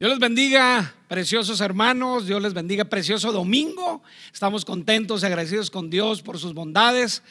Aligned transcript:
Dios 0.00 0.12
les 0.12 0.18
bendiga, 0.18 0.94
preciosos 1.08 1.60
hermanos, 1.60 2.26
Dios 2.26 2.40
les 2.40 2.54
bendiga, 2.54 2.86
precioso 2.86 3.32
domingo. 3.32 4.02
Estamos 4.32 4.64
contentos 4.64 5.22
y 5.22 5.26
agradecidos 5.26 5.70
con 5.70 5.90
Dios 5.90 6.22
por 6.22 6.38
sus 6.38 6.54
bondades. 6.54 7.22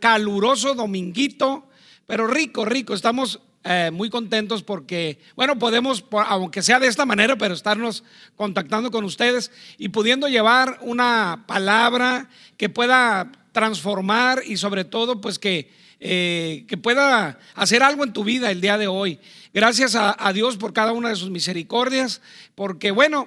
Caluroso 0.00 0.74
dominguito, 0.74 1.68
pero 2.04 2.26
rico, 2.26 2.64
rico. 2.64 2.94
Estamos 2.94 3.38
eh, 3.62 3.92
muy 3.92 4.10
contentos 4.10 4.64
porque, 4.64 5.20
bueno, 5.36 5.56
podemos, 5.56 6.04
aunque 6.26 6.62
sea 6.62 6.80
de 6.80 6.88
esta 6.88 7.06
manera, 7.06 7.36
pero 7.36 7.54
estarnos 7.54 8.02
contactando 8.34 8.90
con 8.90 9.04
ustedes 9.04 9.52
y 9.78 9.90
pudiendo 9.90 10.26
llevar 10.26 10.80
una 10.82 11.44
palabra 11.46 12.28
que 12.56 12.68
pueda 12.68 13.30
transformar 13.52 14.42
y 14.44 14.56
sobre 14.56 14.84
todo, 14.84 15.20
pues 15.20 15.38
que, 15.38 15.70
eh, 16.06 16.66
que 16.68 16.76
pueda 16.76 17.38
hacer 17.54 17.82
algo 17.82 18.04
en 18.04 18.12
tu 18.12 18.24
vida 18.24 18.50
el 18.50 18.60
día 18.60 18.76
de 18.76 18.86
hoy. 18.86 19.18
Gracias 19.54 19.94
a, 19.94 20.32
Dios 20.34 20.58
por 20.58 20.74
cada 20.74 20.92
una 20.92 21.08
de 21.08 21.16
sus 21.16 21.30
misericordias, 21.30 22.20
porque 22.54 22.90
bueno, 22.90 23.26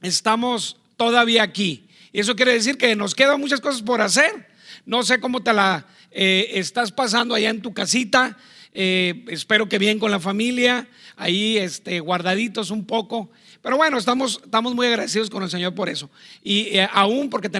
estamos 0.00 0.76
todavía 0.96 1.42
aquí. 1.42 1.88
Y 2.12 2.20
eso 2.20 2.36
quiere 2.36 2.52
decir 2.52 2.78
que 2.78 2.94
nos 2.94 3.16
quedan 3.16 3.40
muchas 3.40 3.60
cosas 3.60 3.82
por 3.82 4.02
hacer. 4.02 4.46
No 4.86 5.02
sé 5.02 5.18
cómo 5.18 5.42
te 5.42 5.52
la 5.52 5.84
eh, 6.12 6.50
estás 6.52 6.92
pasando 6.92 7.34
allá 7.34 7.50
en 7.50 7.60
tu 7.60 7.74
casita. 7.74 8.38
Eh, 8.72 9.24
espero 9.26 9.68
que 9.68 9.80
bien 9.80 9.98
con 9.98 10.12
la 10.12 10.20
familia, 10.20 10.86
ahí 11.16 11.58
este, 11.58 11.98
guardaditos 11.98 12.70
un 12.70 12.86
poco. 12.86 13.32
Pero 13.62 13.76
bueno, 13.76 13.98
estamos, 13.98 14.40
estamos 14.44 14.76
muy 14.76 14.86
agradecidos 14.86 15.28
con 15.28 15.42
el 15.42 15.50
Señor 15.50 15.74
por 15.74 15.88
eso. 15.88 16.08
Y 16.44 16.78
aún 16.92 17.30
porque 17.30 17.50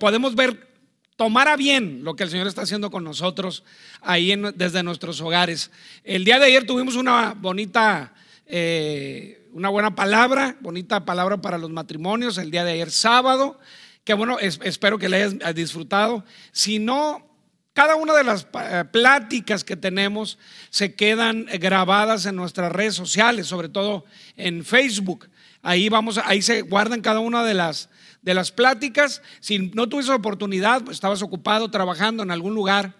podemos 0.00 0.34
ver 0.34 0.73
tomara 1.16 1.56
bien 1.56 2.02
lo 2.02 2.16
que 2.16 2.24
el 2.24 2.30
Señor 2.30 2.46
está 2.46 2.62
haciendo 2.62 2.90
con 2.90 3.04
nosotros 3.04 3.64
ahí 4.00 4.34
desde 4.54 4.82
nuestros 4.82 5.20
hogares. 5.20 5.70
El 6.02 6.24
día 6.24 6.38
de 6.38 6.46
ayer 6.46 6.66
tuvimos 6.66 6.96
una 6.96 7.34
bonita, 7.34 8.14
eh, 8.46 9.46
una 9.52 9.68
buena 9.68 9.94
palabra, 9.94 10.56
bonita 10.60 11.04
palabra 11.04 11.38
para 11.38 11.58
los 11.58 11.70
matrimonios, 11.70 12.38
el 12.38 12.50
día 12.50 12.64
de 12.64 12.72
ayer 12.72 12.90
sábado, 12.90 13.58
que 14.02 14.14
bueno, 14.14 14.38
espero 14.38 14.98
que 14.98 15.08
le 15.08 15.22
hayas 15.22 15.54
disfrutado. 15.54 16.24
Si 16.52 16.78
no, 16.78 17.26
cada 17.72 17.96
una 17.96 18.14
de 18.14 18.24
las 18.24 18.46
eh, 18.52 18.84
pláticas 18.90 19.64
que 19.64 19.76
tenemos 19.76 20.38
se 20.70 20.94
quedan 20.94 21.46
grabadas 21.60 22.26
en 22.26 22.36
nuestras 22.36 22.70
redes 22.72 22.94
sociales, 22.94 23.46
sobre 23.46 23.68
todo 23.68 24.04
en 24.36 24.64
Facebook. 24.64 25.30
Ahí 25.62 25.88
vamos, 25.88 26.18
ahí 26.18 26.42
se 26.42 26.62
guardan 26.62 27.00
cada 27.00 27.20
una 27.20 27.44
de 27.44 27.54
las 27.54 27.88
de 28.24 28.34
las 28.34 28.50
pláticas. 28.50 29.22
Si 29.40 29.70
no 29.74 29.88
tuviste 29.88 30.12
oportunidad, 30.12 30.82
pues 30.82 30.96
estabas 30.96 31.22
ocupado 31.22 31.70
trabajando 31.70 32.22
en 32.22 32.30
algún 32.30 32.54
lugar 32.54 32.94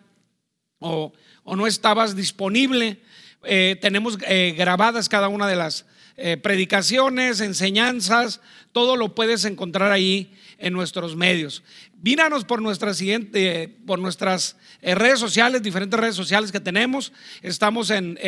o, 0.78 1.12
no 1.44 1.66
estabas 1.66 2.14
disponible, 2.14 3.02
eh, 3.42 3.76
tenemos 3.80 4.18
eh, 4.26 4.54
grabadas 4.56 5.08
cada 5.08 5.28
una 5.28 5.46
de 5.48 5.56
las 5.56 5.86
eh, 6.16 6.36
predicaciones, 6.36 7.40
enseñanzas, 7.40 8.40
todo 8.72 8.96
lo 8.96 9.14
puedes 9.14 9.44
encontrar 9.44 9.92
ahí 9.92 10.32
en 10.58 10.72
nuestros 10.72 11.16
medios. 11.16 11.62
Vínanos 12.04 12.44
por, 12.44 12.60
nuestra 12.60 12.92
siguiente, 12.92 13.74
por 13.86 13.98
nuestras 13.98 14.56
eh, 14.82 14.94
redes 14.94 15.18
sociales, 15.18 15.62
diferentes 15.62 15.98
redes 15.98 16.14
sociales 16.14 16.52
que 16.52 16.60
tenemos. 16.60 17.12
Estamos 17.40 17.90
en, 17.90 18.18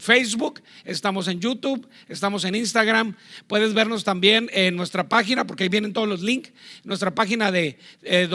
Facebook, 0.00 0.60
estamos 0.84 1.28
en 1.28 1.40
YouTube, 1.40 1.88
estamos 2.08 2.44
en 2.44 2.56
Instagram. 2.56 3.14
Puedes 3.46 3.72
vernos 3.72 4.04
también 4.04 4.50
en 4.52 4.74
nuestra 4.74 5.08
página, 5.08 5.46
porque 5.46 5.62
ahí 5.62 5.68
vienen 5.68 5.92
todos 5.92 6.08
los 6.08 6.22
links. 6.22 6.52
Nuestra 6.82 7.14
página 7.14 7.52
de 7.52 7.78
eh. 8.02 8.28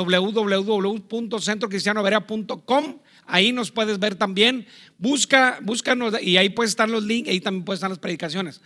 Ahí 3.28 3.52
nos 3.52 3.72
puedes 3.72 4.00
ver 4.00 4.16
también. 4.16 4.68
Busca, 4.98 5.60
búscanos 5.62 6.14
y 6.22 6.38
ahí 6.38 6.50
pueden 6.50 6.70
estar 6.70 6.90
los 6.90 7.04
links, 7.04 7.30
ahí 7.30 7.42
también 7.42 7.66
pueden 7.66 7.78
estar 7.78 7.90
las 7.90 8.00
predicaciones. 8.00 8.62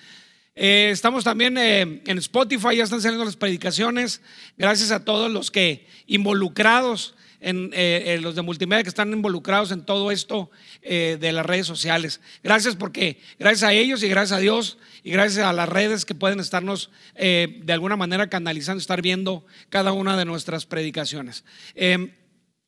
Eh, 0.61 0.89
estamos 0.91 1.23
también 1.23 1.57
eh, 1.57 2.01
en 2.05 2.17
Spotify, 2.17 2.75
ya 2.75 2.83
están 2.83 3.01
saliendo 3.01 3.23
las 3.23 3.37
predicaciones. 3.37 4.21
Gracias 4.57 4.91
a 4.91 5.05
todos 5.05 5.31
los 5.31 5.51
que 5.51 5.87
involucrados 6.05 7.15
en, 7.39 7.69
eh, 7.71 8.19
los 8.21 8.35
de 8.35 8.41
multimedia 8.41 8.83
que 8.83 8.89
están 8.89 9.13
involucrados 9.13 9.71
en 9.71 9.85
todo 9.85 10.11
esto 10.11 10.51
de 10.81 11.31
las 11.31 11.45
redes 11.45 11.65
sociales. 11.65 12.19
Gracias 12.43 12.75
porque 12.75 13.21
gracias 13.39 13.69
a 13.69 13.71
ellos 13.71 14.03
y 14.03 14.09
gracias 14.09 14.37
a 14.37 14.41
Dios 14.41 14.77
y 15.01 15.11
gracias 15.11 15.45
a 15.45 15.53
las 15.53 15.69
redes 15.69 16.03
que 16.03 16.13
pueden 16.13 16.41
estarnos 16.41 16.91
de 17.15 17.71
alguna 17.71 17.95
manera 17.95 18.27
canalizando, 18.27 18.81
estar 18.81 19.01
viendo 19.01 19.45
cada 19.69 19.93
una 19.93 20.17
de 20.17 20.25
nuestras 20.25 20.65
predicaciones. 20.65 21.45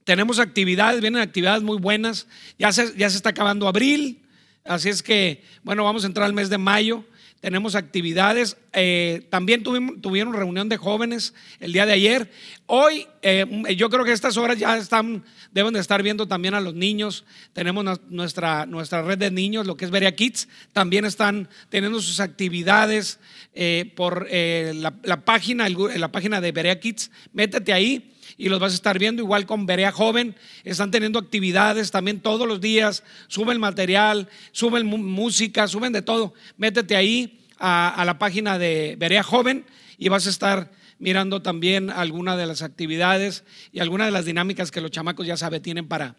tenemos 0.05 0.39
actividades, 0.39 1.01
vienen 1.01 1.21
actividades 1.21 1.61
muy 1.61 1.77
buenas. 1.77 2.27
Ya 2.57 2.71
se, 2.71 2.95
ya 2.95 3.09
se 3.09 3.17
está 3.17 3.31
acabando 3.31 3.67
abril, 3.67 4.25
así 4.63 4.87
es 4.87 5.03
que, 5.03 5.43
bueno, 5.63 5.83
vamos 5.83 6.05
a 6.05 6.07
entrar 6.07 6.25
al 6.25 6.33
mes 6.33 6.49
de 6.49 6.57
mayo 6.57 7.03
tenemos 7.41 7.73
actividades. 7.75 8.55
Eh, 8.71 9.27
también 9.29 9.63
tuvimos, 9.63 9.99
tuvieron 9.99 10.33
reunión 10.33 10.69
de 10.69 10.77
jóvenes 10.77 11.33
el 11.59 11.73
día 11.73 11.85
de 11.87 11.93
ayer. 11.93 12.31
Hoy, 12.67 13.07
eh, 13.23 13.45
yo 13.75 13.89
creo 13.89 14.05
que 14.05 14.13
estas 14.13 14.37
horas 14.37 14.57
ya 14.57 14.77
están, 14.77 15.25
deben 15.51 15.73
de 15.73 15.79
estar 15.79 16.03
viendo 16.03 16.27
también 16.27 16.53
a 16.53 16.61
los 16.61 16.75
niños. 16.75 17.25
Tenemos 17.51 17.83
nuestra, 18.09 18.67
nuestra 18.67 19.01
red 19.01 19.17
de 19.17 19.31
niños, 19.31 19.65
lo 19.65 19.75
que 19.75 19.85
es 19.85 19.91
Berea 19.91 20.15
Kids. 20.15 20.47
También 20.71 21.03
están 21.03 21.49
teniendo 21.69 21.99
sus 21.99 22.19
actividades 22.19 23.19
eh, 23.53 23.91
por 23.95 24.27
la, 24.31 24.93
la, 25.03 25.25
página, 25.25 25.67
la 25.67 26.11
página 26.11 26.39
de 26.39 26.51
Berea 26.51 26.79
Kids. 26.79 27.09
Métete 27.33 27.73
ahí 27.73 28.10
y 28.41 28.49
los 28.49 28.59
vas 28.59 28.71
a 28.71 28.75
estar 28.75 28.97
viendo 28.97 29.21
igual 29.21 29.45
con 29.45 29.67
Berea 29.67 29.91
Joven. 29.91 30.35
Están 30.63 30.89
teniendo 30.89 31.19
actividades 31.19 31.91
también 31.91 32.21
todos 32.21 32.47
los 32.47 32.59
días. 32.59 33.03
Suben 33.27 33.59
material, 33.59 34.27
suben 34.51 34.87
música, 34.87 35.67
suben 35.67 35.93
de 35.93 36.01
todo. 36.01 36.33
Métete 36.57 36.95
ahí 36.95 37.39
a, 37.59 38.01
la 38.03 38.17
página 38.17 38.57
de 38.57 38.95
Berea 38.97 39.21
Joven 39.21 39.63
y 39.99 40.09
vas 40.09 40.25
a 40.25 40.31
estar 40.31 40.71
mirando 40.97 41.43
también 41.43 41.91
algunas 41.91 42.35
de 42.35 42.47
las 42.47 42.63
actividades 42.63 43.43
y 43.71 43.79
algunas 43.79 44.07
de 44.07 44.11
las 44.11 44.25
dinámicas 44.25 44.71
que 44.71 44.81
los 44.81 44.89
chamacos 44.89 45.27
ya 45.27 45.37
saben 45.37 45.61
tienen 45.61 45.87
para 45.87 46.15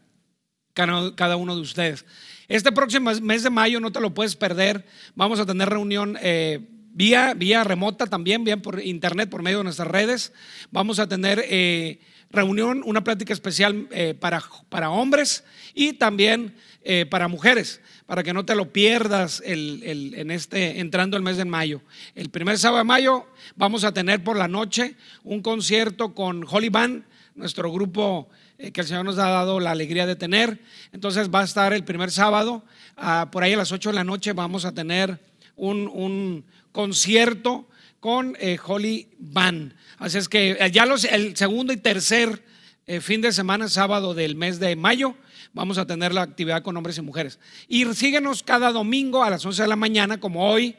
cada 0.75 1.34
uno 1.34 1.56
de 1.56 1.61
ustedes. 1.61 2.06
Este 2.47 2.71
próximo 2.71 3.11
mes 3.21 3.43
de 3.43 3.50
mayo 3.50 3.81
no 3.81 3.91
te 3.91 4.00
lo 4.00 4.15
puedes 4.15 4.37
perder. 4.37 4.87
Vamos 5.16 5.41
a 5.41 5.47
tener 5.47 5.69
reunión 5.69 6.16
eh, 6.22 6.61
vía, 6.93 7.34
vía 7.34 7.65
remota 7.65 8.06
también, 8.06 8.44
bien 8.44 8.62
por 8.62 8.81
internet, 8.81 9.28
por 9.28 9.43
medio 9.43 9.59
de 9.59 9.65
nuestras 9.65 9.88
redes. 9.88 10.32
Vamos 10.71 11.00
a 11.00 11.09
tener 11.09 11.44
eh, 11.49 11.99
reunión, 12.32 12.82
una 12.84 13.04
plática 13.04 13.32
especial 13.32 13.87
eh, 13.91 14.15
para, 14.19 14.43
para, 14.69 14.91
hombres 14.91 15.44
y 15.75 15.93
también 15.93 16.54
eh, 16.82 17.06
para 17.06 17.28
mujeres, 17.28 17.81
para 18.06 18.22
que 18.22 18.32
no 18.32 18.44
te 18.44 18.54
lo 18.54 18.72
pierdas 18.72 19.43
el, 19.44 19.82
en 19.84 20.31
este, 20.31 20.81
entrando 20.81 21.16
el 21.16 21.22
mes 21.22 21.37
de 21.37 21.44
mayo. 21.44 21.82
El 22.15 22.31
primer 22.31 22.59
sábado 22.59 22.78
de 22.78 22.84
mayo 22.84 23.26
vamos 23.54 23.84
a 23.84 23.93
tener 23.93 24.25
por 24.25 24.37
la 24.37 24.48
noche 24.48 24.97
un 25.22 25.43
concierto 25.43 26.15
con 26.15 26.44
Holly 26.48 26.70
Band, 26.70 27.04
nuestro 27.34 27.70
grupo 27.70 28.28
que 28.56 28.81
el 28.81 28.87
Señor 28.87 29.04
nos 29.04 29.19
ha 29.19 29.28
dado 29.28 29.60
la 29.60 29.72
alegría 29.72 30.06
de 30.06 30.16
tener. 30.16 30.60
Entonces 30.93 31.31
va 31.31 31.41
a 31.41 31.44
estar 31.44 31.72
el 31.72 31.84
primer 31.84 32.10
sábado, 32.10 32.64
ah, 32.97 33.28
por 33.31 33.43
ahí 33.43 33.53
a 33.53 33.56
las 33.56 33.72
8 33.72 33.91
de 33.91 33.94
la 33.94 34.04
noche 34.04 34.32
vamos 34.32 34.64
a 34.64 34.72
tener 34.72 35.19
un, 35.56 35.88
un 35.88 36.44
concierto 36.72 37.66
con 38.02 38.36
eh, 38.40 38.58
Holly 38.66 39.10
Van. 39.20 39.74
Así 39.98 40.18
es 40.18 40.28
que 40.28 40.56
eh, 40.58 40.70
ya 40.72 40.86
los, 40.86 41.04
el 41.04 41.36
segundo 41.36 41.72
y 41.72 41.76
tercer 41.76 42.44
eh, 42.84 43.00
fin 43.00 43.20
de 43.20 43.30
semana, 43.30 43.68
sábado 43.68 44.12
del 44.12 44.34
mes 44.34 44.58
de 44.58 44.74
mayo, 44.74 45.14
vamos 45.52 45.78
a 45.78 45.86
tener 45.86 46.12
la 46.12 46.22
actividad 46.22 46.64
con 46.64 46.76
hombres 46.76 46.98
y 46.98 47.02
mujeres. 47.02 47.38
Y 47.68 47.84
síguenos 47.94 48.42
cada 48.42 48.72
domingo 48.72 49.22
a 49.22 49.30
las 49.30 49.46
11 49.46 49.62
de 49.62 49.68
la 49.68 49.76
mañana, 49.76 50.18
como 50.18 50.50
hoy, 50.50 50.74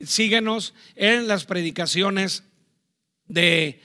síguenos 0.00 0.72
en 0.96 1.28
las 1.28 1.44
predicaciones 1.44 2.42
de, 3.28 3.82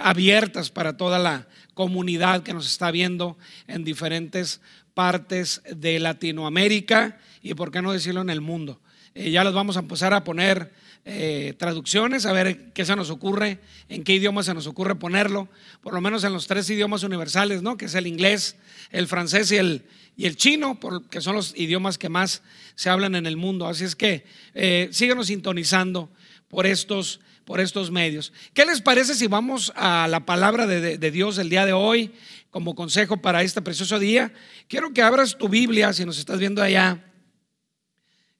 abiertas 0.00 0.70
para 0.70 0.96
toda 0.96 1.18
la 1.18 1.48
comunidad 1.74 2.44
que 2.44 2.54
nos 2.54 2.66
está 2.66 2.92
viendo 2.92 3.38
en 3.66 3.82
diferentes 3.82 4.60
partes 4.94 5.62
de 5.68 5.98
Latinoamérica 5.98 7.18
y, 7.42 7.54
por 7.54 7.72
qué 7.72 7.82
no 7.82 7.92
decirlo, 7.92 8.20
en 8.20 8.30
el 8.30 8.40
mundo. 8.40 8.80
ya 9.14 9.42
los 9.42 9.54
vamos 9.54 9.76
a 9.76 9.80
empezar 9.80 10.14
a 10.14 10.22
poner 10.22 10.72
eh, 11.06 11.54
traducciones, 11.58 12.26
a 12.26 12.32
ver 12.32 12.72
qué 12.72 12.84
se 12.84 12.94
nos 12.94 13.08
ocurre, 13.08 13.58
en 13.88 14.04
qué 14.04 14.12
idioma 14.14 14.42
se 14.42 14.52
nos 14.52 14.66
ocurre 14.66 14.94
ponerlo, 14.96 15.48
por 15.80 15.94
lo 15.94 16.00
menos 16.00 16.24
en 16.24 16.32
los 16.32 16.46
tres 16.46 16.68
idiomas 16.68 17.02
universales, 17.02 17.62
¿no? 17.62 17.76
Que 17.76 17.86
es 17.86 17.94
el 17.94 18.06
inglés, 18.06 18.56
el 18.90 19.08
francés 19.08 19.50
y 19.50 19.56
el, 19.56 19.86
y 20.16 20.26
el 20.26 20.36
chino, 20.36 20.78
porque 20.78 21.22
son 21.22 21.36
los 21.36 21.56
idiomas 21.56 21.96
que 21.96 22.10
más 22.10 22.42
se 22.74 22.90
hablan 22.90 23.14
en 23.14 23.24
el 23.24 23.38
mundo. 23.38 23.66
Así 23.66 23.84
es 23.84 23.96
que 23.96 24.24
eh, 24.54 24.88
síganos 24.92 25.28
sintonizando 25.28 26.10
por 26.48 26.66
estos, 26.66 27.20
por 27.46 27.60
estos 27.60 27.90
medios. 27.90 28.32
¿Qué 28.52 28.66
les 28.66 28.82
parece 28.82 29.14
si 29.14 29.26
vamos 29.26 29.72
a 29.76 30.06
la 30.06 30.26
palabra 30.26 30.66
de, 30.66 30.98
de 30.98 31.10
Dios 31.10 31.38
el 31.38 31.48
día 31.48 31.64
de 31.64 31.72
hoy 31.72 32.12
como 32.50 32.74
consejo 32.74 33.16
para 33.16 33.42
este 33.42 33.62
precioso 33.62 33.98
día? 33.98 34.32
Quiero 34.68 34.92
que 34.92 35.00
abras 35.00 35.38
tu 35.38 35.48
Biblia, 35.48 35.94
si 35.94 36.04
nos 36.04 36.18
estás 36.18 36.38
viendo 36.38 36.62
allá 36.62 37.09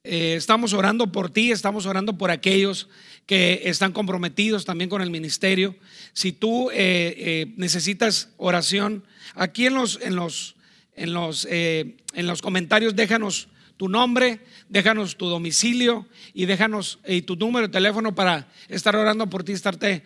eh, 0.03 0.35
estamos 0.35 0.73
orando 0.73 1.13
por 1.13 1.29
ti, 1.29 1.51
estamos 1.51 1.85
orando 1.85 2.17
por 2.17 2.31
aquellos 2.31 2.89
que 3.27 3.63
están 3.67 3.93
comprometidos 3.93 4.65
también 4.65 4.89
con 4.89 5.03
el 5.03 5.11
ministerio. 5.11 5.77
Si 6.15 6.33
tú 6.33 6.71
eh, 6.71 7.15
eh, 7.19 7.53
necesitas 7.57 8.31
oración, 8.39 9.05
aquí 9.35 9.67
en 9.67 9.75
los, 9.75 10.01
en 10.01 10.17
los, 10.17 10.57
en 10.95 11.13
los, 11.13 11.45
en 11.45 11.97
los 12.15 12.41
comentarios 12.41 12.97
déjanos 12.97 13.49
tu 13.77 13.91
nombre, 13.91 14.41
déjanos 14.71 15.19
tu 15.19 15.29
domicilio 15.29 16.07
y 16.33 16.47
déjanos 16.47 16.99
y 17.07 17.21
tu 17.23 17.37
número 17.37 17.67
de 17.67 17.73
teléfono 17.73 18.15
para 18.15 18.49
estar 18.69 18.97
orando 18.97 19.29
por 19.29 19.45
ti, 19.45 19.53
estarte 19.53 20.03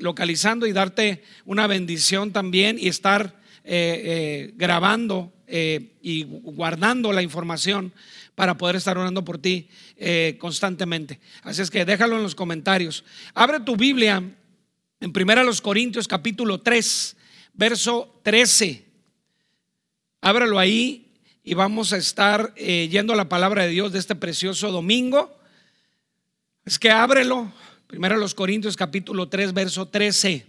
localizando 0.00 0.66
y 0.66 0.72
darte 0.72 1.24
una 1.44 1.66
bendición 1.66 2.32
también 2.32 2.76
y 2.78 2.86
estar 2.86 3.40
grabando 4.56 5.32
y 5.48 6.24
guardando 6.24 7.12
la 7.12 7.22
información 7.22 7.92
para 8.34 8.56
poder 8.56 8.76
estar 8.76 8.98
orando 8.98 9.24
por 9.24 9.38
ti 9.38 9.68
constantemente. 10.38 11.20
Así 11.42 11.62
es 11.62 11.70
que 11.70 11.84
déjalo 11.84 12.16
en 12.16 12.22
los 12.22 12.34
comentarios. 12.34 13.04
Abre 13.34 13.60
tu 13.60 13.76
Biblia 13.76 14.22
en 15.00 15.12
1 15.14 15.52
Corintios 15.62 16.08
capítulo 16.08 16.60
3, 16.60 17.16
verso 17.54 18.20
13. 18.22 18.84
Ábrelo 20.20 20.58
ahí 20.58 21.04
y 21.42 21.52
vamos 21.52 21.92
a 21.92 21.98
estar 21.98 22.54
eh, 22.56 22.88
yendo 22.90 23.12
a 23.12 23.16
la 23.16 23.28
palabra 23.28 23.64
de 23.64 23.68
Dios 23.68 23.92
de 23.92 23.98
este 23.98 24.14
precioso 24.14 24.72
domingo. 24.72 25.38
Es 26.64 26.78
que 26.78 26.90
ábrelo, 26.90 27.52
primero 27.86 28.16
los 28.16 28.34
Corintios 28.34 28.78
capítulo 28.78 29.28
3, 29.28 29.52
verso 29.52 29.86
13. 29.86 30.46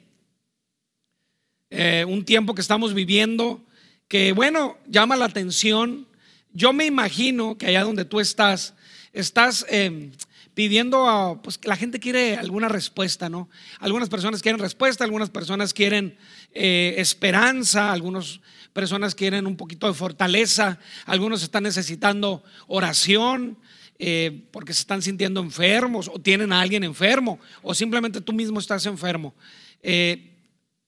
Eh, 1.72 2.06
un 2.08 2.24
tiempo 2.24 2.56
que 2.56 2.62
estamos 2.62 2.94
viviendo 2.94 3.62
que, 4.08 4.32
bueno, 4.32 4.78
llama 4.88 5.18
la 5.18 5.26
atención. 5.26 6.08
Yo 6.56 6.74
me 6.74 6.88
imagino 6.88 7.56
que 7.58 7.68
allá 7.68 7.84
donde 7.84 8.06
tú 8.06 8.20
estás, 8.20 8.74
estás 9.14 9.64
eh, 9.70 10.10
pidiendo, 10.56 11.08
a, 11.08 11.40
pues 11.44 11.60
la 11.64 11.76
gente 11.76 12.00
quiere 12.00 12.38
alguna 12.38 12.70
respuesta, 12.70 13.30
¿no? 13.30 13.48
Algunas 13.80 14.10
personas 14.10 14.42
quieren 14.42 14.60
respuesta, 14.60 15.04
algunas 15.04 15.30
personas 15.30 15.72
quieren 15.74 16.18
esperanza, 16.54 17.92
algunos 17.92 18.42
personas 18.72 19.14
quieren 19.14 19.46
un 19.46 19.58
poquito 19.58 19.88
de 19.88 19.94
fortaleza, 19.94 20.80
algunos 21.06 21.44
están 21.44 21.64
necesitando 21.64 22.44
oración 22.68 23.58
eh, 23.98 24.48
porque 24.52 24.74
se 24.74 24.82
están 24.82 25.02
sintiendo 25.02 25.40
enfermos 25.40 26.10
o 26.14 26.20
tienen 26.20 26.52
a 26.52 26.60
alguien 26.60 26.84
enfermo 26.84 27.40
o 27.62 27.74
simplemente 27.74 28.20
tú 28.20 28.34
mismo 28.34 28.60
estás 28.60 28.86
enfermo. 28.86 29.34
Eh, 29.82 30.36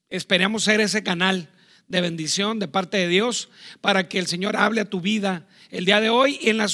esperamos 0.09 0.65
ser 0.65 0.81
ese 0.81 1.01
canal 1.03 1.49
de 1.87 2.01
bendición 2.01 2.59
de 2.59 2.67
parte 2.67 2.97
de 2.97 3.07
Dios 3.07 3.49
para 3.81 4.09
que 4.09 4.19
el 4.19 4.27
Señor 4.27 4.55
hable 4.55 4.81
a 4.81 4.89
tu 4.89 5.01
vida 5.01 5.47
el 5.69 5.85
día 5.85 6.01
de 6.01 6.09
hoy 6.09 6.39
y 6.41 6.49
en 6.49 6.57
las 6.57 6.71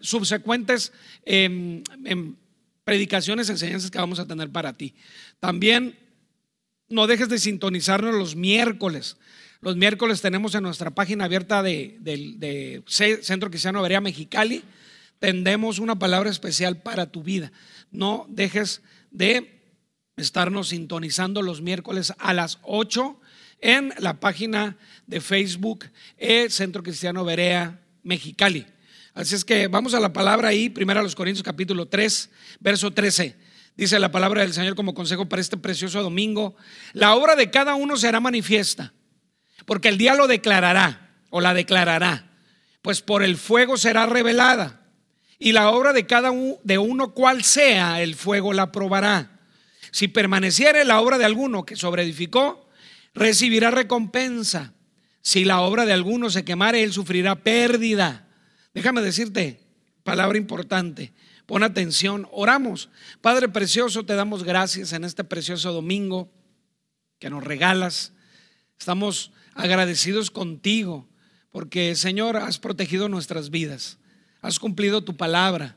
subsecuentes 0.00 0.92
em, 1.24 1.82
em, 2.04 2.34
predicaciones, 2.84 3.48
enseñanzas 3.48 3.90
que 3.90 3.98
vamos 3.98 4.18
a 4.18 4.26
tener 4.26 4.50
para 4.50 4.72
ti. 4.72 4.94
También 5.40 5.98
no 6.88 7.06
dejes 7.06 7.28
de 7.28 7.38
sintonizarnos 7.38 8.14
los 8.14 8.36
miércoles. 8.36 9.16
Los 9.60 9.76
miércoles 9.76 10.20
tenemos 10.20 10.54
en 10.54 10.64
nuestra 10.64 10.90
página 10.90 11.24
abierta 11.24 11.62
de, 11.62 12.82
Centro 12.86 13.50
Cristiano 13.50 13.80
Berea 13.80 14.00
Mexicali, 14.00 14.62
tendemos 15.18 15.78
una 15.78 15.98
palabra 15.98 16.30
especial 16.30 16.82
para 16.82 17.06
tu 17.06 17.22
vida. 17.22 17.52
No 17.90 18.26
dejes 18.28 18.82
de 19.10 19.62
estarnos 20.16 20.68
sintonizando 20.68 21.42
los 21.42 21.62
miércoles 21.62 22.12
a 22.18 22.34
las 22.34 22.58
8 22.62 23.20
en 23.62 23.94
la 23.98 24.20
página 24.20 24.76
de 25.06 25.22
Facebook 25.22 25.86
e 26.18 26.50
Centro 26.50 26.82
Cristiano 26.82 27.24
Berea 27.24 27.80
Mexicali. 28.02 28.66
Así 29.14 29.34
es 29.34 29.44
que 29.44 29.68
vamos 29.68 29.94
a 29.94 30.00
la 30.00 30.12
palabra 30.12 30.48
ahí, 30.48 30.68
primero 30.68 31.00
a 31.00 31.02
los 31.02 31.14
Corintios 31.14 31.42
capítulo 31.42 31.86
3, 31.86 32.30
verso 32.60 32.90
13. 32.90 33.36
Dice 33.76 33.98
la 33.98 34.12
palabra 34.12 34.42
del 34.42 34.52
Señor 34.52 34.74
como 34.74 34.92
consejo 34.92 35.28
para 35.28 35.40
este 35.40 35.56
precioso 35.56 36.02
domingo. 36.02 36.56
La 36.92 37.14
obra 37.14 37.36
de 37.36 37.50
cada 37.50 37.74
uno 37.74 37.96
será 37.96 38.20
manifiesta 38.20 38.92
porque 39.64 39.88
el 39.88 39.98
día 39.98 40.14
lo 40.14 40.26
declarará 40.26 41.10
o 41.30 41.40
la 41.40 41.54
declarará, 41.54 42.30
pues 42.82 43.00
por 43.00 43.22
el 43.22 43.36
fuego 43.36 43.76
será 43.76 44.06
revelada. 44.06 44.80
Y 45.38 45.52
la 45.52 45.70
obra 45.70 45.92
de 45.92 46.06
cada 46.06 46.30
uno, 46.30 46.58
de 46.62 46.78
uno 46.78 47.14
cual 47.14 47.42
sea, 47.42 48.00
el 48.02 48.14
fuego 48.14 48.52
la 48.52 48.70
probará. 48.70 49.40
Si 49.90 50.08
permaneciere 50.08 50.84
la 50.84 51.00
obra 51.00 51.18
de 51.18 51.24
alguno 51.24 51.64
que 51.64 51.76
sobreedificó, 51.76 52.61
recibirá 53.14 53.70
recompensa. 53.70 54.74
Si 55.20 55.44
la 55.44 55.60
obra 55.60 55.86
de 55.86 55.92
alguno 55.92 56.30
se 56.30 56.44
quemare, 56.44 56.82
él 56.82 56.92
sufrirá 56.92 57.36
pérdida. 57.36 58.26
Déjame 58.74 59.02
decirte, 59.02 59.60
palabra 60.02 60.38
importante. 60.38 61.12
Pon 61.46 61.62
atención, 61.62 62.28
oramos. 62.32 62.88
Padre 63.20 63.48
precioso, 63.48 64.04
te 64.04 64.14
damos 64.14 64.44
gracias 64.44 64.92
en 64.92 65.04
este 65.04 65.24
precioso 65.24 65.72
domingo 65.72 66.30
que 67.18 67.30
nos 67.30 67.44
regalas. 67.44 68.12
Estamos 68.78 69.32
agradecidos 69.54 70.30
contigo, 70.30 71.06
porque 71.50 71.94
Señor, 71.94 72.36
has 72.36 72.58
protegido 72.58 73.08
nuestras 73.08 73.50
vidas, 73.50 73.98
has 74.40 74.58
cumplido 74.58 75.04
tu 75.04 75.16
palabra. 75.16 75.76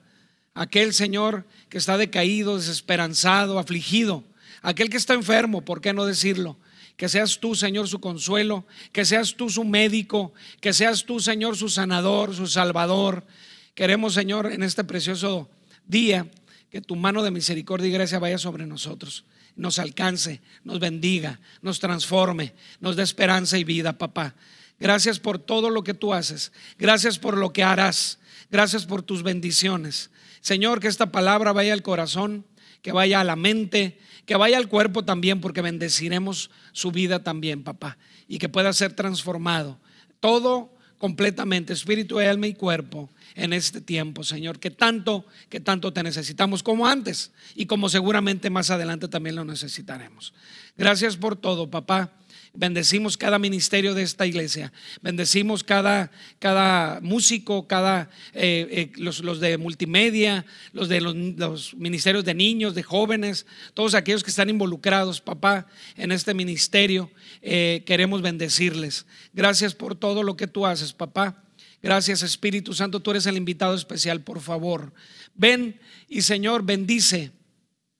Aquel 0.53 0.93
Señor 0.93 1.45
que 1.69 1.77
está 1.77 1.97
decaído, 1.97 2.57
desesperanzado, 2.57 3.59
afligido, 3.59 4.23
aquel 4.61 4.89
que 4.89 4.97
está 4.97 5.13
enfermo, 5.13 5.61
¿por 5.61 5.81
qué 5.81 5.93
no 5.93 6.05
decirlo? 6.05 6.57
Que 6.97 7.09
seas 7.09 7.39
tú, 7.39 7.55
Señor, 7.55 7.87
su 7.87 7.99
consuelo, 7.99 8.65
que 8.91 9.05
seas 9.05 9.35
tú 9.35 9.49
su 9.49 9.63
médico, 9.63 10.33
que 10.61 10.73
seas 10.73 11.05
tú, 11.05 11.19
Señor, 11.19 11.57
su 11.57 11.69
sanador, 11.69 12.33
su 12.33 12.47
salvador. 12.47 13.25
Queremos, 13.73 14.13
Señor, 14.13 14.51
en 14.51 14.63
este 14.63 14.83
precioso 14.83 15.49
día, 15.85 16.27
que 16.69 16.81
tu 16.81 16.95
mano 16.95 17.23
de 17.23 17.31
misericordia 17.31 17.87
y 17.87 17.91
gracia 17.91 18.19
vaya 18.19 18.37
sobre 18.37 18.65
nosotros 18.65 19.25
nos 19.55 19.79
alcance, 19.79 20.41
nos 20.63 20.79
bendiga, 20.79 21.39
nos 21.61 21.79
transforme, 21.79 22.53
nos 22.79 22.95
dé 22.95 23.03
esperanza 23.03 23.57
y 23.57 23.63
vida, 23.63 23.97
papá. 23.97 24.35
Gracias 24.79 25.19
por 25.19 25.39
todo 25.39 25.69
lo 25.69 25.83
que 25.83 25.93
tú 25.93 26.13
haces. 26.13 26.51
Gracias 26.77 27.17
por 27.17 27.37
lo 27.37 27.53
que 27.53 27.63
harás. 27.63 28.19
Gracias 28.51 28.85
por 28.85 29.01
tus 29.01 29.23
bendiciones. 29.23 30.11
Señor, 30.41 30.79
que 30.79 30.87
esta 30.87 31.11
palabra 31.11 31.53
vaya 31.53 31.73
al 31.73 31.81
corazón, 31.81 32.45
que 32.81 32.91
vaya 32.91 33.21
a 33.21 33.23
la 33.23 33.35
mente, 33.35 33.99
que 34.25 34.35
vaya 34.35 34.57
al 34.57 34.67
cuerpo 34.67 35.03
también, 35.03 35.41
porque 35.41 35.61
bendeciremos 35.61 36.49
su 36.71 36.91
vida 36.91 37.23
también, 37.23 37.63
papá, 37.63 37.97
y 38.27 38.37
que 38.37 38.49
pueda 38.49 38.73
ser 38.73 38.93
transformado. 38.93 39.79
Todo 40.19 40.75
completamente, 40.97 41.73
espíritu, 41.73 42.19
alma 42.19 42.47
y 42.47 42.53
cuerpo, 42.53 43.09
en 43.35 43.53
este 43.53 43.81
tiempo, 43.81 44.23
Señor, 44.23 44.59
que 44.59 44.71
tanto, 44.71 45.25
que 45.49 45.59
tanto 45.59 45.91
te 45.91 46.01
necesitamos 46.01 46.63
como 46.63 46.87
antes 46.87 47.31
y 47.53 47.65
como 47.65 47.89
seguramente 47.89 48.49
más 48.49 48.69
adelante 48.69 49.07
también 49.07 49.35
lo 49.35 49.43
necesitaremos. 49.43 50.33
Gracias 50.77 51.17
por 51.17 51.35
todo, 51.35 51.69
papá. 51.69 52.11
Bendecimos 52.55 53.17
cada 53.17 53.37
ministerio 53.37 53.93
de 53.93 54.03
esta 54.03 54.25
iglesia. 54.25 54.71
Bendecimos 55.01 55.63
cada, 55.63 56.09
cada 56.39 57.01
músico, 57.01 57.67
cada 57.67 58.09
eh, 58.33 58.67
eh, 58.71 58.91
los, 58.95 59.19
los, 59.19 59.39
de 59.39 59.57
multimedia, 59.57 60.45
los 60.71 60.87
de 60.87 61.01
los, 61.01 61.73
ministerios 61.75 62.23
de 62.23 62.33
niños, 62.33 62.73
de 62.73 62.83
jóvenes, 62.83 63.45
todos 63.73 63.93
aquellos 63.93 64.23
que 64.23 64.29
están 64.29 64.49
involucrados, 64.49 65.19
papá, 65.19 65.67
en 65.97 66.11
este 66.11 66.33
ministerio. 66.33 67.11
Eh, 67.41 67.83
queremos 67.85 68.21
bendecirles. 68.21 69.05
Gracias 69.33 69.75
por 69.75 69.95
todo 69.95 70.23
lo 70.23 70.37
que 70.37 70.47
tú 70.47 70.65
haces, 70.65 70.93
papá. 70.93 71.43
Gracias 71.81 72.23
Espíritu 72.23 72.73
Santo, 72.73 72.99
tú 72.99 73.11
eres 73.11 73.25
el 73.25 73.37
invitado 73.37 73.75
especial, 73.75 74.21
por 74.21 74.39
favor. 74.39 74.93
Ven 75.35 75.79
y 76.07 76.21
Señor, 76.21 76.63
bendice 76.63 77.31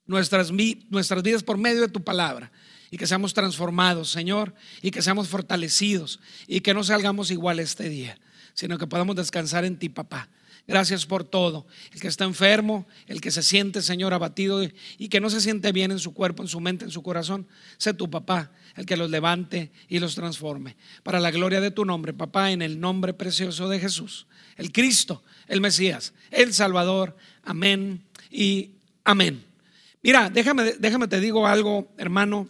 nuestras, 0.06 0.50
nuestras 0.88 1.22
vidas 1.22 1.42
por 1.42 1.58
medio 1.58 1.82
de 1.82 1.88
tu 1.88 2.02
palabra 2.02 2.50
y 2.90 2.98
que 2.98 3.06
seamos 3.06 3.34
transformados, 3.34 4.10
Señor, 4.10 4.54
y 4.82 4.90
que 4.90 5.02
seamos 5.02 5.28
fortalecidos 5.28 6.20
y 6.46 6.60
que 6.60 6.74
no 6.74 6.84
salgamos 6.84 7.30
igual 7.30 7.60
este 7.60 7.88
día, 7.88 8.18
sino 8.54 8.78
que 8.78 8.86
podamos 8.86 9.16
descansar 9.16 9.64
en 9.64 9.78
ti, 9.78 9.88
papá. 9.88 10.28
Gracias 10.68 11.06
por 11.06 11.22
todo. 11.22 11.64
El 11.92 12.00
que 12.00 12.08
está 12.08 12.24
enfermo, 12.24 12.86
el 13.06 13.20
que 13.20 13.30
se 13.30 13.42
siente, 13.42 13.82
Señor, 13.82 14.12
abatido 14.12 14.62
y 14.98 15.08
que 15.08 15.20
no 15.20 15.30
se 15.30 15.40
siente 15.40 15.70
bien 15.70 15.92
en 15.92 16.00
su 16.00 16.12
cuerpo, 16.12 16.42
en 16.42 16.48
su 16.48 16.58
mente, 16.58 16.84
en 16.84 16.90
su 16.90 17.02
corazón, 17.04 17.46
sé 17.78 17.94
tu 17.94 18.10
papá, 18.10 18.50
el 18.74 18.84
que 18.84 18.96
los 18.96 19.10
levante 19.10 19.70
y 19.88 20.00
los 20.00 20.16
transforme. 20.16 20.76
Para 21.04 21.20
la 21.20 21.30
gloria 21.30 21.60
de 21.60 21.70
tu 21.70 21.84
nombre, 21.84 22.12
papá, 22.12 22.50
en 22.50 22.62
el 22.62 22.80
nombre 22.80 23.14
precioso 23.14 23.68
de 23.68 23.78
Jesús, 23.78 24.26
el 24.56 24.72
Cristo, 24.72 25.22
el 25.46 25.60
Mesías, 25.60 26.14
el 26.32 26.52
Salvador. 26.52 27.16
Amén 27.44 28.04
y 28.28 28.72
amén. 29.04 29.44
Mira, 30.02 30.30
déjame, 30.30 30.72
déjame 30.78 31.06
te 31.06 31.20
digo 31.20 31.46
algo, 31.46 31.92
hermano. 31.96 32.48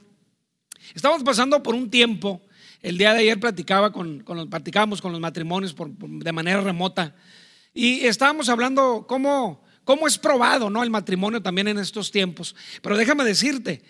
Estamos 0.95 1.23
pasando 1.23 1.62
por 1.62 1.75
un 1.75 1.90
tiempo. 1.90 2.42
El 2.83 2.99
día 2.99 3.12
de 3.12 3.21
ayer 3.21 3.40
platicaba 3.40 3.92
con, 3.92 4.21
con 4.21 4.49
platicábamos 4.49 5.00
con 5.00 5.12
los 5.12 5.21
matrimonios 5.21 5.75
de 5.76 6.33
manera 6.33 6.61
remota 6.61 7.14
y 7.76 8.06
estábamos 8.06 8.49
hablando 8.49 9.04
cómo, 9.06 9.62
cómo 9.85 10.06
es 10.06 10.16
probado 10.16 10.71
¿no? 10.71 10.83
el 10.83 10.88
matrimonio 10.88 11.42
también 11.42 11.68
en 11.68 11.78
estos 11.78 12.11
tiempos. 12.11 12.56
Pero 12.80 12.97
déjame 12.97 13.23
decirte, 13.23 13.83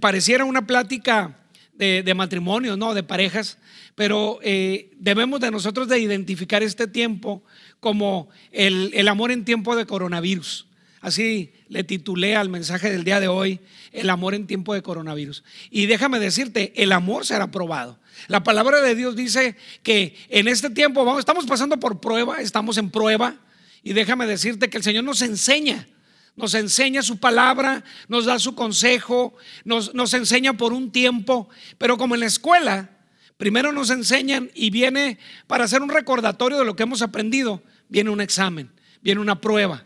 pareciera 0.00 0.46
una 0.46 0.66
plática 0.66 1.38
de, 1.74 2.14
matrimonio, 2.14 2.78
¿no? 2.78 2.94
de 2.94 3.02
parejas, 3.02 3.58
pero 3.94 4.38
eh, 4.42 4.90
debemos 4.96 5.40
de 5.40 5.50
nosotros 5.50 5.86
de 5.86 5.98
identificar 5.98 6.62
este 6.62 6.86
tiempo 6.86 7.44
como 7.78 8.30
el, 8.52 8.90
el 8.94 9.06
amor 9.06 9.30
en 9.30 9.44
tiempo 9.44 9.76
de 9.76 9.84
coronavirus. 9.84 10.66
Así 11.06 11.52
le 11.68 11.84
titulé 11.84 12.34
al 12.34 12.48
mensaje 12.48 12.90
del 12.90 13.04
día 13.04 13.20
de 13.20 13.28
hoy, 13.28 13.60
el 13.92 14.10
amor 14.10 14.34
en 14.34 14.48
tiempo 14.48 14.74
de 14.74 14.82
coronavirus. 14.82 15.44
Y 15.70 15.86
déjame 15.86 16.18
decirte, 16.18 16.72
el 16.74 16.90
amor 16.90 17.24
será 17.24 17.48
probado. 17.48 18.00
La 18.26 18.42
palabra 18.42 18.80
de 18.80 18.96
Dios 18.96 19.14
dice 19.14 19.54
que 19.84 20.16
en 20.30 20.48
este 20.48 20.68
tiempo 20.68 21.04
vamos, 21.04 21.20
estamos 21.20 21.46
pasando 21.46 21.78
por 21.78 22.00
prueba, 22.00 22.40
estamos 22.40 22.76
en 22.76 22.90
prueba, 22.90 23.36
Y 23.84 23.92
déjame 23.92 24.26
decirte 24.26 24.68
que 24.68 24.78
el 24.78 24.82
Señor 24.82 25.04
nos 25.04 25.22
enseña, 25.22 25.86
nos 26.34 26.54
enseña 26.54 27.02
su 27.02 27.18
palabra, 27.18 27.84
nos 28.08 28.24
da 28.24 28.40
su 28.40 28.56
consejo, 28.56 29.32
nos, 29.64 29.94
nos 29.94 30.12
enseña 30.12 30.54
por 30.54 30.72
un 30.72 30.90
tiempo, 30.90 31.48
pero 31.78 31.98
como 31.98 32.16
en 32.16 32.22
la 32.22 32.26
escuela, 32.26 32.90
primero 33.36 33.70
nos 33.70 33.90
enseñan 33.90 34.50
y 34.56 34.70
viene 34.70 35.20
para 35.46 35.66
hacer 35.66 35.82
un 35.82 35.88
recordatorio 35.88 36.58
de 36.58 36.64
lo 36.64 36.74
que 36.74 36.82
hemos 36.82 37.00
aprendido, 37.00 37.62
viene 37.88 38.10
un 38.10 38.20
examen, 38.20 38.72
viene 39.02 39.20
una 39.20 39.40
prueba. 39.40 39.85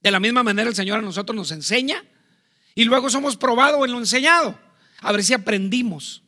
De 0.00 0.10
la 0.10 0.20
misma 0.20 0.42
manera 0.42 0.68
el 0.68 0.76
Señor 0.76 0.98
a 0.98 1.02
nosotros 1.02 1.34
nos 1.34 1.50
enseña 1.50 2.04
y 2.74 2.84
luego 2.84 3.10
somos 3.10 3.36
probados 3.36 3.84
en 3.84 3.92
lo 3.92 3.98
enseñado, 3.98 4.58
a 5.00 5.12
ver 5.12 5.24
si 5.24 5.34
aprendimos. 5.34 6.22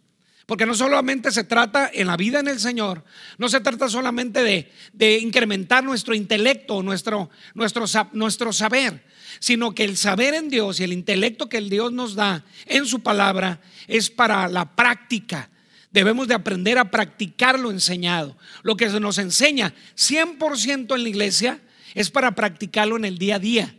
Porque 0.47 0.65
no 0.65 0.75
solamente 0.75 1.31
se 1.31 1.45
trata 1.45 1.91
en 1.93 2.07
la 2.07 2.17
vida 2.17 2.41
en 2.41 2.49
el 2.49 2.59
Señor, 2.59 3.05
no 3.37 3.51
se 3.51 3.61
trata 3.61 3.87
solamente 3.87 4.43
de, 4.43 4.73
de 4.95 5.19
incrementar 5.19 5.85
nuestro 5.85 6.15
intelecto, 6.15 6.83
nuestro, 6.83 7.29
nuestro, 7.53 7.85
nuestro 8.13 8.53
saber, 8.55 9.05
sino 9.41 9.75
que 9.75 9.85
el 9.85 9.99
saber 9.99 10.33
en 10.33 10.49
Dios 10.49 10.81
y 10.81 10.85
el 10.85 10.95
intelecto 10.95 11.51
que 11.51 11.59
el 11.59 11.69
Dios 11.69 11.93
nos 11.93 12.15
da 12.15 12.47
en 12.65 12.87
su 12.87 13.01
palabra 13.01 13.61
es 13.87 14.09
para 14.09 14.49
la 14.49 14.75
práctica. 14.75 15.51
Debemos 15.91 16.29
de 16.29 16.35
aprender 16.35 16.79
a 16.79 16.91
practicar 16.91 17.59
lo 17.59 17.71
enseñado. 17.71 18.35
Lo 18.63 18.75
que 18.75 18.89
se 18.89 19.01
nos 19.01 19.19
enseña 19.19 19.75
100% 19.97 20.95
en 20.95 21.03
la 21.03 21.09
iglesia 21.11 21.61
es 21.95 22.11
para 22.11 22.35
practicarlo 22.35 22.97
en 22.97 23.05
el 23.05 23.19
día 23.19 23.37
a 23.37 23.39
día. 23.39 23.75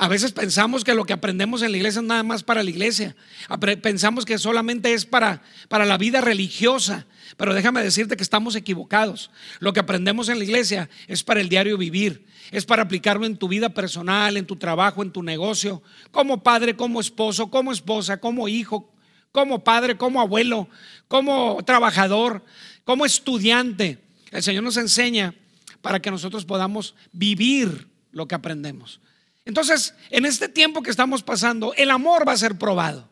A 0.00 0.06
veces 0.06 0.30
pensamos 0.30 0.84
que 0.84 0.94
lo 0.94 1.04
que 1.04 1.12
aprendemos 1.12 1.60
en 1.60 1.72
la 1.72 1.76
iglesia 1.76 1.98
es 1.98 2.06
nada 2.06 2.22
más 2.22 2.44
para 2.44 2.62
la 2.62 2.70
iglesia. 2.70 3.16
Pensamos 3.82 4.24
que 4.24 4.38
solamente 4.38 4.94
es 4.94 5.04
para, 5.04 5.42
para 5.68 5.84
la 5.84 5.98
vida 5.98 6.20
religiosa. 6.20 7.06
Pero 7.36 7.52
déjame 7.52 7.82
decirte 7.82 8.16
que 8.16 8.22
estamos 8.22 8.54
equivocados. 8.54 9.32
Lo 9.58 9.72
que 9.72 9.80
aprendemos 9.80 10.28
en 10.28 10.38
la 10.38 10.44
iglesia 10.44 10.88
es 11.08 11.24
para 11.24 11.40
el 11.40 11.48
diario 11.48 11.76
vivir. 11.76 12.26
Es 12.52 12.64
para 12.64 12.82
aplicarlo 12.82 13.26
en 13.26 13.36
tu 13.36 13.48
vida 13.48 13.70
personal, 13.70 14.36
en 14.36 14.46
tu 14.46 14.54
trabajo, 14.54 15.02
en 15.02 15.10
tu 15.10 15.24
negocio. 15.24 15.82
Como 16.12 16.44
padre, 16.44 16.76
como 16.76 17.00
esposo, 17.00 17.50
como 17.50 17.72
esposa, 17.72 18.20
como 18.20 18.46
hijo, 18.46 18.94
como 19.32 19.64
padre, 19.64 19.96
como 19.96 20.20
abuelo, 20.20 20.68
como 21.08 21.58
trabajador, 21.66 22.44
como 22.84 23.04
estudiante. 23.04 23.98
El 24.30 24.44
Señor 24.44 24.62
nos 24.62 24.76
enseña 24.76 25.34
para 25.80 26.00
que 26.00 26.10
nosotros 26.10 26.44
podamos 26.44 26.94
vivir 27.12 27.88
lo 28.10 28.26
que 28.26 28.34
aprendemos. 28.34 29.00
Entonces, 29.44 29.94
en 30.10 30.24
este 30.24 30.48
tiempo 30.48 30.82
que 30.82 30.90
estamos 30.90 31.22
pasando, 31.22 31.72
el 31.74 31.90
amor 31.90 32.28
va 32.28 32.32
a 32.32 32.36
ser 32.36 32.58
probado. 32.58 33.08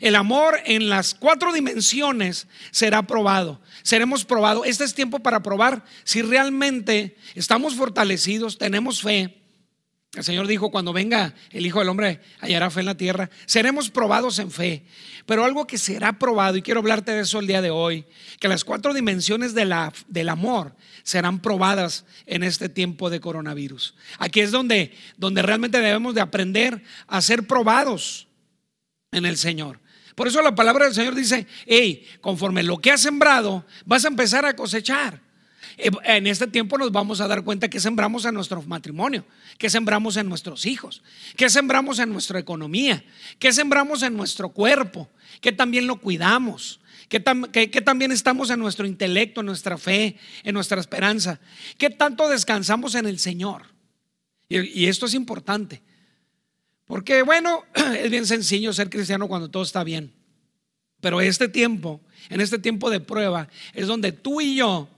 El 0.00 0.16
amor 0.16 0.58
en 0.64 0.88
las 0.88 1.14
cuatro 1.14 1.52
dimensiones 1.52 2.48
será 2.72 3.02
probado. 3.06 3.60
Seremos 3.82 4.24
probados. 4.24 4.66
Este 4.66 4.84
es 4.84 4.94
tiempo 4.94 5.20
para 5.20 5.42
probar 5.42 5.84
si 6.02 6.20
realmente 6.20 7.16
estamos 7.34 7.76
fortalecidos, 7.76 8.58
tenemos 8.58 9.00
fe. 9.00 9.43
El 10.14 10.22
Señor 10.22 10.46
dijo, 10.46 10.70
cuando 10.70 10.92
venga 10.92 11.34
el 11.50 11.66
Hijo 11.66 11.80
del 11.80 11.88
Hombre, 11.88 12.20
hallará 12.38 12.70
fe 12.70 12.80
en 12.80 12.86
la 12.86 12.96
tierra. 12.96 13.30
Seremos 13.46 13.90
probados 13.90 14.38
en 14.38 14.50
fe. 14.50 14.84
Pero 15.26 15.44
algo 15.44 15.66
que 15.66 15.76
será 15.76 16.18
probado, 16.18 16.56
y 16.56 16.62
quiero 16.62 16.80
hablarte 16.80 17.12
de 17.12 17.22
eso 17.22 17.40
el 17.40 17.48
día 17.48 17.60
de 17.60 17.70
hoy, 17.70 18.04
que 18.38 18.46
las 18.46 18.64
cuatro 18.64 18.94
dimensiones 18.94 19.54
de 19.54 19.64
la, 19.64 19.92
del 20.06 20.28
amor 20.28 20.76
serán 21.02 21.40
probadas 21.40 22.04
en 22.26 22.44
este 22.44 22.68
tiempo 22.68 23.10
de 23.10 23.20
coronavirus. 23.20 23.96
Aquí 24.18 24.40
es 24.40 24.52
donde, 24.52 24.92
donde 25.16 25.42
realmente 25.42 25.80
debemos 25.80 26.14
de 26.14 26.20
aprender 26.20 26.84
a 27.08 27.20
ser 27.20 27.46
probados 27.46 28.28
en 29.10 29.26
el 29.26 29.36
Señor. 29.36 29.80
Por 30.14 30.28
eso 30.28 30.42
la 30.42 30.54
palabra 30.54 30.84
del 30.84 30.94
Señor 30.94 31.16
dice, 31.16 31.48
hey, 31.66 32.06
conforme 32.20 32.62
lo 32.62 32.78
que 32.78 32.92
has 32.92 33.00
sembrado, 33.00 33.66
vas 33.84 34.04
a 34.04 34.08
empezar 34.08 34.46
a 34.46 34.54
cosechar. 34.54 35.23
Eh, 35.76 35.90
en 36.04 36.26
este 36.26 36.46
tiempo 36.46 36.78
nos 36.78 36.92
vamos 36.92 37.20
a 37.20 37.28
dar 37.28 37.42
cuenta 37.42 37.68
que 37.68 37.80
sembramos 37.80 38.24
en 38.24 38.34
nuestro 38.34 38.62
matrimonio, 38.62 39.24
que 39.58 39.70
sembramos 39.70 40.16
en 40.16 40.28
nuestros 40.28 40.66
hijos, 40.66 41.02
que 41.36 41.50
sembramos 41.50 41.98
en 41.98 42.12
nuestra 42.12 42.38
economía, 42.38 43.04
que 43.38 43.52
sembramos 43.52 44.02
en 44.02 44.16
nuestro 44.16 44.50
cuerpo, 44.50 45.08
que 45.40 45.52
también 45.52 45.86
lo 45.86 46.00
cuidamos, 46.00 46.80
que, 47.08 47.20
también 47.20 48.12
estamos 48.12 48.50
en 48.50 48.58
nuestro 48.58 48.86
intelecto, 48.86 49.40
en 49.40 49.46
nuestra 49.46 49.76
fe, 49.76 50.16
en 50.42 50.54
nuestra 50.54 50.80
esperanza, 50.80 51.40
que 51.76 51.90
tanto 51.90 52.28
descansamos 52.28 52.94
en 52.94 53.06
el 53.06 53.18
Señor. 53.18 53.62
Y, 54.48 54.82
y 54.82 54.86
esto 54.86 55.06
es 55.06 55.14
importante, 55.14 55.82
porque 56.86 57.22
bueno, 57.22 57.64
es 57.98 58.10
bien 58.10 58.26
sencillo 58.26 58.72
ser 58.72 58.90
cristiano 58.90 59.26
cuando 59.26 59.50
todo 59.50 59.62
está 59.62 59.82
bien, 59.82 60.12
pero 61.00 61.20
este 61.20 61.48
tiempo, 61.48 62.00
en 62.30 62.40
este 62.40 62.58
tiempo 62.58 62.90
de 62.90 63.00
prueba, 63.00 63.48
es 63.74 63.86
donde 63.86 64.12
tú 64.12 64.40
y 64.40 64.56
yo 64.56 64.88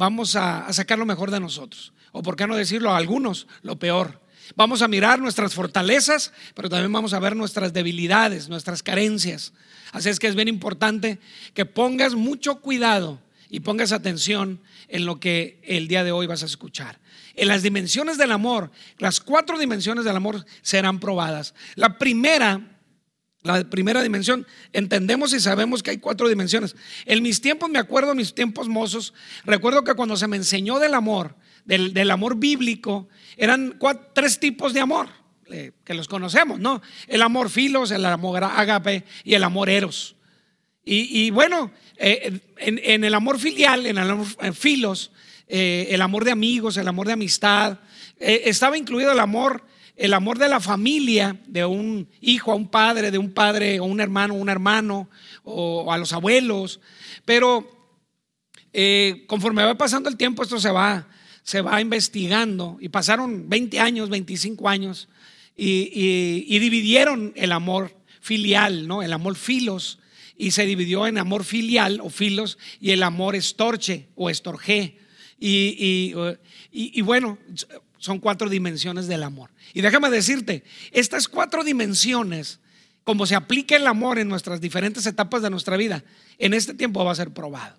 vamos 0.00 0.34
a, 0.34 0.72
sacar 0.72 0.98
lo 0.98 1.04
mejor 1.04 1.30
de 1.30 1.40
nosotros. 1.40 1.92
O 2.12 2.22
por 2.22 2.34
qué 2.34 2.46
no 2.46 2.56
decirlo 2.56 2.90
a 2.90 2.96
algunos, 2.96 3.46
lo 3.60 3.78
peor. 3.78 4.18
Vamos 4.56 4.80
a 4.80 4.88
mirar 4.88 5.20
nuestras 5.20 5.52
fortalezas, 5.52 6.32
pero 6.54 6.70
también 6.70 6.90
vamos 6.90 7.12
a 7.12 7.20
ver 7.20 7.36
nuestras 7.36 7.74
debilidades, 7.74 8.48
nuestras 8.48 8.82
carencias. 8.82 9.52
Así 9.92 10.08
es 10.08 10.18
que 10.18 10.26
es 10.26 10.34
bien 10.34 10.48
importante 10.48 11.18
que 11.52 11.66
pongas 11.66 12.14
mucho 12.14 12.62
cuidado 12.62 13.20
y 13.50 13.60
pongas 13.60 13.92
atención 13.92 14.60
en 14.88 15.04
lo 15.04 15.20
que 15.20 15.60
el 15.64 15.86
día 15.86 16.02
de 16.02 16.12
hoy 16.12 16.26
vas 16.26 16.42
a 16.44 16.46
escuchar. 16.46 16.98
En 17.36 17.48
las 17.48 17.62
dimensiones 17.62 18.16
del 18.16 18.32
amor, 18.32 18.70
las 18.96 19.20
cuatro 19.20 19.58
dimensiones 19.58 20.06
del 20.06 20.16
amor 20.16 20.46
serán 20.62 20.98
probadas. 20.98 21.54
La 21.74 21.98
primera 21.98 22.79
la 23.42 23.64
primera 23.68 24.02
dimensión, 24.02 24.46
entendemos 24.72 25.32
y 25.32 25.40
sabemos 25.40 25.82
que 25.82 25.90
hay 25.90 25.98
cuatro 25.98 26.28
dimensiones. 26.28 26.76
En 27.06 27.22
mis 27.22 27.40
tiempos, 27.40 27.70
me 27.70 27.78
acuerdo, 27.78 28.14
mis 28.14 28.34
tiempos 28.34 28.68
mozos, 28.68 29.14
recuerdo 29.44 29.82
que 29.82 29.94
cuando 29.94 30.16
se 30.16 30.28
me 30.28 30.36
enseñó 30.36 30.78
del 30.78 30.94
amor, 30.94 31.36
del, 31.64 32.10
amor 32.10 32.36
bíblico, 32.36 33.08
eran 33.36 33.78
tres 34.12 34.38
tipos 34.38 34.74
de 34.74 34.80
amor, 34.80 35.08
eh, 35.50 35.72
que 35.84 35.94
los 35.94 36.06
conocemos, 36.06 36.60
¿no? 36.60 36.82
El 37.06 37.22
amor 37.22 37.48
filos, 37.48 37.90
el 37.90 38.04
amor 38.04 38.44
ágape 38.44 39.04
y 39.24 39.34
el 39.34 39.44
amor 39.44 39.70
eros. 39.70 40.16
Y, 40.92 41.30
bueno, 41.30 41.70
eh, 41.98 42.40
en, 42.56 43.04
el 43.04 43.14
amor 43.14 43.38
filial, 43.38 43.86
en 43.86 43.96
el 43.96 44.10
amor 44.10 44.26
filos, 44.54 45.12
eh, 45.46 45.86
el 45.90 46.02
amor 46.02 46.24
de 46.24 46.32
amigos, 46.32 46.76
el 46.78 46.88
amor 46.88 47.06
de 47.06 47.12
amistad, 47.12 47.78
estaba 48.18 48.76
incluido 48.76 49.12
el 49.12 49.20
amor 49.20 49.64
el 50.00 50.14
amor 50.14 50.38
de 50.38 50.48
la 50.48 50.60
familia, 50.60 51.38
de 51.46 51.66
un 51.66 52.08
hijo 52.22 52.52
a 52.52 52.54
un 52.54 52.68
padre, 52.68 53.10
de 53.10 53.18
un 53.18 53.32
padre 53.32 53.80
o 53.80 53.84
un 53.84 54.00
hermano 54.00 54.32
a 54.32 54.38
un 54.38 54.48
hermano, 54.48 55.10
o 55.44 55.92
a 55.92 55.98
los 55.98 56.14
abuelos. 56.14 56.80
Pero 57.26 57.70
eh, 58.72 59.24
conforme 59.26 59.62
va 59.62 59.76
pasando 59.76 60.08
el 60.08 60.16
tiempo, 60.16 60.42
esto 60.42 60.58
se 60.58 60.70
va, 60.70 61.06
se 61.42 61.60
va 61.60 61.82
investigando. 61.82 62.78
Y 62.80 62.88
pasaron 62.88 63.50
20 63.50 63.78
años, 63.78 64.08
25 64.08 64.70
años, 64.70 65.06
y, 65.54 66.58
dividieron 66.58 67.34
el 67.36 67.52
amor 67.52 67.94
filial, 68.22 68.88
¿no? 68.88 69.02
El 69.02 69.12
amor 69.12 69.36
filos, 69.36 69.98
y 70.34 70.52
se 70.52 70.64
dividió 70.64 71.06
en 71.06 71.18
amor 71.18 71.44
filial 71.44 72.00
o 72.02 72.08
filos 72.08 72.56
y 72.80 72.92
el 72.92 73.02
amor 73.02 73.36
estorche 73.36 74.08
o 74.14 74.30
estorje. 74.30 74.96
y, 75.38 76.14
y 76.72 77.00
bueno, 77.02 77.38
son 78.00 78.18
cuatro 78.18 78.48
dimensiones 78.48 79.06
del 79.06 79.22
amor. 79.22 79.50
Y 79.74 79.82
déjame 79.82 80.10
decirte, 80.10 80.64
estas 80.90 81.28
cuatro 81.28 81.62
dimensiones, 81.62 82.58
como 83.04 83.26
se 83.26 83.36
aplica 83.36 83.76
el 83.76 83.86
amor 83.86 84.18
en 84.18 84.28
nuestras 84.28 84.60
diferentes 84.60 85.06
etapas 85.06 85.42
de 85.42 85.50
nuestra 85.50 85.76
vida, 85.76 86.02
en 86.38 86.54
este 86.54 86.74
tiempo 86.74 87.04
va 87.04 87.12
a 87.12 87.14
ser 87.14 87.30
probado. 87.30 87.78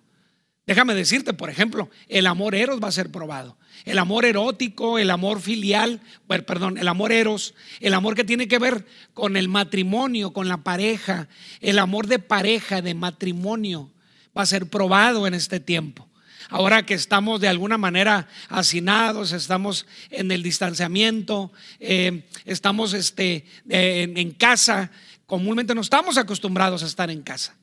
Déjame 0.64 0.94
decirte, 0.94 1.32
por 1.32 1.50
ejemplo, 1.50 1.90
el 2.06 2.28
amor 2.28 2.54
eros 2.54 2.80
va 2.80 2.86
a 2.86 2.92
ser 2.92 3.10
probado. 3.10 3.58
El 3.84 3.98
amor 3.98 4.24
erótico, 4.24 4.96
el 5.00 5.10
amor 5.10 5.40
filial, 5.40 6.00
perdón, 6.28 6.78
el 6.78 6.86
amor 6.86 7.10
eros, 7.10 7.54
el 7.80 7.92
amor 7.92 8.14
que 8.14 8.22
tiene 8.22 8.46
que 8.46 8.60
ver 8.60 8.86
con 9.12 9.36
el 9.36 9.48
matrimonio, 9.48 10.32
con 10.32 10.46
la 10.46 10.58
pareja, 10.58 11.28
el 11.60 11.80
amor 11.80 12.06
de 12.06 12.20
pareja, 12.20 12.80
de 12.80 12.94
matrimonio, 12.94 13.90
va 14.38 14.42
a 14.42 14.46
ser 14.46 14.66
probado 14.66 15.26
en 15.26 15.34
este 15.34 15.58
tiempo 15.58 16.11
ahora 16.48 16.84
que 16.84 16.94
estamos 16.94 17.40
de 17.40 17.48
alguna 17.48 17.78
manera 17.78 18.28
hacinados, 18.48 19.32
estamos 19.32 19.86
en 20.10 20.30
el 20.30 20.42
distanciamiento, 20.42 21.52
eh, 21.80 22.24
estamos 22.44 22.94
este, 22.94 23.44
en, 23.68 24.30
casa, 24.32 24.90
comúnmente 25.26 25.74
no 25.74 25.80
estamos 25.80 26.18
acostumbrados 26.18 26.82
a 26.82 26.86
estar 26.86 27.10
en 27.10 27.22
casa. 27.22 27.56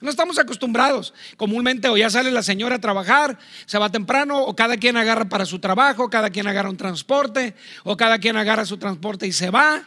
No 0.00 0.10
estamos 0.10 0.38
acostumbrados. 0.38 1.14
Comúnmente 1.36 1.88
o 1.88 1.96
ya 1.96 2.10
sale 2.10 2.30
la 2.30 2.42
señora 2.42 2.76
a 2.76 2.80
trabajar, 2.80 3.38
se 3.64 3.78
va 3.78 3.88
temprano, 3.90 4.42
o 4.42 4.54
cada 4.54 4.76
quien 4.76 4.96
agarra 4.96 5.28
para 5.28 5.46
su 5.46 5.60
trabajo, 5.60 6.10
cada 6.10 6.30
quien 6.30 6.46
agarra 6.46 6.68
un 6.68 6.76
transporte, 6.76 7.54
o 7.84 7.96
cada 7.96 8.18
quien 8.18 8.36
agarra 8.36 8.66
su 8.66 8.76
transporte 8.76 9.26
y 9.26 9.32
se 9.32 9.50
va. 9.50 9.84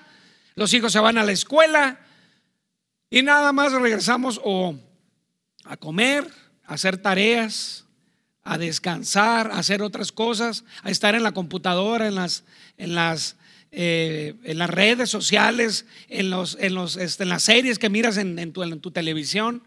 Los 0.55 0.73
hijos 0.73 0.91
se 0.91 0.99
van 0.99 1.17
a 1.17 1.23
la 1.23 1.33
escuela 1.33 1.99
y 3.09 3.21
nada 3.21 3.53
más 3.53 3.73
regresamos 3.73 4.41
o 4.43 4.75
a 5.63 5.77
comer, 5.77 6.27
a 6.65 6.73
hacer 6.73 6.97
tareas, 6.97 7.85
a 8.47 8.57
descansar, 8.57 9.51
a 9.51 9.59
hacer 9.59 9.81
otras 9.81 10.11
cosas, 10.11 10.63
a 10.81 10.89
estar 10.89 11.15
en 11.15 11.23
la 11.23 11.33
computadora, 11.33 12.07
en 12.07 12.15
las, 12.15 12.45
en 12.77 12.95
las, 12.95 13.35
eh, 13.71 14.35
en 14.43 14.57
las 14.57 14.69
redes 14.69 15.09
sociales, 15.09 15.85
en, 16.07 16.29
los, 16.29 16.57
en, 16.59 16.73
los, 16.73 16.95
este, 16.95 17.23
en 17.23 17.29
las 17.29 17.43
series 17.43 17.77
que 17.77 17.89
miras 17.89 18.15
en, 18.15 18.53
tu, 18.53 18.63
en 18.63 18.79
tu, 18.79 18.91
televisión. 18.91 19.61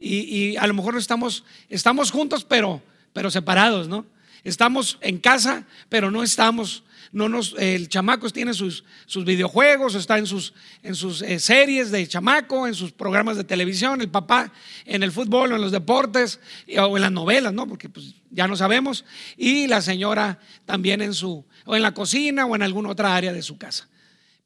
Y, 0.00 0.56
a 0.56 0.66
lo 0.66 0.74
mejor 0.74 0.96
estamos, 0.96 1.44
estamos 1.68 2.10
juntos, 2.10 2.44
pero, 2.44 2.82
pero 3.12 3.30
separados, 3.30 3.86
¿no? 3.86 4.06
Estamos 4.44 4.98
en 5.02 5.18
casa, 5.18 5.64
pero 5.88 6.10
no 6.10 6.22
estamos 6.22 6.82
no 7.12 7.28
nos, 7.28 7.54
el 7.58 7.88
chamaco 7.88 8.28
tiene 8.30 8.54
sus, 8.54 8.84
sus 9.04 9.24
videojuegos, 9.24 9.94
está 9.94 10.16
en 10.16 10.26
sus, 10.26 10.54
en 10.82 10.94
sus 10.94 11.20
eh, 11.20 11.38
series 11.38 11.90
de 11.90 12.06
chamaco, 12.08 12.66
en 12.66 12.74
sus 12.74 12.90
programas 12.90 13.36
de 13.36 13.44
televisión, 13.44 14.00
el 14.00 14.08
papá 14.08 14.50
en 14.86 15.02
el 15.02 15.12
fútbol 15.12 15.52
o 15.52 15.56
en 15.56 15.60
los 15.60 15.72
deportes 15.72 16.40
o 16.78 16.96
en 16.96 17.02
las 17.02 17.12
novelas, 17.12 17.52
¿no? 17.52 17.68
Porque 17.68 17.90
pues, 17.90 18.14
ya 18.30 18.48
no 18.48 18.56
sabemos. 18.56 19.04
Y 19.36 19.66
la 19.66 19.82
señora 19.82 20.38
también 20.64 21.02
en 21.02 21.12
su, 21.12 21.44
o 21.66 21.76
en 21.76 21.82
la 21.82 21.92
cocina 21.92 22.46
o 22.46 22.56
en 22.56 22.62
alguna 22.62 22.88
otra 22.88 23.14
área 23.14 23.32
de 23.34 23.42
su 23.42 23.58
casa. 23.58 23.88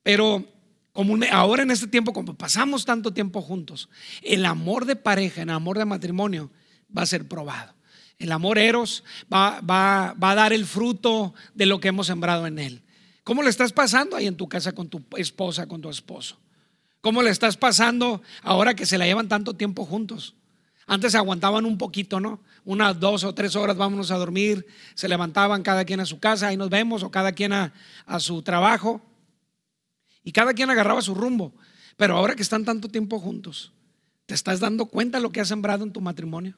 Pero 0.03 0.45
ahora 1.31 1.63
en 1.63 1.71
este 1.71 1.87
tiempo, 1.87 2.13
como 2.13 2.35
pasamos 2.35 2.85
tanto 2.85 3.13
tiempo 3.13 3.43
juntos, 3.43 3.89
el 4.23 4.45
amor 4.45 4.87
de 4.87 4.97
pareja, 4.97 5.43
el 5.43 5.51
amor 5.51 5.79
de 5.79 5.85
matrimonio 5.85 6.51
va 6.97 7.03
a 7.03 7.07
ser 7.07 7.29
probado. 7.29 7.76
El 8.19 8.33
amor 8.33 8.59
eros 8.59 9.05
va, 9.33 9.61
va, 9.61 10.15
va, 10.15 10.31
a 10.31 10.35
dar 10.35 10.53
el 10.53 10.65
fruto 10.65 11.35
de 11.55 11.67
lo 11.67 11.81
que 11.81 11.89
hemos 11.89 12.07
sembrado 12.07 12.47
en 12.47 12.59
él. 12.59 12.83
¿Cómo 13.25 13.43
le 13.43 13.51
estás 13.51 13.73
pasando 13.73 14.17
ahí 14.17 14.27
en 14.27 14.37
tu 14.37 14.49
casa 14.49 14.73
con 14.73 14.89
tu 14.89 15.03
esposa, 15.17 15.67
con 15.67 15.83
tu 15.83 15.91
esposo? 15.91 16.39
¿Cómo 17.01 17.23
le 17.23 17.31
estás 17.31 17.57
pasando 17.57 18.23
ahora 18.43 18.75
que 18.75 18.87
se 18.87 18.99
la 18.99 19.05
llevan 19.05 19.29
tanto 19.29 19.55
tiempo 19.55 19.85
juntos? 19.85 20.35
Antes 20.87 21.15
aguantaban 21.15 21.67
un 21.67 21.79
poquito, 21.79 22.21
¿no? 22.21 22.41
Unas 22.65 22.99
dos 22.99 23.25
o 23.25 23.35
tres 23.35 23.57
horas, 23.57 23.77
vámonos 23.77 24.11
a 24.11 24.17
dormir, 24.17 24.67
se 24.95 25.09
levantaban 25.09 25.63
cada 25.63 25.85
quien 25.85 26.01
a 26.01 26.07
su 26.07 26.21
casa, 26.21 26.49
ahí 26.49 26.57
nos 26.57 26.71
vemos, 26.71 27.03
o 27.03 27.11
cada 27.11 27.33
quien 27.33 27.53
a, 27.53 27.73
a 28.07 28.21
su 28.21 28.43
trabajo, 28.43 29.03
y 30.23 30.33
cada 30.33 30.55
quien 30.55 30.71
agarraba 30.71 31.03
su 31.03 31.15
rumbo. 31.15 31.53
Pero 31.97 32.17
ahora 32.17 32.35
que 32.35 32.43
están 32.43 32.65
tanto 32.65 32.89
tiempo 32.89 33.19
juntos, 33.19 33.73
¿te 34.27 34.35
estás 34.35 34.61
dando 34.61 34.87
cuenta 34.87 35.19
de 35.19 35.23
lo 35.23 35.31
que 35.31 35.41
has 35.41 35.49
sembrado 35.49 35.85
en 35.85 35.93
tu 35.93 36.01
matrimonio? 36.01 36.55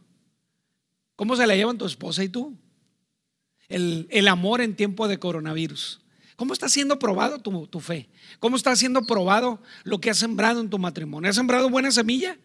¿Cómo 1.19 1.35
se 1.35 1.49
la 1.49 1.57
llevan 1.57 1.79
tu 1.79 1.85
esposa 1.85 2.23
y 2.23 2.29
tú? 2.29 2.57
El, 3.69 4.29
amor 4.29 4.61
en 4.61 4.77
tiempo 4.77 5.09
de 5.09 5.19
coronavirus. 5.19 6.01
¿Cómo 6.37 6.53
está 6.53 6.69
siendo 6.69 7.01
probado 7.01 7.41
tu, 7.41 7.67
tu, 7.67 7.81
fe? 7.81 8.09
¿Cómo 8.39 8.57
está 8.57 8.77
siendo 8.77 9.03
probado 9.03 9.61
lo 9.83 10.01
que 10.01 10.11
has 10.11 10.19
sembrado 10.19 10.61
en 10.61 10.71
tu 10.71 10.79
matrimonio? 10.79 11.29
¿Has 11.29 11.35
sembrado 11.35 11.71
buena 11.71 11.91
semilla? 11.91 12.39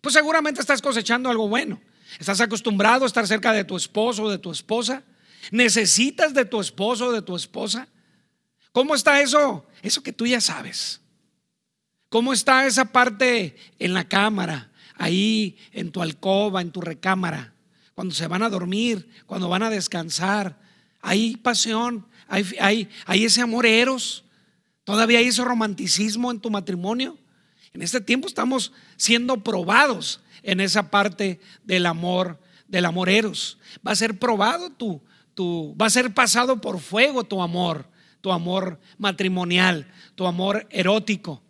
Pues 0.00 0.12
seguramente 0.12 0.60
estás 0.60 0.82
cosechando 0.82 1.30
algo 1.30 1.46
bueno. 1.46 1.80
¿Estás 2.18 2.40
acostumbrado 2.40 3.04
a 3.04 3.06
estar 3.06 3.28
cerca 3.28 3.52
de 3.52 3.62
tu 3.62 3.76
esposo 3.76 4.24
o 4.24 4.30
de 4.30 4.38
tu 4.38 4.50
esposa? 4.50 5.04
¿Necesitas 5.52 6.34
de 6.34 6.44
tu 6.44 6.60
esposo 6.60 7.06
o 7.06 7.12
de 7.12 7.22
tu 7.22 7.36
esposa? 7.36 7.86
¿Cómo 8.72 8.96
está 8.96 9.20
eso? 9.20 9.64
Eso 9.82 10.02
que 10.02 10.12
tú 10.12 10.26
ya 10.26 10.40
sabes. 10.40 11.00
¿Cómo 12.08 12.32
está 12.32 12.66
esa 12.66 12.86
parte 12.86 13.54
en 13.78 13.94
la 13.94 14.08
cámara, 14.08 14.72
ahí 14.96 15.56
en 15.70 15.92
tu 15.92 16.02
alcoba, 16.02 16.60
en 16.60 16.72
tu 16.72 16.80
recámara? 16.80 17.52
Cuando 17.96 18.14
se 18.14 18.26
van 18.26 18.42
a 18.42 18.50
dormir, 18.50 19.08
cuando 19.24 19.48
van 19.48 19.62
a 19.62 19.70
descansar. 19.70 20.60
Hay 21.00 21.34
pasión, 21.38 22.06
hay, 22.28 22.44
hay, 22.60 22.90
hay 23.06 23.24
ese 23.24 23.40
amor 23.40 23.64
eros. 23.64 24.22
Todavía 24.84 25.18
hay 25.18 25.28
ese 25.28 25.42
romanticismo 25.42 26.30
en 26.30 26.38
tu 26.38 26.50
matrimonio. 26.50 27.16
En 27.72 27.80
este 27.80 28.02
tiempo 28.02 28.28
estamos 28.28 28.72
siendo 28.98 29.42
probados 29.42 30.20
en 30.42 30.60
esa 30.60 30.90
parte 30.90 31.40
del 31.64 31.86
amor, 31.86 32.38
del 32.68 32.84
amor 32.84 33.08
eros. 33.08 33.58
Va 33.84 33.92
a 33.92 33.96
ser 33.96 34.18
probado 34.18 34.68
tu, 34.68 35.00
tu, 35.32 35.74
va 35.80 35.86
a 35.86 35.90
ser 35.90 36.12
pasado 36.12 36.60
por 36.60 36.80
fuego 36.80 37.24
tu 37.24 37.40
amor, 37.40 37.88
tu 38.20 38.30
amor 38.30 38.78
matrimonial, 38.98 39.90
tu 40.14 40.26
amor 40.26 40.66
erótico. 40.68 41.42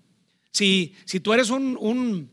Si, 0.53 0.95
si 1.07 1.19
tú 1.19 1.33
eres 1.33 1.50
un, 1.50 1.76
un, 1.81 2.31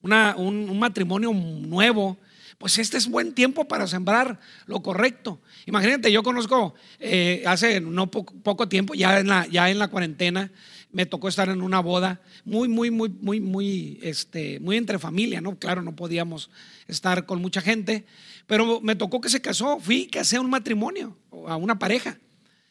un 0.00 0.78
matrimonio 0.78 1.34
nuevo, 1.34 2.16
pues 2.58 2.78
este 2.78 2.96
es 2.96 3.08
buen 3.08 3.34
tiempo 3.34 3.66
para 3.66 3.86
sembrar 3.86 4.40
lo 4.66 4.82
correcto. 4.82 5.40
Imagínate, 5.66 6.10
yo 6.10 6.22
conozco 6.22 6.74
eh, 6.98 7.42
hace 7.46 7.80
no 7.80 8.10
poco, 8.10 8.68
tiempo, 8.68 8.94
ya 8.94 9.18
en, 9.18 9.28
la, 9.28 9.46
ya 9.46 9.70
en 9.70 9.78
la 9.78 9.88
cuarentena, 9.88 10.50
me 10.92 11.04
tocó 11.04 11.28
estar 11.28 11.48
en 11.48 11.60
una 11.60 11.80
boda 11.80 12.20
muy, 12.44 12.68
muy, 12.68 12.90
muy, 12.90 13.10
muy, 13.10 13.40
muy, 13.40 13.98
este, 14.02 14.60
muy 14.60 14.76
entre 14.76 14.98
familia, 14.98 15.40
¿no? 15.40 15.58
Claro, 15.58 15.82
no 15.82 15.94
podíamos 15.94 16.50
estar 16.88 17.26
con 17.26 17.42
mucha 17.42 17.60
gente, 17.60 18.06
pero 18.46 18.80
me 18.80 18.96
tocó 18.96 19.20
que 19.20 19.28
se 19.28 19.42
casó, 19.42 19.78
fui, 19.78 20.06
que 20.06 20.20
hacía 20.20 20.40
un 20.40 20.48
matrimonio, 20.48 21.16
a 21.46 21.56
una 21.56 21.78
pareja. 21.78 22.18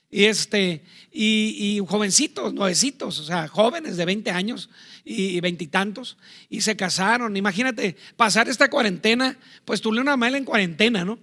Y, 0.10 0.26
este, 0.26 0.84
y, 1.12 1.82
jovencitos, 1.88 2.54
nuevecitos, 2.54 3.20
o 3.20 3.24
sea, 3.24 3.48
jóvenes 3.48 3.98
de 3.98 4.06
20 4.06 4.32
años 4.32 4.70
y 5.04 5.40
veintitantos, 5.42 6.18
y, 6.50 6.62
se 6.62 6.76
casaron. 6.76 7.36
Imagínate, 7.36 7.96
pasar 8.16 8.48
esta 8.48 8.70
cuarentena, 8.70 9.38
pues 9.66 9.82
tú 9.82 9.92
le 9.92 10.02
una 10.02 10.14
en 10.28 10.46
cuarentena, 10.46 11.04
¿no? 11.04 11.20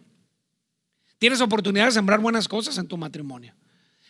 Tienes 1.18 1.40
oportunidad 1.40 1.86
de 1.86 1.92
sembrar 1.92 2.20
buenas 2.20 2.48
cosas 2.48 2.76
en 2.78 2.88
tu 2.88 2.96
matrimonio. 2.96 3.54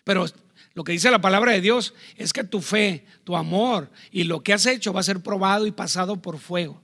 Pero 0.04 0.26
lo 0.74 0.85
que 0.85 0.92
dice 0.92 1.11
la 1.11 1.20
palabra 1.20 1.52
de 1.52 1.61
Dios 1.61 1.94
es 2.16 2.32
que 2.32 2.44
tu 2.44 2.61
fe, 2.61 3.04
tu 3.24 3.37
amor 3.37 3.90
y 4.11 4.24
lo 4.24 4.42
que 4.42 4.52
has 4.52 4.66
hecho 4.66 4.92
va 4.92 5.00
a 5.00 5.04
ser 5.04 5.20
probado 5.20 5.66
y 5.66 5.72
pasado 5.72 6.22
por 6.22 6.38
fuego. 6.38 6.80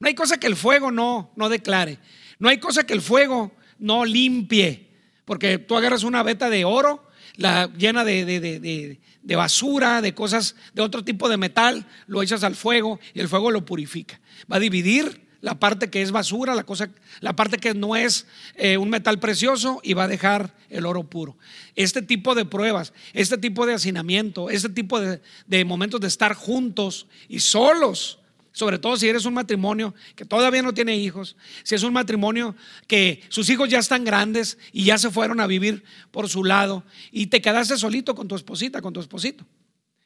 No 0.00 0.08
hay 0.08 0.14
cosa 0.14 0.38
que 0.38 0.46
el 0.46 0.56
fuego 0.56 0.90
no, 0.90 1.32
no 1.36 1.48
declare. 1.48 1.98
No 2.38 2.48
hay 2.48 2.58
cosa 2.58 2.84
que 2.84 2.92
el 2.92 3.00
fuego 3.00 3.52
no 3.78 4.04
limpie. 4.04 4.88
Porque 5.24 5.58
tú 5.58 5.76
agarras 5.76 6.02
una 6.02 6.22
veta 6.22 6.50
de 6.50 6.64
oro 6.64 7.07
la 7.38 7.70
llena 7.72 8.04
de, 8.04 8.98
basura, 9.22 10.02
de 10.02 10.12
cosas, 10.12 10.56
de 10.74 10.82
otro 10.82 11.04
tipo 11.04 11.28
de 11.28 11.36
metal, 11.36 11.86
lo 12.08 12.20
echas 12.20 12.42
al 12.42 12.56
fuego 12.56 12.98
y 13.14 13.20
el 13.20 13.28
fuego 13.28 13.52
lo 13.52 13.64
purifica. 13.64 14.20
Va 14.52 14.56
a 14.56 14.60
dividir 14.60 15.28
la 15.40 15.54
parte 15.54 15.88
que 15.88 16.02
es 16.02 16.10
basura, 16.10 16.56
la, 16.56 16.64
cosa, 16.64 16.90
la 17.20 17.36
parte 17.36 17.58
que 17.58 17.74
no 17.74 17.94
es 17.94 18.26
eh, 18.56 18.76
un 18.76 18.90
metal 18.90 19.20
precioso 19.20 19.80
y 19.84 19.94
va 19.94 20.04
a 20.04 20.08
dejar 20.08 20.52
el 20.68 20.84
oro 20.84 21.04
puro. 21.04 21.38
Este 21.76 22.02
tipo 22.02 22.34
de 22.34 22.44
pruebas, 22.44 22.92
este 23.12 23.38
tipo 23.38 23.66
de 23.66 23.74
hacinamiento, 23.74 24.50
este 24.50 24.68
tipo 24.68 25.00
de, 25.00 25.22
de 25.46 25.64
momentos 25.64 26.00
de 26.00 26.08
estar 26.08 26.34
juntos 26.34 27.06
y 27.28 27.38
solos 27.38 28.18
sobre 28.52 28.78
todo 28.78 28.96
si 28.96 29.08
eres 29.08 29.24
un 29.24 29.34
matrimonio 29.34 29.94
que 30.16 30.24
todavía 30.24 30.62
no 30.62 30.74
tiene 30.74 30.96
hijos, 30.96 31.36
si 31.62 31.74
es 31.74 31.82
un 31.82 31.92
matrimonio 31.92 32.56
que 32.86 33.22
sus 33.28 33.48
hijos 33.50 33.68
ya 33.68 33.78
están 33.78 34.04
grandes 34.04 34.58
y 34.72 34.84
ya 34.84 34.98
se 34.98 35.10
fueron 35.10 35.40
a 35.40 35.46
vivir 35.46 35.84
por 36.10 36.28
su 36.28 36.44
lado 36.44 36.84
y 37.12 37.26
te 37.28 37.40
quedaste 37.40 37.76
solito 37.76 38.14
con 38.14 38.28
tu 38.28 38.34
esposita, 38.34 38.82
con 38.82 38.92
tu 38.92 39.00
esposito. 39.00 39.44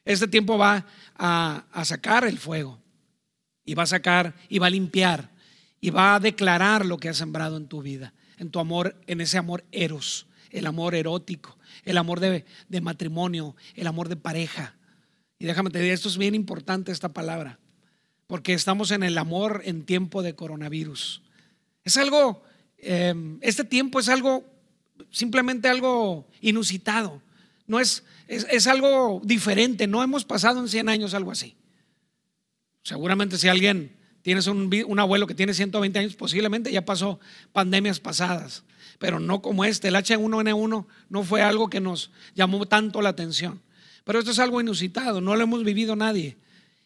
Este 0.05 0.27
tiempo 0.27 0.57
va 0.57 0.85
a, 1.15 1.65
a 1.71 1.85
sacar 1.85 2.25
el 2.25 2.37
fuego 2.37 2.79
y 3.65 3.73
va 3.73 3.83
a 3.83 3.87
sacar 3.87 4.35
y 4.49 4.59
va 4.59 4.67
a 4.67 4.71
limpiar 4.71 5.31
y 5.79 5.89
va 5.89 6.15
a 6.15 6.19
declarar 6.19 6.85
lo 6.85 6.97
que 6.97 7.09
has 7.09 7.17
sembrado 7.17 7.57
en 7.57 7.67
tu 7.67 7.81
vida, 7.81 8.13
en 8.37 8.51
tu 8.51 8.59
amor, 8.59 8.95
en 9.07 9.21
ese 9.21 9.37
amor 9.37 9.63
eros, 9.71 10.27
el 10.51 10.67
amor 10.67 10.95
erótico, 10.95 11.57
el 11.85 11.97
amor 11.97 12.19
de, 12.19 12.45
de 12.67 12.81
matrimonio, 12.81 13.55
el 13.75 13.87
amor 13.87 14.09
de 14.09 14.15
pareja. 14.15 14.75
Y 15.39 15.45
déjame 15.45 15.71
te 15.71 15.79
decir, 15.79 15.93
esto 15.93 16.09
es 16.09 16.17
bien 16.17 16.35
importante 16.35 16.91
esta 16.91 17.09
palabra 17.09 17.59
porque 18.27 18.53
estamos 18.53 18.91
en 18.91 19.03
el 19.03 19.17
amor 19.17 19.61
en 19.65 19.85
tiempo 19.85 20.23
de 20.23 20.35
coronavirus. 20.35 21.21
Es 21.83 21.97
algo, 21.97 22.43
em, 22.77 23.37
este 23.41 23.63
tiempo 23.63 23.99
es 23.99 24.09
algo, 24.09 24.45
simplemente 25.11 25.67
algo 25.67 26.27
inusitado. 26.41 27.21
No 27.67 27.79
es, 27.79 28.03
es, 28.27 28.67
algo 28.67 29.21
diferente. 29.23 29.87
No 29.87 30.03
hemos 30.03 30.25
pasado 30.25 30.59
en 30.59 30.67
100 30.67 30.89
años 30.89 31.13
algo 31.13 31.31
así. 31.31 31.55
Seguramente 32.83 33.37
si 33.37 33.47
alguien 33.47 33.95
tienes 34.21 34.47
un, 34.47 34.69
un, 34.87 34.99
abuelo 34.99 35.27
que 35.27 35.35
tiene 35.35 35.53
120 35.53 35.99
años, 35.99 36.15
posiblemente 36.15 36.71
ya 36.71 36.83
pasó 36.83 37.19
pandemias 37.51 37.99
pasadas, 37.99 38.63
pero 38.99 39.19
no 39.19 39.41
como 39.41 39.65
este. 39.65 39.89
El 39.89 39.95
H1N1 39.95 40.85
no 41.09 41.23
fue 41.23 41.41
algo 41.41 41.69
que 41.69 41.79
nos 41.79 42.11
llamó 42.35 42.65
tanto 42.65 43.01
la 43.01 43.09
atención. 43.09 43.61
Pero 44.03 44.19
esto 44.19 44.31
es 44.31 44.39
algo 44.39 44.59
inusitado, 44.59 45.21
no 45.21 45.35
lo 45.35 45.43
hemos 45.43 45.63
vivido 45.63 45.95
nadie. 45.95 46.37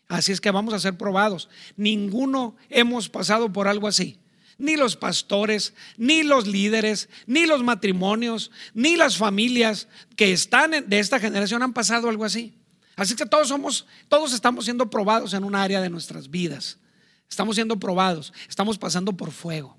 Así 0.08 0.32
es 0.32 0.40
que 0.40 0.52
vamos 0.52 0.74
a 0.74 0.80
ser 0.80 0.98
probados. 0.98 1.50
Ninguno 1.76 2.56
hemos 2.70 3.10
pasado 3.10 3.52
por 3.52 3.68
algo 3.68 3.88
así. 3.88 4.20
Ni 4.58 4.76
los 4.76 4.96
pastores, 4.96 5.74
ni 5.98 6.24
los 6.24 6.48
líderes, 6.48 7.10
ni 7.28 7.46
los 7.46 7.64
matrimonios, 7.64 8.52
ni 8.74 8.96
las 8.96 9.18
familias 9.18 9.88
que 10.16 10.32
están 10.32 10.72
de 10.88 11.00
esta 11.00 11.20
generación 11.20 11.62
han 11.62 11.74
pasado 11.74 12.10
algo 12.10 12.26
así. 12.26 12.54
Así 12.96 13.16
que 13.16 13.28
todos 13.28 13.50
somos, 13.50 13.86
todos 14.08 14.34
estamos 14.34 14.66
siendo 14.66 14.90
probados 14.90 15.34
en 15.34 15.44
un 15.44 15.54
área 15.54 15.82
de 15.82 15.90
nuestras 15.90 16.32
vidas. 16.32 16.80
Estamos 17.30 17.56
siendo 17.56 17.78
probados, 17.78 18.34
estamos 18.50 18.78
pasando 18.78 19.14
por 19.14 19.32
fuego. 19.32 19.78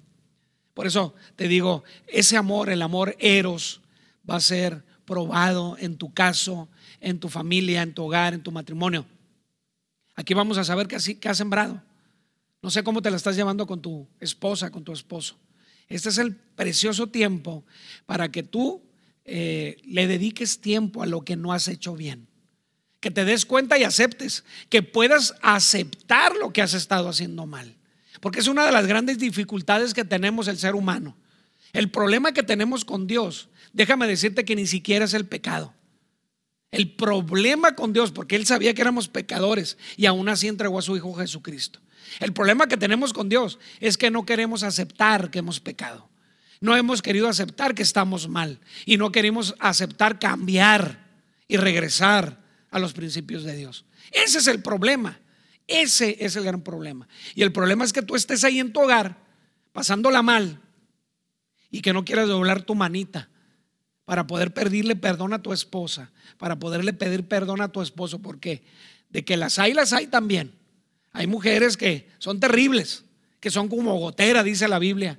Por 0.74 0.86
eso 0.86 1.14
te 1.34 1.48
digo, 1.48 1.82
ese 2.06 2.36
amor, 2.36 2.70
el 2.70 2.82
amor 2.82 3.16
eros, 3.18 3.80
va 4.28 4.36
a 4.36 4.40
ser 4.40 4.84
probado 5.04 5.76
en 5.80 5.96
tu 5.96 6.12
caso, 6.12 6.68
en 7.00 7.18
tu 7.18 7.28
familia, 7.28 7.82
en 7.82 7.94
tu 7.94 8.04
hogar, 8.04 8.34
en 8.34 8.42
tu 8.42 8.52
matrimonio. 8.52 9.06
Aquí 10.18 10.34
vamos 10.34 10.58
a 10.58 10.64
saber 10.64 10.88
qué, 10.88 10.96
has 11.28 11.38
sembrado. 11.38 11.80
No 12.60 12.70
sé 12.70 12.82
cómo 12.82 13.00
te 13.00 13.08
la 13.08 13.16
estás 13.16 13.36
llevando 13.36 13.68
con 13.68 13.80
tu 13.80 14.08
esposa, 14.18 14.68
con 14.68 14.82
tu 14.82 14.92
esposo. 14.92 15.38
Este 15.86 16.08
es 16.08 16.18
el 16.18 16.34
precioso 16.34 17.06
tiempo 17.06 17.64
para 18.04 18.28
que 18.28 18.42
tú 18.42 18.82
eh, 19.24 19.76
le 19.84 20.08
dediques 20.08 20.60
tiempo 20.60 21.04
a 21.04 21.06
lo 21.06 21.24
que 21.24 21.36
no 21.36 21.52
has 21.52 21.68
hecho 21.68 21.94
bien. 21.94 22.26
Que 22.98 23.12
te 23.12 23.24
des 23.24 23.46
cuenta 23.46 23.78
y 23.78 23.84
aceptes. 23.84 24.42
Que 24.68 24.82
puedas 24.82 25.36
aceptar 25.40 26.34
lo 26.34 26.52
que 26.52 26.62
has 26.62 26.74
estado 26.74 27.08
haciendo 27.08 27.46
mal. 27.46 27.76
Porque 28.20 28.40
es 28.40 28.48
una 28.48 28.66
de 28.66 28.72
las 28.72 28.88
grandes 28.88 29.20
dificultades 29.20 29.94
que 29.94 30.04
tenemos 30.04 30.48
el 30.48 30.58
ser 30.58 30.74
humano. 30.74 31.16
El 31.72 31.92
problema 31.92 32.32
que 32.32 32.42
tenemos 32.42 32.84
con 32.84 33.06
Dios, 33.06 33.50
déjame 33.72 34.08
decirte 34.08 34.44
que 34.44 34.56
ni 34.56 34.66
siquiera 34.66 35.04
es 35.04 35.14
el 35.14 35.26
pecado. 35.26 35.74
El 36.70 36.94
problema 36.94 37.74
con 37.74 37.92
Dios, 37.92 38.12
porque 38.12 38.36
Él 38.36 38.46
sabía 38.46 38.74
que 38.74 38.82
éramos 38.82 39.08
pecadores 39.08 39.78
y 39.96 40.06
aún 40.06 40.28
así 40.28 40.48
entregó 40.48 40.78
a 40.78 40.82
su 40.82 40.96
Hijo 40.96 41.14
Jesucristo. 41.14 41.80
El 42.20 42.32
problema 42.32 42.66
que 42.66 42.76
tenemos 42.76 43.12
con 43.12 43.28
Dios 43.28 43.58
es 43.80 43.96
que 43.96 44.10
no 44.10 44.26
queremos 44.26 44.62
aceptar 44.62 45.30
que 45.30 45.38
hemos 45.38 45.60
pecado. 45.60 46.08
No 46.60 46.76
hemos 46.76 47.02
querido 47.02 47.28
aceptar 47.28 47.74
que 47.74 47.82
estamos 47.82 48.28
mal 48.28 48.60
y 48.84 48.96
no 48.96 49.12
queremos 49.12 49.54
aceptar 49.60 50.18
cambiar 50.18 51.06
y 51.46 51.56
regresar 51.56 52.42
a 52.70 52.78
los 52.78 52.92
principios 52.92 53.44
de 53.44 53.56
Dios. 53.56 53.84
Ese 54.10 54.38
es 54.38 54.46
el 54.46 54.60
problema. 54.60 55.20
Ese 55.66 56.16
es 56.20 56.34
el 56.36 56.44
gran 56.44 56.62
problema. 56.62 57.08
Y 57.34 57.42
el 57.42 57.52
problema 57.52 57.84
es 57.84 57.92
que 57.92 58.02
tú 58.02 58.16
estés 58.16 58.42
ahí 58.44 58.58
en 58.58 58.72
tu 58.72 58.80
hogar 58.80 59.18
pasándola 59.72 60.22
mal 60.22 60.60
y 61.70 61.80
que 61.80 61.92
no 61.92 62.04
quieras 62.04 62.28
doblar 62.28 62.62
tu 62.62 62.74
manita 62.74 63.28
para 64.08 64.26
poder 64.26 64.54
pedirle 64.54 64.96
perdón 64.96 65.34
a 65.34 65.42
tu 65.42 65.52
esposa, 65.52 66.10
para 66.38 66.58
poderle 66.58 66.94
pedir 66.94 67.24
perdón 67.24 67.60
a 67.60 67.68
tu 67.68 67.82
esposo. 67.82 68.20
¿Por 68.20 68.40
qué? 68.40 68.62
De 69.10 69.22
que 69.22 69.36
las 69.36 69.58
hay, 69.58 69.74
las 69.74 69.92
hay 69.92 70.06
también. 70.06 70.54
Hay 71.12 71.26
mujeres 71.26 71.76
que 71.76 72.08
son 72.16 72.40
terribles, 72.40 73.04
que 73.38 73.50
son 73.50 73.68
como 73.68 73.98
gotera, 73.98 74.42
dice 74.42 74.66
la 74.66 74.78
Biblia, 74.78 75.18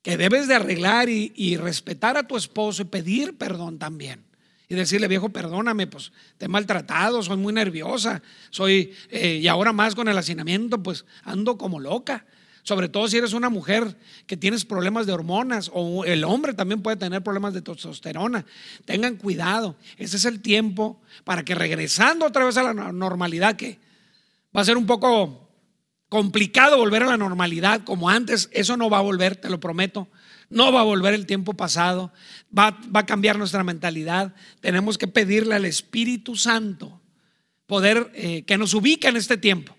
que 0.00 0.16
debes 0.16 0.48
de 0.48 0.54
arreglar 0.54 1.10
y, 1.10 1.58
respetar 1.58 2.16
a 2.16 2.26
tu 2.26 2.38
esposo 2.38 2.80
y 2.80 2.86
pedir 2.86 3.36
perdón 3.36 3.78
también. 3.78 4.24
Y 4.70 4.74
decirle, 4.74 5.06
viejo, 5.06 5.28
perdóname, 5.28 5.86
pues 5.86 6.12
te 6.38 6.46
he 6.46 6.48
maltratado, 6.48 7.22
soy 7.22 7.36
muy 7.36 7.52
nerviosa, 7.52 8.22
soy, 8.48 8.94
eh, 9.10 9.34
y 9.42 9.48
ahora 9.48 9.74
más 9.74 9.94
con 9.94 10.08
el 10.08 10.16
hacinamiento, 10.16 10.82
pues 10.82 11.04
ando 11.24 11.58
como 11.58 11.78
loca. 11.78 12.24
Sobre 12.62 12.88
todo 12.88 13.08
si 13.08 13.18
eres 13.18 13.32
una 13.32 13.50
mujer 13.50 13.96
que 14.26 14.36
tienes 14.36 14.64
problemas 14.64 15.06
de 15.06 15.12
hormonas 15.12 15.70
o 15.74 16.04
el 16.04 16.22
hombre 16.22 16.54
también 16.54 16.80
puede 16.80 16.96
tener 16.96 17.22
problemas 17.22 17.54
de 17.54 17.62
testosterona. 17.62 18.46
Tengan 18.84 19.16
cuidado. 19.16 19.76
Ese 19.98 20.16
es 20.16 20.24
el 20.24 20.40
tiempo 20.40 21.00
para 21.24 21.44
que 21.44 21.56
regresando 21.56 22.26
otra 22.26 22.44
vez 22.44 22.56
a 22.56 22.62
la 22.62 22.92
normalidad, 22.92 23.56
que 23.56 23.80
va 24.56 24.60
a 24.60 24.64
ser 24.64 24.76
un 24.76 24.86
poco 24.86 25.50
complicado 26.08 26.76
volver 26.76 27.02
a 27.02 27.06
la 27.06 27.16
normalidad 27.16 27.82
como 27.84 28.10
antes, 28.10 28.48
eso 28.52 28.76
no 28.76 28.88
va 28.88 28.98
a 28.98 29.02
volver, 29.02 29.34
te 29.36 29.50
lo 29.50 29.58
prometo. 29.58 30.08
No 30.48 30.70
va 30.70 30.80
a 30.80 30.84
volver 30.84 31.14
el 31.14 31.26
tiempo 31.26 31.54
pasado, 31.54 32.12
va, 32.56 32.78
va 32.94 33.00
a 33.00 33.06
cambiar 33.06 33.38
nuestra 33.38 33.64
mentalidad. 33.64 34.34
Tenemos 34.60 34.98
que 34.98 35.08
pedirle 35.08 35.54
al 35.54 35.64
Espíritu 35.64 36.36
Santo 36.36 37.00
poder 37.66 38.10
eh, 38.14 38.42
que 38.42 38.58
nos 38.58 38.74
ubique 38.74 39.08
en 39.08 39.16
este 39.16 39.38
tiempo. 39.38 39.74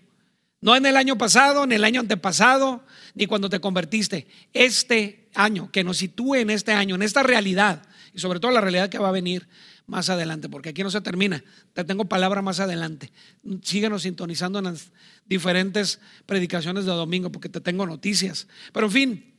No 0.64 0.74
en 0.74 0.86
el 0.86 0.96
año 0.96 1.18
pasado, 1.18 1.66
ni 1.66 1.74
el 1.74 1.84
año 1.84 2.00
antepasado, 2.00 2.82
ni 3.14 3.26
cuando 3.26 3.50
te 3.50 3.60
convertiste. 3.60 4.26
Este 4.54 5.28
año, 5.34 5.70
que 5.70 5.84
nos 5.84 5.98
sitúe 5.98 6.36
en 6.36 6.48
este 6.48 6.72
año, 6.72 6.94
en 6.94 7.02
esta 7.02 7.22
realidad, 7.22 7.82
y 8.14 8.18
sobre 8.18 8.40
todo 8.40 8.50
la 8.50 8.62
realidad 8.62 8.88
que 8.88 8.96
va 8.96 9.10
a 9.10 9.12
venir 9.12 9.46
más 9.86 10.08
adelante, 10.08 10.48
porque 10.48 10.70
aquí 10.70 10.82
no 10.82 10.90
se 10.90 11.02
termina. 11.02 11.44
Te 11.74 11.84
tengo 11.84 12.06
palabra 12.06 12.40
más 12.40 12.60
adelante. 12.60 13.12
Síguenos 13.60 14.04
sintonizando 14.04 14.58
en 14.58 14.64
las 14.64 14.90
diferentes 15.26 16.00
predicaciones 16.24 16.86
de 16.86 16.92
domingo, 16.92 17.30
porque 17.30 17.50
te 17.50 17.60
tengo 17.60 17.84
noticias. 17.84 18.48
Pero 18.72 18.86
en 18.86 18.92
fin, 18.92 19.34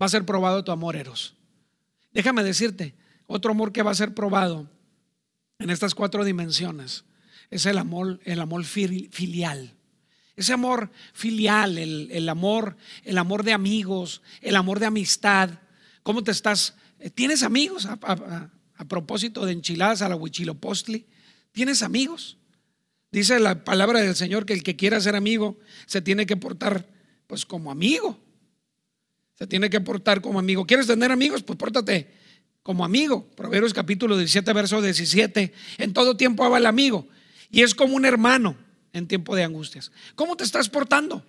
va 0.00 0.06
a 0.06 0.10
ser 0.10 0.24
probado 0.24 0.62
tu 0.62 0.70
amor, 0.70 0.94
Eros. 0.94 1.34
Déjame 2.12 2.44
decirte, 2.44 2.94
otro 3.26 3.50
amor 3.50 3.72
que 3.72 3.82
va 3.82 3.90
a 3.90 3.96
ser 3.96 4.14
probado 4.14 4.70
en 5.58 5.70
estas 5.70 5.96
cuatro 5.96 6.24
dimensiones 6.24 7.02
es 7.50 7.66
el 7.66 7.78
amor, 7.78 8.20
el 8.22 8.40
amor 8.40 8.62
filial. 8.62 9.74
Ese 10.36 10.52
amor 10.52 10.90
filial, 11.12 11.76
el, 11.78 12.28
amor, 12.28 12.76
el 13.04 13.18
amor 13.18 13.42
de 13.44 13.52
amigos, 13.52 14.22
el 14.40 14.56
amor 14.56 14.80
de 14.80 14.86
amistad. 14.86 15.50
¿Cómo 16.02 16.24
te 16.24 16.30
estás? 16.30 16.74
¿Tienes 17.14 17.42
amigos? 17.42 17.86
a 18.80 18.88
propósito 18.88 19.44
de 19.44 19.52
enchiladas 19.52 20.00
a 20.00 20.08
la 20.08 20.16
huichilopostli, 20.16 21.04
¿tienes 21.52 21.82
amigos? 21.82 22.38
Dice 23.12 23.38
la 23.38 23.62
palabra 23.62 24.00
del 24.00 24.16
Señor 24.16 24.46
que 24.46 24.54
el 24.54 24.62
que 24.62 24.74
quiera 24.74 24.98
ser 25.02 25.16
amigo 25.16 25.58
se 25.84 26.00
tiene 26.00 26.24
que 26.24 26.36
portar 26.36 26.88
pues 27.26 27.44
como 27.44 27.70
amigo. 27.70 28.18
Se 29.34 29.46
tiene 29.46 29.68
que 29.68 29.80
portar 29.80 30.22
como 30.22 30.38
amigo. 30.38 30.66
¿Quieres 30.66 30.86
tener 30.86 31.12
amigos? 31.12 31.42
Pues 31.42 31.58
pórtate 31.58 32.10
como 32.62 32.84
amigo. 32.84 33.28
Proverbios 33.36 33.74
capítulo 33.74 34.16
17, 34.16 34.50
verso 34.54 34.80
17. 34.80 35.52
En 35.76 35.92
todo 35.92 36.16
tiempo 36.16 36.44
habla 36.44 36.58
el 36.58 36.66
amigo. 36.66 37.06
Y 37.50 37.60
es 37.60 37.74
como 37.74 37.96
un 37.96 38.06
hermano 38.06 38.56
en 38.92 39.06
tiempo 39.06 39.36
de 39.36 39.44
angustias. 39.44 39.92
¿Cómo 40.14 40.36
te 40.36 40.44
estás 40.44 40.68
portando? 40.68 41.24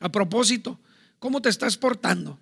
A 0.00 0.10
propósito, 0.10 0.78
¿cómo 1.18 1.40
te 1.40 1.48
estás 1.48 1.76
portando? 1.76 2.38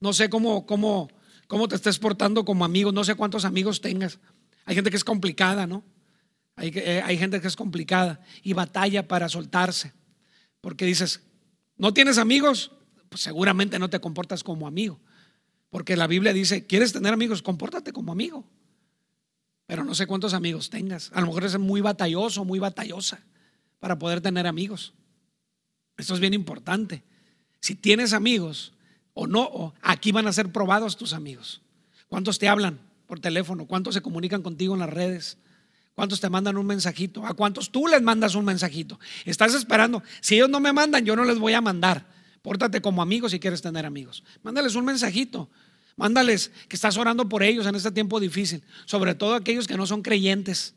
No 0.00 0.12
sé 0.12 0.28
cómo, 0.28 0.66
cómo, 0.66 1.10
cómo 1.46 1.68
te 1.68 1.76
estás 1.76 1.98
portando 1.98 2.44
como 2.44 2.64
amigo, 2.64 2.92
no 2.92 3.04
sé 3.04 3.14
cuántos 3.14 3.44
amigos 3.44 3.80
tengas. 3.80 4.18
Hay 4.64 4.74
gente 4.74 4.90
que 4.90 4.96
es 4.96 5.04
complicada, 5.04 5.66
¿no? 5.66 5.84
Hay, 6.56 6.72
eh, 6.74 7.02
hay 7.04 7.18
gente 7.18 7.40
que 7.40 7.48
es 7.48 7.56
complicada 7.56 8.20
y 8.42 8.52
batalla 8.52 9.08
para 9.08 9.28
soltarse. 9.28 9.92
Porque 10.60 10.86
dices, 10.86 11.22
¿no 11.76 11.92
tienes 11.92 12.18
amigos? 12.18 12.72
Pues 13.08 13.22
seguramente 13.22 13.78
no 13.78 13.90
te 13.90 14.00
comportas 14.00 14.42
como 14.42 14.66
amigo. 14.66 15.00
Porque 15.70 15.96
la 15.96 16.06
Biblia 16.06 16.32
dice, 16.32 16.66
¿quieres 16.66 16.92
tener 16.92 17.12
amigos? 17.12 17.42
Compórtate 17.42 17.92
como 17.92 18.12
amigo. 18.12 18.48
Pero 19.66 19.84
no 19.84 19.94
sé 19.94 20.06
cuántos 20.06 20.34
amigos 20.34 20.70
tengas. 20.70 21.10
A 21.14 21.20
lo 21.20 21.28
mejor 21.28 21.44
eres 21.44 21.58
muy 21.58 21.80
batalloso, 21.80 22.44
muy 22.44 22.58
batallosa 22.58 23.20
para 23.78 23.98
poder 23.98 24.20
tener 24.20 24.46
amigos. 24.46 24.94
Esto 25.96 26.14
es 26.14 26.20
bien 26.20 26.34
importante. 26.34 27.02
Si 27.60 27.74
tienes 27.74 28.12
amigos, 28.12 28.72
o 29.14 29.26
no, 29.26 29.74
aquí 29.80 30.12
van 30.12 30.26
a 30.26 30.32
ser 30.32 30.52
probados 30.52 30.96
tus 30.96 31.12
amigos. 31.12 31.62
¿Cuántos 32.08 32.38
te 32.38 32.48
hablan 32.48 32.78
por 33.06 33.20
teléfono? 33.20 33.66
¿Cuántos 33.66 33.94
se 33.94 34.02
comunican 34.02 34.42
contigo 34.42 34.74
en 34.74 34.80
las 34.80 34.90
redes? 34.90 35.38
¿Cuántos 35.94 36.20
te 36.20 36.28
mandan 36.28 36.56
un 36.56 36.66
mensajito? 36.66 37.24
¿A 37.24 37.34
cuántos 37.34 37.70
tú 37.70 37.86
les 37.86 38.02
mandas 38.02 38.34
un 38.34 38.44
mensajito? 38.44 38.98
Estás 39.24 39.54
esperando. 39.54 40.02
Si 40.20 40.34
ellos 40.34 40.50
no 40.50 40.60
me 40.60 40.72
mandan, 40.72 41.04
yo 41.04 41.14
no 41.14 41.24
les 41.24 41.38
voy 41.38 41.54
a 41.54 41.60
mandar. 41.60 42.06
Pórtate 42.42 42.82
como 42.82 43.00
amigo 43.00 43.28
si 43.28 43.38
quieres 43.38 43.62
tener 43.62 43.86
amigos. 43.86 44.24
Mándales 44.42 44.74
un 44.74 44.84
mensajito. 44.84 45.48
Mándales 45.96 46.50
que 46.68 46.76
estás 46.76 46.96
orando 46.96 47.28
por 47.28 47.42
ellos 47.42 47.66
en 47.66 47.74
este 47.74 47.90
tiempo 47.90 48.20
difícil. 48.20 48.62
Sobre 48.84 49.14
todo 49.14 49.34
aquellos 49.34 49.66
que 49.66 49.76
no 49.76 49.86
son 49.86 50.02
creyentes. 50.02 50.74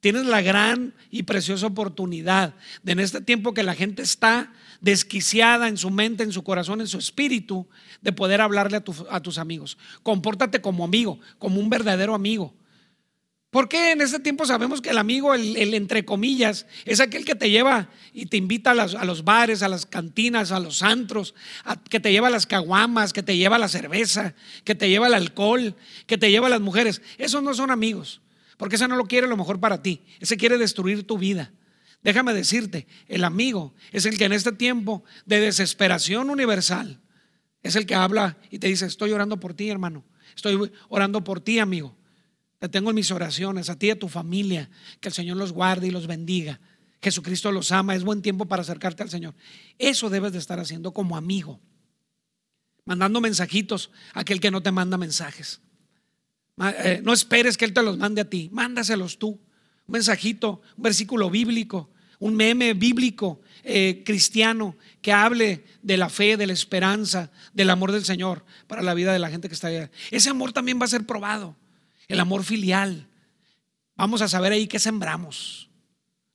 Tienes 0.00 0.26
la 0.26 0.40
gran 0.42 0.94
y 1.10 1.24
preciosa 1.24 1.66
oportunidad 1.66 2.54
de 2.84 2.92
en 2.92 3.00
este 3.00 3.20
tiempo 3.20 3.52
que 3.52 3.64
la 3.64 3.74
gente 3.74 4.02
está 4.02 4.52
desquiciada 4.80 5.66
en 5.66 5.76
su 5.76 5.90
mente, 5.90 6.22
en 6.22 6.32
su 6.32 6.44
corazón, 6.44 6.80
en 6.80 6.86
su 6.86 6.98
espíritu, 6.98 7.66
de 8.00 8.12
poder 8.12 8.40
hablarle 8.40 8.76
a, 8.76 9.20
tus 9.20 9.38
amigos. 9.38 9.76
Compórtate 10.04 10.60
como 10.60 10.84
amigo, 10.84 11.18
como 11.38 11.58
un 11.58 11.68
verdadero 11.68 12.14
amigo. 12.14 12.54
Porque 13.50 13.92
en 13.92 14.02
este 14.02 14.18
tiempo 14.18 14.44
sabemos 14.44 14.82
que 14.82 14.90
el 14.90 14.98
amigo, 14.98 15.32
el, 15.32 15.72
entre 15.72 16.04
comillas, 16.04 16.66
es 16.84 17.00
aquel 17.00 17.24
que 17.24 17.34
te 17.34 17.48
lleva 17.48 17.88
y 18.12 18.26
te 18.26 18.36
invita 18.36 18.72
a, 18.72 19.04
los 19.04 19.24
bares, 19.24 19.62
a 19.62 19.68
las 19.68 19.86
cantinas, 19.86 20.52
a 20.52 20.60
los 20.60 20.82
antros, 20.82 21.34
que 21.88 21.98
te 21.98 22.12
lleva 22.12 22.28
a 22.28 22.30
las 22.30 22.46
caguamas, 22.46 23.14
que 23.14 23.22
te 23.22 23.38
lleva 23.38 23.56
a 23.56 23.58
la 23.58 23.68
cerveza, 23.68 24.34
que 24.64 24.74
te 24.74 24.90
lleva 24.90 25.06
al 25.06 25.14
alcohol, 25.14 25.76
que 26.06 26.18
te 26.18 26.30
lleva 26.30 26.48
a 26.48 26.50
las 26.50 26.60
mujeres. 26.60 27.00
Esos 27.16 27.42
no 27.42 27.54
son 27.54 27.70
amigos. 27.70 28.20
Porque 28.58 28.76
ese 28.76 28.88
no 28.88 28.96
lo 28.96 29.06
quiere 29.06 29.26
lo 29.26 29.36
mejor 29.36 29.60
para 29.60 29.82
ti. 29.82 30.02
Ese 30.20 30.36
quiere 30.36 30.58
destruir 30.58 31.06
tu 31.06 31.16
vida. 31.16 31.52
Déjame 32.02 32.34
decirte, 32.34 32.86
el 33.06 33.24
amigo 33.24 33.74
es 33.92 34.04
el 34.04 34.18
que 34.18 34.24
en 34.24 34.32
este 34.32 34.52
tiempo 34.52 35.04
de 35.24 35.40
desesperación 35.40 36.28
universal 36.28 37.00
es 37.62 37.76
el 37.76 37.86
que 37.86 37.94
habla 37.94 38.36
y 38.50 38.58
te 38.58 38.68
dice, 38.68 38.86
estoy 38.86 39.12
orando 39.12 39.40
por 39.40 39.54
ti, 39.54 39.70
hermano. 39.70 40.04
Estoy 40.36 40.70
orando 40.88 41.24
por 41.24 41.40
ti, 41.40 41.58
amigo. 41.58 41.97
Te 42.58 42.68
tengo 42.68 42.90
en 42.90 42.96
mis 42.96 43.10
oraciones, 43.10 43.70
a 43.70 43.78
ti 43.78 43.86
y 43.86 43.90
a 43.90 43.98
tu 43.98 44.08
familia. 44.08 44.68
Que 45.00 45.08
el 45.08 45.14
Señor 45.14 45.36
los 45.36 45.52
guarde 45.52 45.86
y 45.86 45.90
los 45.90 46.06
bendiga. 46.06 46.60
Jesucristo 47.00 47.52
los 47.52 47.70
ama. 47.72 47.94
Es 47.94 48.04
buen 48.04 48.22
tiempo 48.22 48.46
para 48.46 48.62
acercarte 48.62 49.02
al 49.02 49.10
Señor. 49.10 49.34
Eso 49.78 50.10
debes 50.10 50.32
de 50.32 50.38
estar 50.38 50.58
haciendo 50.58 50.92
como 50.92 51.16
amigo. 51.16 51.60
Mandando 52.84 53.20
mensajitos 53.20 53.90
a 54.14 54.20
aquel 54.20 54.40
que 54.40 54.50
no 54.50 54.62
te 54.62 54.72
manda 54.72 54.96
mensajes. 54.96 55.60
Eh, 56.60 57.00
no 57.04 57.12
esperes 57.12 57.56
que 57.56 57.64
Él 57.64 57.72
te 57.72 57.82
los 57.82 57.98
mande 57.98 58.22
a 58.22 58.28
ti, 58.28 58.48
mándaselos 58.52 59.18
tú. 59.18 59.28
Un 59.28 59.92
mensajito, 59.92 60.60
un 60.76 60.82
versículo 60.82 61.30
bíblico, 61.30 61.90
un 62.18 62.34
meme 62.34 62.74
bíblico 62.74 63.40
eh, 63.62 64.02
cristiano 64.04 64.76
que 65.00 65.12
hable 65.12 65.64
de 65.82 65.96
la 65.96 66.08
fe, 66.08 66.36
de 66.36 66.46
la 66.46 66.52
esperanza, 66.52 67.30
del 67.52 67.70
amor 67.70 67.92
del 67.92 68.04
Señor 68.04 68.44
para 68.66 68.82
la 68.82 68.94
vida 68.94 69.12
de 69.12 69.18
la 69.18 69.30
gente 69.30 69.48
que 69.48 69.54
está 69.54 69.68
allá. 69.68 69.90
Ese 70.10 70.30
amor 70.30 70.52
también 70.52 70.80
va 70.80 70.84
a 70.86 70.88
ser 70.88 71.06
probado, 71.06 71.56
el 72.08 72.20
amor 72.20 72.42
filial. 72.42 73.06
Vamos 73.96 74.22
a 74.22 74.28
saber 74.28 74.52
ahí 74.52 74.66
qué 74.66 74.78
sembramos. 74.78 75.68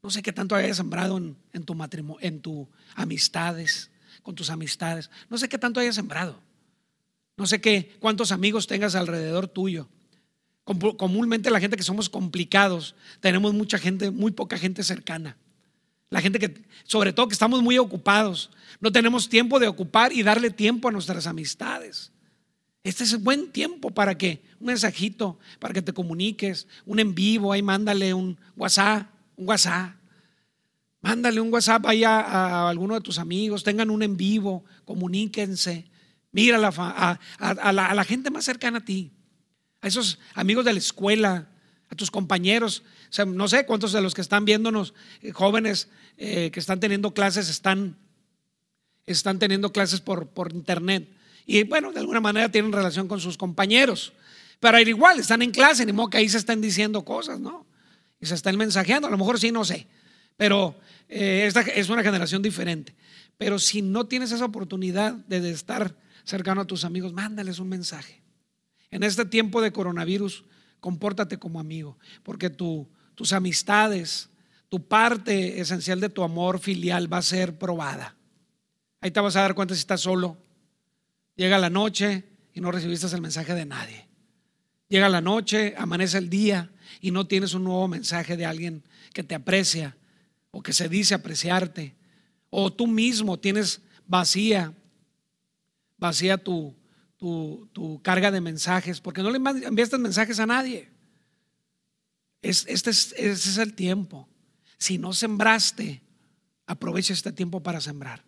No 0.01 0.09
sé 0.09 0.21
qué 0.21 0.31
tanto 0.31 0.55
hayas 0.55 0.77
sembrado 0.77 1.17
en, 1.17 1.63
tu 1.65 1.75
matrimonio, 1.75 2.19
en 2.21 2.41
tus 2.41 2.67
amistades, 2.95 3.89
con 4.21 4.36
tus 4.36 4.49
amistades. 4.49 5.09
No 5.29 5.38
sé 5.38 5.49
qué 5.49 5.57
tanto 5.57 5.79
hayas 5.79 5.95
sembrado. 5.95 6.39
No 7.36 7.47
sé 7.47 7.59
qué, 7.62 7.95
cuántos 7.99 8.31
amigos 8.31 8.67
tengas 8.67 8.95
alrededor 8.95 9.47
tuyo. 9.47 9.89
Comúnmente 10.63 11.49
la 11.49 11.59
gente 11.59 11.75
que 11.75 11.83
somos 11.83 12.09
complicados, 12.09 12.95
tenemos 13.19 13.53
mucha 13.53 13.77
gente, 13.77 14.12
muy 14.12 14.31
poca 14.31 14.57
gente 14.57 14.83
cercana. 14.83 15.38
La 16.09 16.21
gente 16.21 16.39
que, 16.39 16.63
sobre 16.83 17.12
todo 17.12 17.27
que 17.27 17.33
estamos 17.33 17.62
muy 17.62 17.77
ocupados, 17.79 18.51
no 18.79 18.91
tenemos 18.91 19.27
tiempo 19.27 19.59
de 19.59 19.67
ocupar 19.67 20.13
y 20.13 20.23
darle 20.23 20.51
tiempo 20.51 20.88
a 20.88 20.91
nuestras 20.91 21.27
amistades. 21.27 22.12
Este 22.83 23.05
es 23.05 23.17
buen 23.21 23.51
tiempo 23.51 23.91
para 23.91 24.17
que 24.17 24.43
un 24.59 24.67
mensajito, 24.67 25.39
para 25.59 25.73
que 25.73 25.81
te 25.81 25.93
comuniques, 25.93 26.67
un 26.85 26.99
en 26.99 27.15
vivo, 27.15 27.53
ahí 27.53 27.61
mándale 27.61 28.13
un 28.13 28.37
WhatsApp, 28.57 29.07
un 29.37 29.47
WhatsApp. 29.47 29.95
Mándale 31.01 31.39
un 31.39 31.51
WhatsApp 31.51 31.85
ahí 31.85 32.03
a, 32.03 32.69
alguno 32.69 32.95
de 32.95 33.01
tus 33.01 33.19
amigos, 33.19 33.63
tengan 33.63 33.89
un 33.89 34.03
en 34.03 34.17
vivo, 34.17 34.65
comuníquense. 34.85 35.85
Mira 36.31 36.57
a, 36.57 37.71
la, 37.71 38.03
gente 38.03 38.31
más 38.31 38.43
cercana 38.43 38.79
a 38.79 38.85
ti, 38.85 39.11
a 39.81 39.87
esos 39.87 40.19
amigos 40.33 40.65
de 40.65 40.73
la 40.73 40.79
escuela, 40.79 41.49
a 41.89 41.95
tus 41.95 42.11
compañeros. 42.11 42.83
No 43.27 43.47
sé 43.47 43.65
cuántos 43.65 43.93
de 43.93 44.01
los 44.01 44.13
que 44.13 44.21
están 44.21 44.43
viéndonos, 44.43 44.93
eh, 45.21 45.31
jóvenes 45.31 45.89
eh, 46.17 46.51
que 46.51 46.59
están 46.59 46.79
teniendo 46.79 47.13
clases, 47.13 47.49
están, 47.49 47.97
están 49.05 49.39
teniendo 49.39 49.71
clases 49.71 50.01
por, 50.01 50.27
por 50.27 50.51
internet. 50.51 51.07
Y 51.45 51.63
bueno, 51.63 51.91
de 51.91 51.99
alguna 51.99 52.19
manera 52.19 52.49
tienen 52.49 52.71
relación 52.71 53.08
con 53.08 53.19
sus 53.19 53.38
compañeros. 53.38 54.13
Pero 54.60 54.79
igual, 54.79 55.19
están 55.19 55.41
en 55.41 55.51
clase, 55.51 55.86
ni 55.86 55.91
modo 55.91 56.10
que 56.10 56.17
ahí 56.17 56.29
se 56.29 56.38
están 56.38 56.62
diciendo 56.62 57.03
cosas, 57.03 57.39
¿no? 57.39 57.65
Y 58.21 58.25
se 58.25 58.36
están 58.36 58.56
mensajeando, 58.56 59.08
a 59.08 59.12
lo 59.12 59.17
mejor 59.17 59.39
sí, 59.39 59.51
no 59.51 59.65
sé. 59.65 59.88
Pero 60.38 60.75
eh, 61.10 61.43
esta 61.45 61.62
es 61.62 61.89
una 61.89 62.03
generación 62.03 62.41
diferente. 62.41 62.95
Pero 63.38 63.60
si 63.60 63.82
no 63.82 64.06
tienes 64.06 64.32
esa 64.32 64.45
oportunidad 64.45 65.13
de, 65.13 65.51
estar 65.51 65.95
cercano 66.23 66.62
a 66.62 66.65
tus 66.65 66.86
amigos, 66.86 67.12
mándales 67.12 67.60
un 67.60 67.69
mensaje. 67.69 68.21
En 68.89 69.03
este 69.03 69.25
tiempo 69.25 69.62
de 69.62 69.73
coronavirus, 69.73 70.45
compórtate 70.79 71.38
como 71.38 71.60
amigo, 71.60 71.97
porque 72.23 72.49
tu, 72.49 72.88
tus 73.15 73.34
amistades, 73.34 74.29
tu 74.69 74.88
parte 74.88 75.60
esencial 75.60 75.99
de 75.99 76.10
tu 76.10 76.23
amor 76.23 76.60
filial 76.60 77.12
va 77.12 77.17
a 77.17 77.23
ser 77.23 77.58
probada. 77.58 78.15
Ahí 79.01 79.12
te 79.12 79.19
vas 79.19 79.36
a 79.36 79.41
dar 79.41 79.56
cuenta 79.56 79.73
si 79.73 79.79
estás 79.79 80.01
solo. 80.01 80.38
Llega 81.35 81.57
la 81.57 81.69
noche 81.69 82.23
y 82.53 82.61
no 82.61 82.71
recibiste 82.71 83.07
el 83.07 83.21
mensaje 83.21 83.53
de 83.53 83.65
nadie. 83.65 84.07
Llega 84.87 85.09
la 85.09 85.21
noche, 85.21 85.73
amanece 85.77 86.17
el 86.17 86.29
día 86.29 86.71
y 87.01 87.11
no 87.11 87.25
tienes 87.25 87.53
un 87.53 87.63
nuevo 87.63 87.87
mensaje 87.87 88.37
de 88.37 88.45
alguien 88.45 88.83
que 89.13 89.23
te 89.23 89.35
aprecia 89.35 89.97
o 90.51 90.61
que 90.61 90.73
se 90.73 90.87
dice 90.89 91.15
apreciarte. 91.15 91.95
O 92.49 92.71
tú 92.71 92.85
mismo 92.85 93.39
tienes 93.39 93.81
vacía, 94.05 94.73
vacía 95.97 96.37
tu, 96.37 96.75
tu, 97.17 97.99
carga 98.03 98.29
de 98.29 98.41
mensajes, 98.41 99.01
porque 99.01 99.23
no 99.23 99.31
le 99.31 99.37
enviaste 99.37 99.97
mensajes 99.97 100.39
a 100.39 100.45
nadie. 100.45 100.89
este 102.41 102.71
es, 102.71 103.13
ese 103.17 103.49
es 103.49 103.57
el 103.57 103.73
tiempo. 103.73 104.27
Si 104.77 104.97
no 104.97 105.13
sembraste, 105.13 106.01
aprovecha 106.67 107.13
este 107.13 107.31
tiempo 107.31 107.63
para 107.63 107.81
sembrar. 107.81 108.23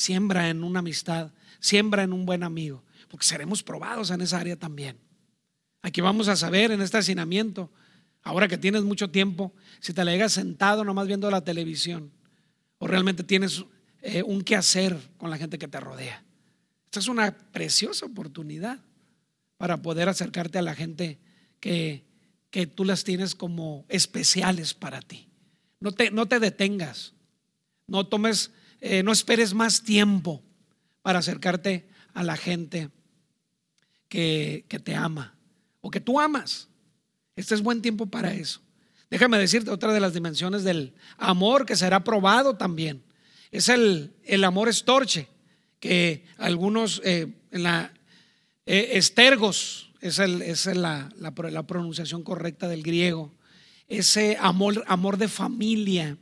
Siembra 0.00 0.48
en 0.48 0.64
una 0.64 0.78
amistad, 0.78 1.30
siembra 1.58 2.02
en 2.02 2.14
un 2.14 2.24
buen 2.24 2.42
amigo, 2.42 2.82
porque 3.10 3.26
seremos 3.26 3.62
probados 3.62 4.10
en 4.10 4.22
esa 4.22 4.38
área 4.38 4.56
también. 4.56 4.96
Aquí 5.82 6.00
vamos 6.00 6.26
a 6.28 6.36
saber 6.36 6.70
en 6.70 6.80
este 6.80 6.96
hacinamiento, 6.96 7.70
ahora 8.22 8.48
que 8.48 8.56
tienes 8.56 8.82
mucho 8.82 9.10
tiempo, 9.10 9.52
si 9.78 9.92
te 9.92 10.02
la 10.02 10.12
llegas 10.12 10.32
sentado 10.32 10.84
nomás 10.84 11.06
viendo 11.06 11.30
la 11.30 11.44
televisión 11.44 12.10
o 12.78 12.86
realmente 12.86 13.24
tienes 13.24 13.62
eh, 14.00 14.22
un 14.22 14.40
qué 14.40 14.56
hacer 14.56 14.96
con 15.18 15.28
la 15.28 15.36
gente 15.36 15.58
que 15.58 15.68
te 15.68 15.78
rodea. 15.78 16.24
Esta 16.86 17.00
es 17.00 17.08
una 17.08 17.36
preciosa 17.52 18.06
oportunidad 18.06 18.78
para 19.58 19.82
poder 19.82 20.08
acercarte 20.08 20.56
a 20.56 20.62
la 20.62 20.74
gente 20.74 21.18
que, 21.60 22.06
que 22.50 22.66
tú 22.66 22.86
las 22.86 23.04
tienes 23.04 23.34
como 23.34 23.84
especiales 23.90 24.72
para 24.72 25.02
ti. 25.02 25.28
No 25.78 25.92
te, 25.92 26.10
no 26.10 26.26
te 26.26 26.40
detengas, 26.40 27.12
no 27.86 28.06
tomes, 28.06 28.50
eh, 28.80 29.02
no 29.02 29.12
esperes 29.12 29.54
más 29.54 29.82
tiempo 29.82 30.42
para 31.02 31.18
acercarte 31.18 31.88
a 32.14 32.22
la 32.22 32.36
gente 32.36 32.90
que, 34.08 34.64
que 34.68 34.78
te 34.78 34.94
ama 34.94 35.34
o 35.80 35.90
que 35.90 36.00
tú 36.00 36.20
amas. 36.20 36.68
Este 37.36 37.54
es 37.54 37.62
buen 37.62 37.82
tiempo 37.82 38.06
para 38.06 38.32
eso. 38.34 38.60
Déjame 39.10 39.38
decirte 39.38 39.70
otra 39.70 39.92
de 39.92 40.00
las 40.00 40.14
dimensiones 40.14 40.62
del 40.62 40.94
amor 41.18 41.66
que 41.66 41.76
será 41.76 42.04
probado 42.04 42.56
también. 42.56 43.02
Es 43.50 43.68
el, 43.68 44.14
el 44.24 44.44
amor 44.44 44.68
estorche, 44.68 45.26
que 45.80 46.24
algunos 46.38 47.00
eh, 47.04 47.32
en 47.50 47.62
la 47.64 47.92
eh, 48.66 48.98
estergos 48.98 49.90
es, 50.00 50.20
el, 50.20 50.42
es 50.42 50.66
la, 50.66 51.10
la, 51.18 51.66
pronunciación 51.66 52.22
correcta 52.22 52.68
del 52.68 52.82
griego. 52.82 53.32
Ese 53.88 54.36
amor, 54.40 54.84
amor 54.86 55.16
de 55.16 55.26
familia, 55.26 56.16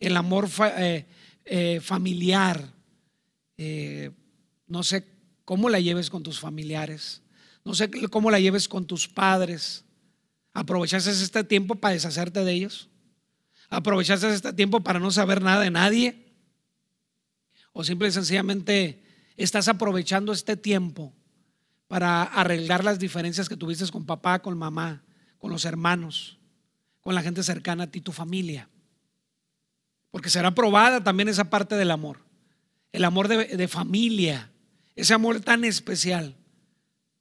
el 0.00 0.16
amor 0.16 0.48
eh, 0.78 1.06
familiar. 1.80 2.72
no 4.66 4.82
sé 4.82 5.04
cómo 5.44 5.70
la 5.70 5.80
lleves 5.80 6.10
con 6.10 6.22
tus 6.22 6.40
familiares. 6.40 7.22
No 7.64 7.74
sé 7.74 7.90
cómo 8.10 8.30
la 8.30 8.38
lleves 8.38 8.68
con 8.68 8.86
tus 8.86 9.08
padres. 9.08 9.84
¿Aprovechaste 10.52 11.10
este 11.10 11.44
tiempo 11.44 11.74
para 11.74 11.94
deshacerte 11.94 12.44
de 12.44 12.52
ellos? 12.52 12.88
¿Aprovechaste 13.68 14.32
este 14.32 14.52
tiempo 14.52 14.80
para 14.80 15.00
no 15.00 15.10
saber 15.10 15.42
nada 15.42 15.60
de 15.60 15.70
nadie? 15.70 16.26
¿O 17.72 17.84
simple 17.84 18.08
y 18.08 18.12
sencillamente 18.12 19.02
estás 19.36 19.68
aprovechando 19.68 20.32
este 20.32 20.56
tiempo 20.56 21.12
para 21.88 22.22
arreglar 22.22 22.84
las 22.84 22.98
diferencias 22.98 23.48
que 23.48 23.56
tuviste 23.56 23.86
con 23.90 24.06
papá, 24.06 24.40
con 24.40 24.56
mamá, 24.56 25.04
con 25.38 25.50
los 25.50 25.64
hermanos, 25.64 26.38
con 27.00 27.14
la 27.14 27.22
gente 27.22 27.42
cercana 27.42 27.84
a 27.84 27.90
ti, 27.90 28.00
tu 28.00 28.12
familia? 28.12 28.68
Porque 30.16 30.30
será 30.30 30.50
probada 30.50 31.04
también 31.04 31.28
esa 31.28 31.50
parte 31.50 31.74
del 31.74 31.90
amor. 31.90 32.20
El 32.90 33.04
amor 33.04 33.28
de, 33.28 33.68
familia, 33.68 34.50
ese 34.94 35.12
amor 35.12 35.40
tan 35.40 35.62
especial 35.62 36.34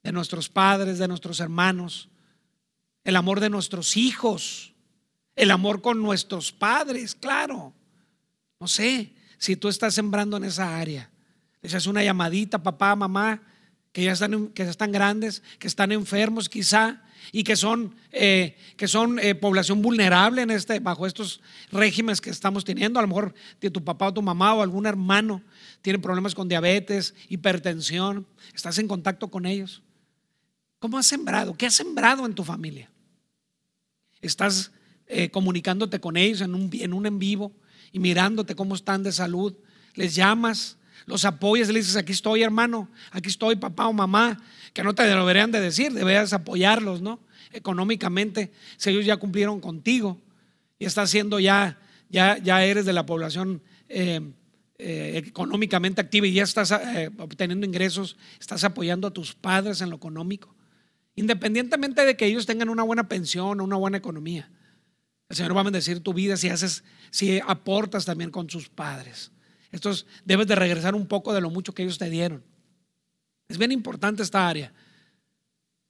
de 0.02 0.14
nuestros 0.14 0.48
padres, 0.48 0.98
de 0.98 1.10
nuestros 1.10 1.42
hermanos, 1.42 2.08
el 3.04 3.18
amor 3.18 3.42
de 3.42 3.50
nuestros 3.50 3.98
hijos, 3.98 4.76
el 5.36 5.52
amor 5.52 5.82
con 5.82 6.02
nuestros 6.02 6.54
padres, 6.54 7.16
claro. 7.16 7.74
No 8.62 8.68
sé 8.70 9.12
si 9.40 9.58
tú 9.58 9.68
estás 9.68 9.94
sembrando 9.94 10.38
en 10.38 10.46
esa 10.46 10.78
área. 10.78 11.12
Esa 11.62 11.76
es 11.76 11.88
una 11.88 12.02
llamadita, 12.02 12.64
papá, 12.64 12.96
mamá, 12.96 13.42
que 13.92 14.06
ya 14.06 14.14
están, 14.14 14.48
que 14.54 14.64
están 14.64 14.94
grandes, 14.94 15.44
que 15.60 15.68
están 15.68 15.92
enfermos 15.92 16.48
quizá 16.48 17.04
y 17.32 17.44
que 17.44 17.56
son, 17.56 17.96
eh, 18.12 18.56
que 18.78 18.88
son 18.88 19.20
eh, 19.20 19.36
población 19.36 19.82
vulnerable 19.82 20.42
en 20.42 20.52
este, 20.52 20.80
bajo 20.80 21.06
estos 21.08 21.42
regímenes 21.72 22.22
que 22.22 22.30
estamos 22.30 22.64
teniendo. 22.64 23.00
A 23.00 23.02
lo 23.02 23.08
mejor 23.08 23.34
tu 23.60 23.84
papá 23.84 24.08
o 24.08 24.14
tu 24.14 24.22
mamá 24.22 24.54
o 24.54 24.62
algún 24.62 24.86
hermano 24.86 25.42
tiene 25.82 26.00
problemas 26.00 26.36
con 26.36 26.48
diabetes, 26.48 27.14
hipertensión. 27.30 28.28
Estás 28.54 28.78
en 28.80 28.88
contacto 28.88 29.30
con 29.30 29.46
ellos. 29.46 29.82
¿Cómo 30.80 30.98
has 30.98 31.08
sembrado? 31.08 31.56
¿Qué 31.56 31.66
has 31.66 31.74
sembrado 31.74 32.26
en 32.26 32.34
tu 32.36 32.44
familia? 32.44 32.92
¿Estás 34.22 34.72
eh, 35.08 35.30
comunicándote 35.30 36.00
con 36.00 36.18
ellos 36.18 36.42
en 36.42 36.56
un, 36.56 36.70
en 36.74 36.94
un 36.94 37.06
en 37.06 37.20
vivo 37.20 37.52
y 37.92 38.00
mirándote 38.00 38.56
cómo 38.56 38.76
están 38.76 39.04
de 39.04 39.12
salud? 39.12 39.56
¿Les 39.94 40.16
llamas? 40.16 40.78
¿Los 41.06 41.26
apoyas? 41.26 41.68
Le 41.68 41.80
dices, 41.80 41.96
aquí 41.96 42.12
estoy 42.12 42.44
hermano, 42.44 42.90
aquí 43.12 43.30
estoy 43.30 43.56
papá 43.56 43.88
o 43.88 43.94
mamá, 43.94 44.42
que 44.74 44.84
no 44.84 44.96
te 44.96 45.04
deberían 45.04 45.52
de 45.52 45.62
decir, 45.62 45.94
deberías 45.94 46.34
apoyarlos, 46.34 47.02
¿no? 47.02 47.20
Económicamente, 47.52 48.52
si 48.78 48.90
ellos 48.90 49.06
ya 49.06 49.18
cumplieron 49.18 49.62
contigo 49.62 50.20
y 50.80 50.86
estás 50.86 51.10
siendo 51.10 51.40
ya, 51.40 51.80
ya, 52.10 52.38
ya 52.38 52.66
eres 52.66 52.86
de 52.86 52.94
la 52.94 53.06
población 53.06 53.62
eh, 53.88 54.20
eh, 54.78 55.24
económicamente 55.26 56.02
activa 56.02 56.28
y 56.28 56.34
ya 56.34 56.44
estás 56.44 56.74
obteniendo 57.18 57.66
ingresos, 57.66 58.18
estás 58.40 58.64
apoyando 58.64 59.08
a 59.08 59.12
tus 59.12 59.34
padres 59.36 59.82
en 59.82 59.90
lo 59.90 59.96
económico. 59.96 60.56
Independientemente 61.16 62.06
de 62.06 62.18
que 62.18 62.26
ellos 62.26 62.46
tengan 62.46 62.70
una 62.70 62.84
buena 62.84 63.08
pensión 63.08 63.62
o 63.62 63.64
una 63.64 63.78
buena 63.78 63.98
economía. 63.98 64.50
El 65.30 65.38
Señor 65.38 65.56
va 65.56 65.62
a 65.62 65.64
bendecir 65.64 66.02
tu 66.02 66.14
vida 66.14 66.36
si 66.36 66.50
haces, 66.50 66.84
si 67.10 67.40
aportas 67.40 68.06
también 68.06 68.32
con 68.32 68.50
sus 68.50 68.70
padres. 68.70 69.32
Estos 69.76 70.06
debes 70.24 70.48
de 70.48 70.56
regresar 70.56 70.96
un 70.96 71.06
poco 71.06 71.34
de 71.34 71.42
lo 71.42 71.50
mucho 71.50 71.74
que 71.74 71.84
ellos 71.84 71.98
te 71.98 72.10
dieron. 72.10 72.42
Es 73.50 73.58
bien 73.58 73.74
importante 73.74 74.24
esta 74.24 74.48
área. 74.48 74.72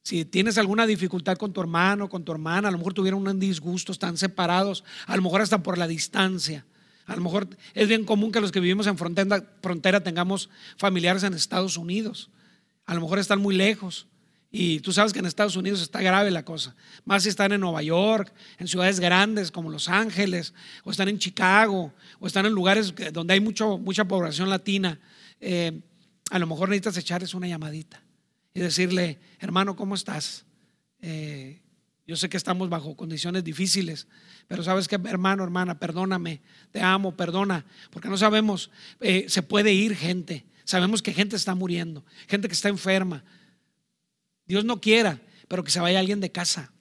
Si 0.01 0.25
tienes 0.25 0.57
alguna 0.57 0.87
dificultad 0.87 1.37
con 1.37 1.53
tu 1.53 1.61
hermano, 1.61 2.09
con 2.09 2.25
tu 2.25 2.31
hermana, 2.31 2.69
a 2.69 2.71
lo 2.71 2.79
mejor 2.79 2.95
tuvieron 2.95 3.27
un 3.27 3.39
disgusto, 3.39 3.91
están 3.91 4.17
separados, 4.17 4.83
a 5.05 5.15
lo 5.15 5.21
mejor 5.21 5.41
hasta 5.41 5.61
por 5.61 5.77
la 5.77 5.87
distancia. 5.87 6.65
A 7.05 7.15
lo 7.15 7.21
mejor 7.21 7.47
es 7.75 7.87
bien 7.87 8.05
común 8.05 8.31
que 8.31 8.41
los 8.41 8.51
que 8.51 8.59
vivimos 8.59 8.87
en 8.87 8.97
frontera, 8.97 9.43
frontera 9.61 10.01
tengamos 10.01 10.49
familiares 10.77 11.21
en 11.21 11.35
Estados 11.35 11.77
Unidos. 11.77 12.31
A 12.87 12.95
lo 12.95 13.01
mejor 13.01 13.19
están 13.19 13.39
muy 13.39 13.55
lejos. 13.55 14.07
Y 14.57 14.79
tú 14.79 14.93
sabes 14.93 15.11
que 15.11 15.19
en 15.19 15.25
Estados 15.25 15.57
Unidos 15.57 15.81
está 15.81 16.01
grave 16.01 16.31
la 16.31 16.45
cosa. 16.45 16.77
Más 17.03 17.23
si 17.23 17.29
están 17.29 17.51
en 17.51 17.59
Nueva 17.59 17.83
York, 17.83 18.33
en 18.57 18.69
ciudades 18.69 19.01
grandes 19.01 19.51
como 19.51 19.69
Los 19.69 19.89
Ángeles, 19.89 20.53
o 20.85 20.91
están 20.91 21.09
en 21.09 21.19
Chicago, 21.19 21.93
o 22.19 22.25
están 22.25 22.45
en 22.45 22.53
lugares 22.53 22.93
donde 23.11 23.33
hay 23.33 23.41
mucho, 23.41 23.77
mucha 23.77 24.05
población 24.05 24.49
latina. 24.49 24.97
Eh, 25.41 25.81
a 26.31 26.39
lo 26.39 26.47
mejor 26.47 26.69
necesitas 26.69 26.95
echarles 26.95 27.33
una 27.33 27.49
llamadita 27.49 28.01
y 28.53 28.61
decirle, 28.61 29.19
hermano, 29.41 29.75
¿cómo 29.75 29.93
estás? 29.93 30.45
Eh, 31.01 31.61
Yo 32.07 32.15
sé 32.15 32.29
que 32.29 32.37
estamos 32.37 32.69
bajo 32.69 32.95
condiciones 32.95 33.43
difíciles, 33.43 34.07
pero 34.47 34.63
sabes 34.63 34.87
que 34.87 34.95
hermano, 34.95 35.43
hermana, 35.43 35.79
perdóname, 35.79 36.39
te 36.71 36.81
amo, 36.81 37.11
perdona, 37.17 37.65
porque 37.89 38.07
no 38.07 38.17
sabemos, 38.17 38.71
eh, 39.01 39.25
se 39.27 39.43
puede 39.43 39.73
ir 39.73 39.97
gente, 39.97 40.45
sabemos 40.63 41.01
que 41.01 41.11
gente 41.11 41.35
está 41.35 41.55
muriendo, 41.55 42.05
gente 42.29 42.47
que 42.47 42.53
está 42.53 42.69
enferma. 42.69 43.25
Dios 44.45 44.65
no 44.65 44.81
quiera, 44.81 45.21
pero 45.47 45.63
que 45.63 45.71
se 45.71 45.79
vaya 45.79 45.99
alguien 45.99 46.19
de 46.19 46.31
casa. 46.31 46.71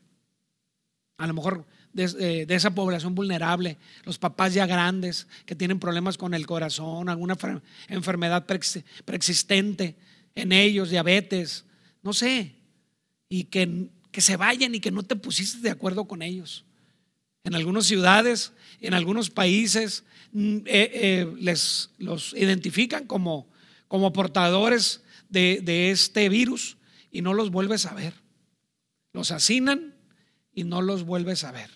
A 1.16 1.26
lo 1.26 1.34
mejor 1.34 1.66
de, 1.92 2.46
de, 2.46 2.54
esa 2.54 2.74
población 2.74 3.14
vulnerable, 3.14 3.78
los 4.04 4.18
papás 4.18 4.52
ya 4.52 4.66
grandes 4.66 5.28
que 5.46 5.54
tienen 5.54 5.78
problemas 5.78 6.18
con 6.18 6.34
el 6.34 6.46
corazón, 6.46 7.08
alguna 7.08 7.36
enfermedad 7.88 8.46
preexistente 8.46 9.96
en 10.34 10.50
ellos, 10.52 10.90
diabetes, 10.90 11.64
no 12.02 12.12
sé, 12.12 12.56
y 13.28 13.44
que 13.44 13.88
que 14.14 14.20
se 14.20 14.36
vayan 14.36 14.72
y 14.76 14.80
que 14.80 14.92
no 14.92 15.02
te 15.02 15.16
pusiste 15.16 15.58
de 15.58 15.70
acuerdo 15.70 16.04
con 16.04 16.22
ellos. 16.22 16.64
En 17.42 17.56
algunas 17.56 17.84
ciudades, 17.84 18.52
en 18.80 18.94
algunos 18.94 19.28
países, 19.28 20.04
mm, 20.30 20.58
eh, 20.58 20.62
eh, 20.66 21.34
les 21.40 21.90
los 21.98 22.32
identifican 22.34 23.08
como, 23.08 23.48
como 23.88 24.12
portadores 24.12 25.02
de, 25.28 25.60
de 25.64 25.90
este 25.90 26.28
virus 26.28 26.76
y 27.14 27.22
no 27.22 27.32
los 27.32 27.52
vuelves 27.52 27.86
a 27.86 27.94
ver. 27.94 28.12
Los 29.12 29.30
hacinan 29.30 29.94
y 30.52 30.64
no 30.64 30.82
los 30.82 31.04
vuelves 31.04 31.44
a 31.44 31.52
ver. 31.52 31.70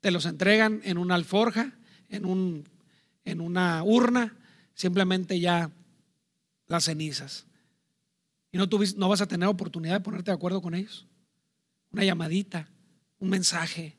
Te 0.00 0.10
los 0.10 0.24
entregan 0.24 0.80
en 0.84 0.96
una 0.96 1.16
alforja, 1.16 1.74
en, 2.08 2.24
un, 2.24 2.66
en 3.26 3.42
una 3.42 3.84
urna, 3.84 4.34
simplemente 4.72 5.38
ya 5.38 5.70
las 6.66 6.84
cenizas. 6.84 7.44
Y 8.52 8.56
no, 8.56 8.66
tuviste, 8.66 8.98
no 8.98 9.10
vas 9.10 9.20
a 9.20 9.28
tener 9.28 9.50
oportunidad 9.50 9.92
de 9.92 10.00
ponerte 10.00 10.30
de 10.30 10.36
acuerdo 10.36 10.62
con 10.62 10.74
ellos 10.74 11.06
una 11.92 12.04
llamadita, 12.04 12.68
un 13.18 13.28
mensaje. 13.28 13.98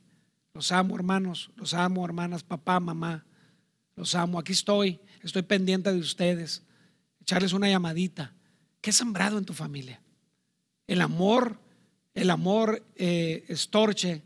Los 0.54 0.71
amo, 0.71 0.95
hermanos, 0.95 1.51
los 1.56 1.75
amo, 1.75 2.04
hermanas, 2.04 2.43
papá, 2.43 2.80
mamá. 2.80 3.23
Los 3.95 4.15
amo, 4.15 4.39
aquí 4.39 4.51
estoy, 4.51 4.99
estoy 5.21 5.43
pendiente 5.43 5.93
de 5.93 5.99
ustedes. 5.99 6.63
Echarles 7.21 7.54
una 7.54 7.69
llamadita. 7.69 8.34
¿Qué 8.82 8.89
has 8.89 8.97
sembrado 8.97 9.38
en 9.38 9.45
tu 9.45 9.54
familia? 9.54 10.01
El 10.87 11.01
amor, 11.01 11.59
el 12.13 12.29
amor 12.29 12.85
eh, 12.95 13.45
estorche 13.47 14.23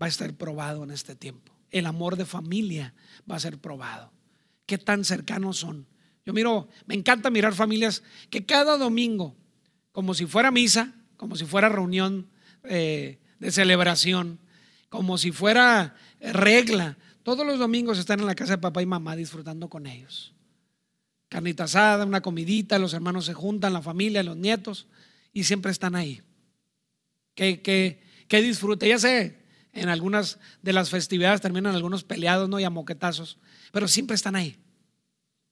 va 0.00 0.06
a 0.06 0.08
estar 0.08 0.32
probado 0.34 0.84
en 0.84 0.90
este 0.90 1.14
tiempo. 1.14 1.52
El 1.70 1.86
amor 1.86 2.16
de 2.16 2.24
familia 2.24 2.94
va 3.30 3.36
a 3.36 3.40
ser 3.40 3.58
probado. 3.58 4.12
¿Qué 4.66 4.78
tan 4.78 5.04
cercanos 5.04 5.58
son? 5.58 5.86
Yo 6.24 6.32
miro, 6.32 6.68
me 6.86 6.94
encanta 6.94 7.30
mirar 7.30 7.54
familias 7.54 8.02
que 8.30 8.46
cada 8.46 8.78
domingo, 8.78 9.36
como 9.92 10.14
si 10.14 10.26
fuera 10.26 10.50
misa, 10.50 10.92
como 11.16 11.36
si 11.36 11.44
fuera 11.44 11.68
reunión 11.68 12.28
eh, 12.64 13.18
de 13.38 13.50
celebración, 13.50 14.40
como 14.88 15.18
si 15.18 15.32
fuera 15.32 15.96
regla. 16.20 16.96
Todos 17.22 17.46
los 17.46 17.58
domingos 17.58 17.98
están 17.98 18.20
en 18.20 18.26
la 18.26 18.34
casa 18.34 18.52
de 18.52 18.58
papá 18.58 18.82
y 18.82 18.86
mamá 18.86 19.16
disfrutando 19.16 19.68
con 19.68 19.86
ellos. 19.86 20.34
Carnita 21.28 21.64
asada, 21.64 22.04
una 22.04 22.20
comidita, 22.20 22.78
los 22.78 22.94
hermanos 22.94 23.24
se 23.26 23.34
juntan, 23.34 23.72
la 23.72 23.82
familia, 23.82 24.22
los 24.22 24.36
nietos, 24.36 24.86
y 25.34 25.44
siempre 25.44 25.70
están 25.70 25.96
ahí. 25.96 26.22
Que, 27.34 27.60
que, 27.60 28.00
que 28.28 28.40
disfrute. 28.40 28.88
Ya 28.88 28.98
sé, 28.98 29.44
en 29.74 29.88
algunas 29.88 30.38
de 30.62 30.72
las 30.72 30.88
festividades 30.88 31.40
terminan 31.40 31.74
algunos 31.74 32.04
peleados, 32.04 32.48
¿no? 32.48 32.58
Y 32.60 32.64
a 32.64 32.70
moquetazos, 32.70 33.38
pero 33.72 33.88
siempre 33.88 34.14
están 34.14 34.36
ahí. 34.36 34.56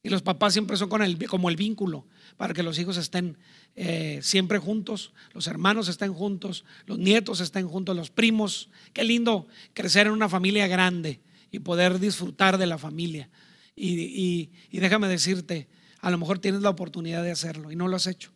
Y 0.04 0.08
los 0.08 0.22
papás 0.22 0.52
siempre 0.52 0.76
son 0.76 0.88
con 0.88 1.02
el, 1.02 1.26
como 1.28 1.48
el 1.48 1.56
vínculo 1.56 2.08
para 2.36 2.54
que 2.54 2.62
los 2.62 2.78
hijos 2.78 2.96
estén 2.96 3.36
eh, 3.76 4.18
siempre 4.22 4.58
juntos, 4.58 5.12
los 5.32 5.46
hermanos 5.46 5.88
estén 5.88 6.12
juntos, 6.12 6.64
los 6.86 6.98
nietos 6.98 7.40
estén 7.40 7.68
juntos, 7.68 7.94
los 7.94 8.10
primos. 8.10 8.70
Qué 8.92 9.04
lindo 9.04 9.46
crecer 9.74 10.06
en 10.06 10.12
una 10.12 10.28
familia 10.28 10.66
grande 10.66 11.20
y 11.50 11.60
poder 11.60 12.00
disfrutar 12.00 12.58
de 12.58 12.66
la 12.66 12.78
familia. 12.78 13.30
Y, 13.76 14.50
y 14.70 14.78
déjame 14.78 15.08
decirte, 15.08 15.68
a 16.00 16.10
lo 16.10 16.18
mejor 16.18 16.38
tienes 16.38 16.62
la 16.62 16.70
oportunidad 16.70 17.22
de 17.22 17.30
hacerlo 17.30 17.70
y 17.70 17.76
no 17.76 17.86
lo 17.88 17.96
has 17.96 18.06
hecho. 18.06 18.32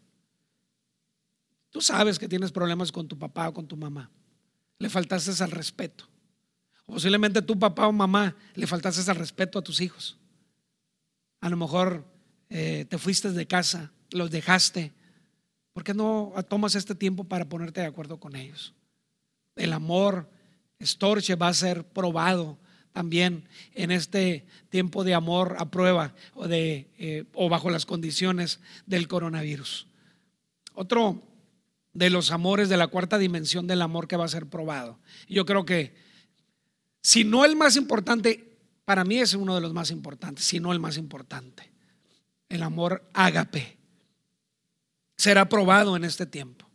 Tú 1.77 1.83
sabes 1.83 2.19
que 2.19 2.27
tienes 2.27 2.53
problemas 2.53 2.91
con 2.91 3.07
tu 3.07 3.19
papá 3.19 3.51
o 3.51 3.53
con 3.53 3.67
tu 3.69 3.77
mamá. 3.77 4.09
Le 4.79 4.89
faltaste 4.89 5.45
al 5.45 5.51
respeto. 5.51 6.09
O 6.87 6.95
posiblemente 6.95 7.43
tu 7.43 7.59
papá 7.59 7.87
o 7.87 7.93
mamá 7.93 8.35
le 8.55 8.67
faltaste 8.67 9.11
al 9.11 9.19
respeto 9.19 9.59
a 9.59 9.63
tus 9.63 9.83
hijos. 9.83 10.17
A 11.43 11.51
lo 11.51 11.59
mejor 11.59 12.03
eh, 12.49 12.87
te 12.89 12.97
fuiste 12.97 13.31
de 13.31 13.47
casa, 13.47 13.93
los 14.11 14.31
dejaste. 14.31 14.95
¿Por 15.75 15.85
qué 15.85 15.93
no 15.93 16.33
tomas 16.49 16.77
este 16.77 16.95
tiempo 16.95 17.25
para 17.25 17.47
ponerte 17.47 17.83
de 17.83 17.89
acuerdo 17.89 18.19
con 18.19 18.37
ellos? 18.37 18.73
El 19.55 19.75
amor, 19.75 20.31
estorche, 20.79 21.35
va 21.35 21.49
a 21.49 21.53
ser 21.53 21.85
probado 21.87 22.57
también 22.95 23.47
en 23.75 23.91
este 23.91 24.47
tiempo 24.71 25.05
de 25.05 25.13
amor 25.13 25.57
a 25.59 25.71
prueba 25.71 26.15
o, 26.33 26.49
de, 26.49 26.89
eh, 26.97 27.25
o 27.35 27.51
bajo 27.51 27.69
las 27.69 27.85
condiciones 27.85 28.61
del 28.87 29.09
coronavirus. 29.09 29.87
Otro 30.73 31.36
de 31.97 32.11
los 32.11 32.31
amores 32.31 32.69
de 32.69 32.77
la 32.77 32.89
cuarta 32.89 33.17
dimensión 33.17 33.67
del 33.67 33.81
amor 33.81 34.07
que 34.07 34.17
va 34.17 34.27
a 34.27 34.29
ser 34.29 34.47
probado. 34.47 34.99
Yo 35.29 35.47
creo 35.47 35.65
que, 35.65 35.97
si 37.01 37.25
no 37.25 37.47
el 37.47 37.57
más 37.57 37.77
importante, 37.77 38.59
para 38.85 39.03
mí 39.05 39.19
es 39.19 39.33
uno 39.33 39.55
de 39.55 39.63
los 39.63 39.73
más 39.73 39.91
importantes, 39.91 40.45
si 40.45 40.61
no 40.61 40.73
el 40.73 40.79
más 40.79 40.99
importante. 40.99 41.73
El 42.51 42.63
amor 42.63 43.09
ágape 43.15 43.79
será 45.17 45.49
probado 45.49 45.97
en 45.97 46.05
este 46.05 46.27
tiempo. 46.27 46.69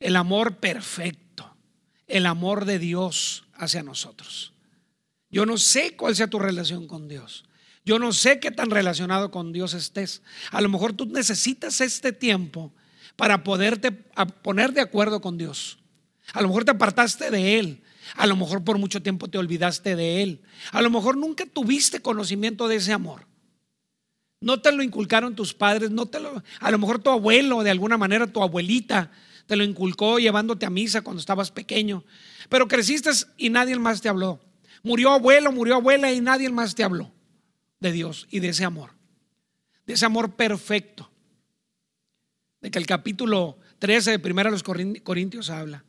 El 0.00 0.16
amor 0.16 0.56
perfecto, 0.56 1.56
el 2.06 2.24
amor 2.24 2.64
de 2.64 2.78
Dios 2.78 3.44
hacia 3.52 3.82
nosotros. 3.82 4.54
Yo 5.28 5.44
no 5.44 5.58
sé 5.58 5.94
cuál 5.94 6.16
sea 6.16 6.28
tu 6.28 6.38
relación 6.38 6.88
con 6.88 7.06
Dios. 7.06 7.44
Yo 7.84 7.98
no 7.98 8.12
sé 8.12 8.40
qué 8.40 8.50
tan 8.50 8.70
relacionado 8.70 9.30
con 9.30 9.52
Dios 9.52 9.74
estés. 9.74 10.22
A 10.52 10.62
lo 10.62 10.70
mejor 10.70 10.94
tú 10.94 11.04
necesitas 11.04 11.82
este 11.82 12.12
tiempo 12.12 12.72
para 13.16 13.44
poderte 13.44 13.92
poner 14.42 14.72
de 14.72 14.80
acuerdo 14.80 15.20
con 15.20 15.38
Dios. 15.38 15.78
A 16.32 16.42
lo 16.42 16.48
mejor 16.48 16.64
te 16.64 16.72
apartaste 16.72 17.30
de 17.30 17.58
Él. 17.58 17.82
A 18.16 18.26
lo 18.26 18.36
mejor 18.36 18.64
por 18.64 18.78
mucho 18.78 19.02
tiempo 19.02 19.28
te 19.28 19.38
olvidaste 19.38 19.96
de 19.96 20.22
Él. 20.22 20.42
A 20.72 20.82
lo 20.82 20.90
mejor 20.90 21.16
nunca 21.16 21.46
tuviste 21.46 22.00
conocimiento 22.00 22.68
de 22.68 22.76
ese 22.76 22.92
amor. 22.92 23.26
No 24.40 24.60
te 24.60 24.72
lo 24.72 24.82
inculcaron 24.82 25.34
tus 25.34 25.54
padres, 25.54 25.90
no 25.90 26.06
te 26.06 26.20
lo, 26.20 26.42
a 26.60 26.70
lo 26.70 26.78
mejor 26.78 26.98
tu 26.98 27.10
abuelo, 27.10 27.62
de 27.62 27.70
alguna 27.70 27.96
manera 27.96 28.26
tu 28.26 28.42
abuelita, 28.42 29.10
te 29.46 29.56
lo 29.56 29.64
inculcó 29.64 30.18
llevándote 30.18 30.66
a 30.66 30.70
misa 30.70 31.00
cuando 31.00 31.20
estabas 31.20 31.50
pequeño. 31.50 32.04
Pero 32.50 32.68
creciste 32.68 33.10
y 33.38 33.48
nadie 33.48 33.78
más 33.78 34.02
te 34.02 34.08
habló. 34.08 34.40
Murió 34.82 35.12
abuelo, 35.12 35.50
murió 35.50 35.76
abuela 35.76 36.12
y 36.12 36.20
nadie 36.20 36.50
más 36.50 36.74
te 36.74 36.84
habló 36.84 37.10
de 37.80 37.92
Dios 37.92 38.26
y 38.30 38.40
de 38.40 38.50
ese 38.50 38.64
amor. 38.64 38.90
De 39.86 39.94
ese 39.94 40.04
amor 40.04 40.34
perfecto. 40.34 41.10
De 42.64 42.70
que 42.70 42.78
el 42.78 42.86
capítulo 42.86 43.58
13 43.78 44.12
de 44.12 44.18
Primera 44.18 44.50
los 44.50 44.62
Corintios 44.62 45.50
habla. 45.50 45.84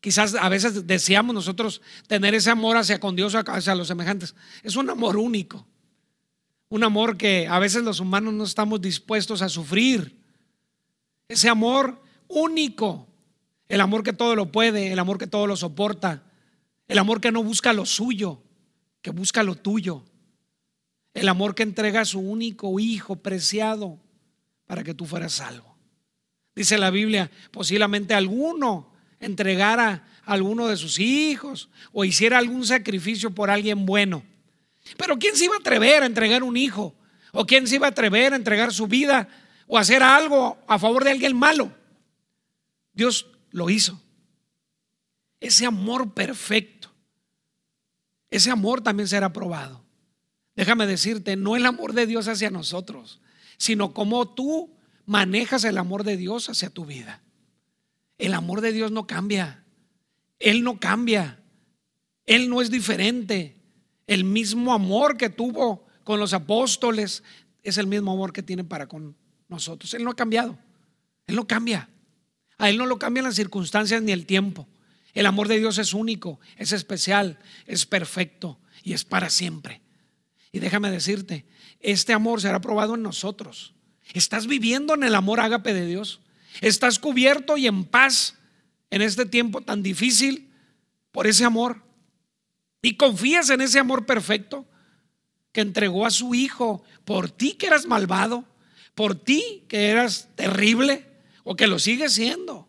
Quizás 0.00 0.34
a 0.34 0.48
veces 0.48 0.86
deseamos 0.86 1.34
nosotros 1.34 1.82
tener 2.06 2.34
ese 2.34 2.48
amor 2.48 2.78
hacia 2.78 2.98
con 2.98 3.14
Dios, 3.14 3.34
hacia 3.34 3.74
los 3.74 3.88
semejantes. 3.88 4.34
Es 4.62 4.74
un 4.76 4.88
amor 4.88 5.18
único. 5.18 5.66
Un 6.70 6.82
amor 6.82 7.18
que 7.18 7.46
a 7.46 7.58
veces 7.58 7.82
los 7.82 8.00
humanos 8.00 8.32
no 8.32 8.44
estamos 8.44 8.80
dispuestos 8.80 9.42
a 9.42 9.50
sufrir. 9.50 10.18
Ese 11.28 11.50
amor 11.50 12.00
único. 12.26 13.06
El 13.68 13.82
amor 13.82 14.02
que 14.02 14.14
todo 14.14 14.34
lo 14.34 14.50
puede, 14.50 14.92
el 14.92 14.98
amor 14.98 15.18
que 15.18 15.26
todo 15.26 15.46
lo 15.46 15.58
soporta. 15.58 16.22
El 16.88 16.96
amor 16.96 17.20
que 17.20 17.32
no 17.32 17.42
busca 17.44 17.74
lo 17.74 17.84
suyo, 17.84 18.42
que 19.02 19.10
busca 19.10 19.42
lo 19.42 19.56
tuyo. 19.56 20.06
El 21.12 21.28
amor 21.28 21.54
que 21.54 21.64
entrega 21.64 22.00
a 22.00 22.06
su 22.06 22.18
único 22.18 22.80
hijo 22.80 23.16
preciado 23.16 23.98
para 24.64 24.82
que 24.82 24.94
tú 24.94 25.04
fueras 25.04 25.34
salvo. 25.34 25.73
Dice 26.54 26.78
la 26.78 26.90
Biblia, 26.90 27.30
posiblemente 27.50 28.14
alguno 28.14 28.92
entregara 29.18 30.06
a 30.24 30.32
alguno 30.32 30.68
de 30.68 30.76
sus 30.76 30.98
hijos 30.98 31.68
o 31.92 32.04
hiciera 32.04 32.38
algún 32.38 32.64
sacrificio 32.64 33.30
por 33.30 33.50
alguien 33.50 33.86
bueno. 33.86 34.22
Pero 34.96 35.18
¿quién 35.18 35.34
se 35.36 35.46
iba 35.46 35.56
a 35.56 35.58
atrever 35.58 36.02
a 36.02 36.06
entregar 36.06 36.42
un 36.42 36.56
hijo? 36.56 36.94
¿O 37.32 37.46
quién 37.46 37.66
se 37.66 37.76
iba 37.76 37.86
a 37.86 37.90
atrever 37.90 38.32
a 38.32 38.36
entregar 38.36 38.72
su 38.72 38.86
vida 38.86 39.28
o 39.66 39.78
hacer 39.78 40.02
algo 40.02 40.58
a 40.68 40.78
favor 40.78 41.04
de 41.04 41.10
alguien 41.10 41.36
malo? 41.36 41.72
Dios 42.92 43.26
lo 43.50 43.70
hizo. 43.70 44.00
Ese 45.40 45.66
amor 45.66 46.14
perfecto, 46.14 46.90
ese 48.30 48.50
amor 48.50 48.80
también 48.80 49.08
será 49.08 49.32
probado. 49.32 49.84
Déjame 50.56 50.86
decirte, 50.86 51.36
no 51.36 51.56
el 51.56 51.66
amor 51.66 51.92
de 51.92 52.06
Dios 52.06 52.28
hacia 52.28 52.50
nosotros, 52.50 53.20
sino 53.58 53.92
cómo 53.92 54.28
tú 54.32 54.73
manejas 55.06 55.64
el 55.64 55.78
amor 55.78 56.04
de 56.04 56.16
Dios 56.16 56.48
hacia 56.48 56.70
tu 56.70 56.84
vida. 56.84 57.22
El 58.18 58.34
amor 58.34 58.60
de 58.60 58.72
Dios 58.72 58.92
no 58.92 59.06
cambia. 59.06 59.64
Él 60.38 60.62
no 60.62 60.78
cambia. 60.78 61.42
Él 62.26 62.48
no 62.48 62.62
es 62.62 62.70
diferente. 62.70 63.60
El 64.06 64.24
mismo 64.24 64.72
amor 64.72 65.16
que 65.16 65.30
tuvo 65.30 65.86
con 66.04 66.20
los 66.20 66.32
apóstoles 66.32 67.22
es 67.62 67.78
el 67.78 67.86
mismo 67.86 68.12
amor 68.12 68.32
que 68.32 68.42
tiene 68.42 68.64
para 68.64 68.86
con 68.86 69.16
nosotros. 69.48 69.94
Él 69.94 70.04
no 70.04 70.10
ha 70.10 70.16
cambiado. 70.16 70.58
Él 71.26 71.36
no 71.36 71.46
cambia. 71.46 71.88
A 72.58 72.68
Él 72.68 72.78
no 72.78 72.86
lo 72.86 72.98
cambian 72.98 73.24
las 73.24 73.34
circunstancias 73.34 74.02
ni 74.02 74.12
el 74.12 74.26
tiempo. 74.26 74.68
El 75.12 75.26
amor 75.26 75.48
de 75.48 75.58
Dios 75.58 75.78
es 75.78 75.94
único, 75.94 76.40
es 76.56 76.72
especial, 76.72 77.38
es 77.66 77.86
perfecto 77.86 78.58
y 78.82 78.92
es 78.92 79.04
para 79.04 79.30
siempre. 79.30 79.80
Y 80.50 80.58
déjame 80.58 80.90
decirte, 80.90 81.46
este 81.80 82.12
amor 82.12 82.40
será 82.40 82.60
probado 82.60 82.94
en 82.94 83.02
nosotros. 83.02 83.73
¿Estás 84.12 84.46
viviendo 84.46 84.94
en 84.94 85.02
el 85.04 85.14
amor 85.14 85.40
ágape 85.40 85.72
de 85.72 85.86
Dios? 85.86 86.20
¿Estás 86.60 86.98
cubierto 86.98 87.56
y 87.56 87.66
en 87.66 87.84
paz 87.84 88.36
en 88.90 89.02
este 89.02 89.26
tiempo 89.26 89.60
tan 89.60 89.82
difícil 89.82 90.50
por 91.10 91.26
ese 91.26 91.44
amor? 91.44 91.82
¿Y 92.82 92.96
confías 92.96 93.50
en 93.50 93.60
ese 93.60 93.78
amor 93.78 94.06
perfecto 94.06 94.66
que 95.52 95.62
entregó 95.62 96.06
a 96.06 96.10
su 96.10 96.34
Hijo 96.34 96.84
por 97.04 97.30
ti 97.30 97.52
que 97.52 97.66
eras 97.66 97.86
malvado, 97.86 98.44
por 98.94 99.14
ti 99.14 99.64
que 99.68 99.88
eras 99.88 100.28
terrible 100.34 101.06
o 101.42 101.56
que 101.56 101.66
lo 101.66 101.78
sigues 101.78 102.12
siendo? 102.12 102.68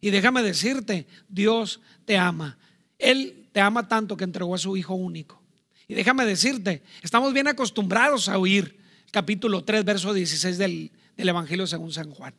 Y 0.00 0.10
déjame 0.10 0.42
decirte, 0.42 1.06
Dios 1.28 1.80
te 2.04 2.16
ama. 2.16 2.58
Él 2.98 3.48
te 3.52 3.60
ama 3.60 3.88
tanto 3.88 4.16
que 4.16 4.24
entregó 4.24 4.54
a 4.54 4.58
su 4.58 4.76
Hijo 4.76 4.94
único. 4.94 5.42
Y 5.88 5.94
déjame 5.94 6.24
decirte, 6.24 6.82
estamos 7.02 7.32
bien 7.32 7.48
acostumbrados 7.48 8.28
a 8.28 8.38
oír 8.38 8.78
capítulo 9.16 9.64
3, 9.64 9.82
verso 9.82 10.12
16 10.12 10.58
del, 10.58 10.92
del 11.16 11.28
Evangelio 11.30 11.66
según 11.66 11.90
San 11.90 12.10
Juan. 12.10 12.34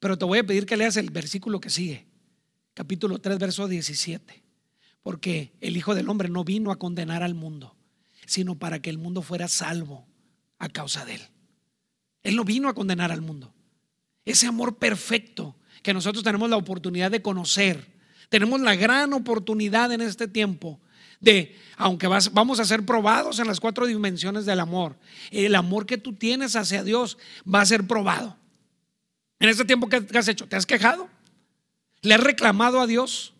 Pero 0.00 0.18
te 0.18 0.24
voy 0.24 0.40
a 0.40 0.44
pedir 0.44 0.66
que 0.66 0.76
leas 0.76 0.96
el 0.96 1.10
versículo 1.10 1.60
que 1.60 1.70
sigue, 1.70 2.08
capítulo 2.74 3.20
3, 3.20 3.38
verso 3.38 3.68
17. 3.68 4.42
Porque 5.04 5.52
el 5.60 5.76
Hijo 5.76 5.94
del 5.94 6.08
Hombre 6.08 6.28
no 6.28 6.42
vino 6.42 6.72
a 6.72 6.76
condenar 6.80 7.22
al 7.22 7.34
mundo, 7.34 7.76
sino 8.26 8.56
para 8.56 8.82
que 8.82 8.90
el 8.90 8.98
mundo 8.98 9.22
fuera 9.22 9.46
salvo 9.46 10.04
a 10.58 10.68
causa 10.68 11.04
de 11.04 11.14
él. 11.14 11.22
Él 12.24 12.34
no 12.34 12.42
vino 12.42 12.68
a 12.68 12.74
condenar 12.74 13.12
al 13.12 13.22
mundo. 13.22 13.54
Ese 14.24 14.48
amor 14.48 14.78
perfecto 14.78 15.54
que 15.84 15.94
nosotros 15.94 16.24
tenemos 16.24 16.50
la 16.50 16.56
oportunidad 16.56 17.12
de 17.12 17.22
conocer, 17.22 17.92
tenemos 18.28 18.60
la 18.60 18.74
gran 18.74 19.12
oportunidad 19.12 19.92
en 19.92 20.00
este 20.00 20.26
tiempo 20.26 20.80
de, 21.22 21.56
aunque 21.78 22.06
vamos 22.06 22.60
a 22.60 22.64
ser 22.66 22.84
probados 22.84 23.38
en 23.38 23.46
las 23.46 23.60
cuatro 23.60 23.86
dimensiones 23.86 24.44
del 24.44 24.60
amor, 24.60 24.96
el 25.30 25.54
amor 25.54 25.86
que 25.86 25.96
tú 25.96 26.12
tienes 26.12 26.54
hacia 26.56 26.84
Dios 26.84 27.16
va 27.42 27.62
a 27.62 27.66
ser 27.66 27.86
probado. 27.86 28.36
En 29.38 29.48
este 29.48 29.64
tiempo, 29.64 29.88
¿qué 29.88 30.06
has 30.14 30.28
hecho? 30.28 30.46
¿Te 30.46 30.56
has 30.56 30.66
quejado? 30.66 31.08
¿Le 32.02 32.14
has 32.14 32.20
reclamado 32.20 32.80
a 32.80 32.86
Dios? 32.86 33.32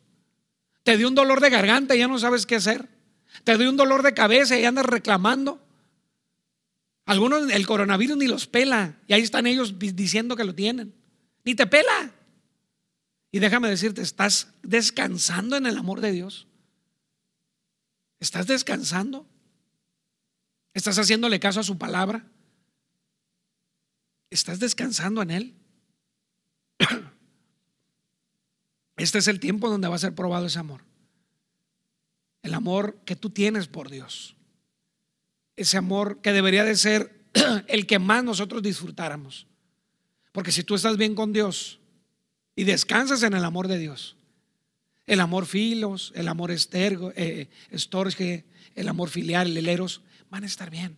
¿Te 0.85 0.97
dio 0.97 1.09
un 1.09 1.15
dolor 1.15 1.41
de 1.41 1.51
garganta 1.51 1.95
y 1.95 1.99
ya 1.99 2.09
no 2.09 2.19
sabes 2.19 2.47
qué 2.47 2.57
hacer? 2.57 2.89
¿Te 3.45 3.59
dio 3.59 3.69
un 3.69 3.77
dolor 3.77 4.03
de 4.03 4.15
cabeza 4.15 4.59
y 4.59 4.65
andas 4.65 4.87
reclamando? 4.87 5.61
Algunos 7.05 7.51
el 7.51 7.67
coronavirus 7.67 8.17
ni 8.17 8.27
los 8.27 8.47
pela 8.47 8.97
y 9.09 9.13
ahí 9.13 9.23
están 9.23 9.47
ellos 9.47 9.75
diciendo 9.79 10.37
que 10.37 10.45
lo 10.45 10.55
tienen. 10.55 10.95
Ni 11.45 11.55
te 11.55 11.67
pela. 11.67 12.13
Y 13.33 13.41
déjame 13.41 13.69
decirte, 13.69 14.03
¿estás 14.03 14.49
descansando 14.63 15.57
en 15.57 15.67
el 15.67 15.77
amor 15.77 16.01
de 16.01 16.13
Dios? 16.13 16.47
¿Estás 18.23 18.47
descansando? 18.47 19.27
¿Estás 20.75 20.97
haciéndole 20.97 21.41
caso 21.41 21.59
a 21.59 21.65
su 21.65 21.77
palabra? 21.77 22.25
¿Estás 24.31 24.61
descansando 24.61 25.23
en 25.23 25.31
Él? 25.33 25.55
Este 28.97 29.19
es 29.19 29.27
el 29.27 29.41
tiempo 29.41 29.69
donde 29.69 29.89
va 29.89 29.97
a 29.97 29.99
ser 29.99 30.15
probado 30.15 30.47
ese 30.47 30.61
amor. 30.61 30.85
El 32.43 32.55
amor 32.55 33.01
que 33.05 33.17
tú 33.17 33.31
tienes 33.31 33.67
por 33.67 33.91
Dios. 33.91 34.37
Ese 35.57 35.77
amor 35.77 36.21
que 36.21 36.33
debería 36.33 36.63
de 36.63 36.77
ser 36.77 37.25
el 37.67 37.89
que 37.89 37.99
más 37.99 38.23
nosotros 38.23 38.63
disfrutáramos. 38.63 39.49
Porque 40.31 40.53
si 40.53 40.63
tú 40.63 40.77
estás 40.77 40.97
bien 40.97 41.17
con 41.17 41.33
Dios, 41.33 41.81
y 42.55 42.63
descansas 42.63 43.25
en 43.25 43.35
el 43.35 43.45
amor 43.45 43.67
de 43.67 43.79
Dios. 43.79 44.17
El 45.07 45.21
amor 45.21 45.47
filos, 45.47 46.13
el 46.15 46.29
amor 46.29 46.51
estergo, 46.51 47.13
eh, 47.17 47.49
estorge, 47.71 48.45
el 48.75 48.89
amor 48.89 49.09
filial, 49.09 49.57
el 49.57 49.69
eros, 49.69 50.03
van 50.31 50.45
a 50.45 50.47
estar 50.47 50.71
bien. 50.71 50.97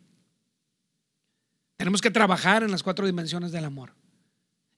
Tenemos 1.77 2.01
que 2.01 2.11
trabajar 2.11 2.63
en 2.63 2.71
las 2.71 2.83
cuatro 2.83 3.07
dimensiones 3.07 3.53
del 3.53 3.65
amor. 3.65 3.95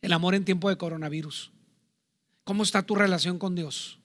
El 0.00 0.12
amor 0.12 0.34
en 0.34 0.44
tiempo 0.44 0.68
de 0.68 0.76
coronavirus. 0.76 1.52
¿Cómo 2.44 2.62
está 2.62 2.82
tu 2.82 2.94
relación 2.94 3.38
con 3.38 3.54
Dios? 3.54 3.98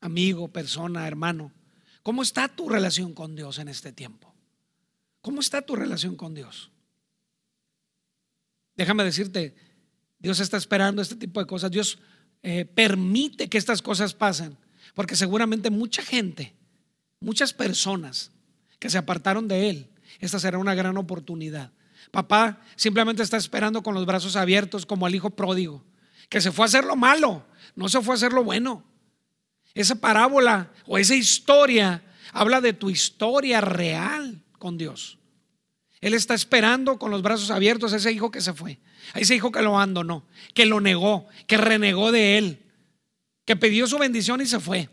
Amigo, 0.00 0.48
persona, 0.48 1.06
hermano. 1.06 1.52
¿Cómo 2.02 2.22
está 2.22 2.48
tu 2.48 2.68
relación 2.68 3.14
con 3.14 3.36
Dios 3.36 3.58
en 3.58 3.68
este 3.68 3.92
tiempo? 3.92 4.34
¿Cómo 5.20 5.40
está 5.40 5.62
tu 5.62 5.76
relación 5.76 6.16
con 6.16 6.34
Dios? 6.34 6.70
Déjame 8.74 9.04
decirte, 9.04 9.54
Dios 10.18 10.40
está 10.40 10.56
esperando 10.56 11.02
este 11.02 11.14
tipo 11.14 11.40
de 11.40 11.46
cosas. 11.46 11.70
Dios 11.70 11.98
eh, 12.42 12.64
permite 12.64 13.48
que 13.48 13.58
estas 13.58 13.82
cosas 13.82 14.14
pasen. 14.14 14.56
Porque 14.94 15.16
seguramente 15.16 15.70
mucha 15.70 16.02
gente, 16.02 16.54
muchas 17.20 17.52
personas 17.52 18.30
que 18.78 18.90
se 18.90 18.98
apartaron 18.98 19.48
de 19.48 19.70
Él, 19.70 19.90
esta 20.20 20.38
será 20.38 20.58
una 20.58 20.74
gran 20.74 20.96
oportunidad. 20.96 21.72
Papá 22.10 22.60
simplemente 22.76 23.22
está 23.22 23.36
esperando 23.36 23.82
con 23.82 23.94
los 23.94 24.04
brazos 24.04 24.36
abiertos 24.36 24.84
como 24.84 25.06
al 25.06 25.14
hijo 25.14 25.30
pródigo, 25.30 25.82
que 26.28 26.40
se 26.40 26.52
fue 26.52 26.64
a 26.64 26.66
hacer 26.66 26.84
lo 26.84 26.96
malo, 26.96 27.46
no 27.74 27.88
se 27.88 28.02
fue 28.02 28.14
a 28.14 28.16
hacer 28.16 28.32
lo 28.32 28.44
bueno. 28.44 28.84
Esa 29.74 29.94
parábola 29.94 30.70
o 30.86 30.98
esa 30.98 31.14
historia 31.14 32.02
habla 32.32 32.60
de 32.60 32.74
tu 32.74 32.90
historia 32.90 33.60
real 33.62 34.42
con 34.58 34.76
Dios. 34.76 35.18
Él 36.02 36.14
está 36.14 36.34
esperando 36.34 36.98
con 36.98 37.12
los 37.12 37.22
brazos 37.22 37.52
abiertos 37.52 37.92
a 37.92 37.96
ese 37.96 38.10
hijo 38.10 38.32
que 38.32 38.40
se 38.40 38.52
fue, 38.52 38.80
a 39.14 39.20
ese 39.20 39.36
hijo 39.36 39.52
que 39.52 39.62
lo 39.62 39.76
abandonó, 39.76 40.26
que 40.52 40.66
lo 40.66 40.80
negó, 40.80 41.28
que 41.46 41.56
renegó 41.56 42.10
de 42.10 42.38
él, 42.38 42.62
que 43.44 43.54
pidió 43.54 43.86
su 43.86 43.98
bendición 43.98 44.40
y 44.40 44.46
se 44.46 44.58
fue. 44.58 44.90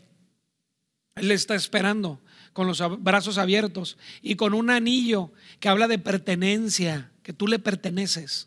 Él 1.16 1.32
está 1.32 1.56
esperando 1.56 2.22
con 2.52 2.68
los 2.68 2.80
brazos 3.02 3.38
abiertos 3.38 3.98
y 4.22 4.36
con 4.36 4.54
un 4.54 4.70
anillo 4.70 5.32
que 5.58 5.68
habla 5.68 5.88
de 5.88 5.98
pertenencia, 5.98 7.10
que 7.24 7.32
tú 7.32 7.48
le 7.48 7.58
perteneces. 7.58 8.46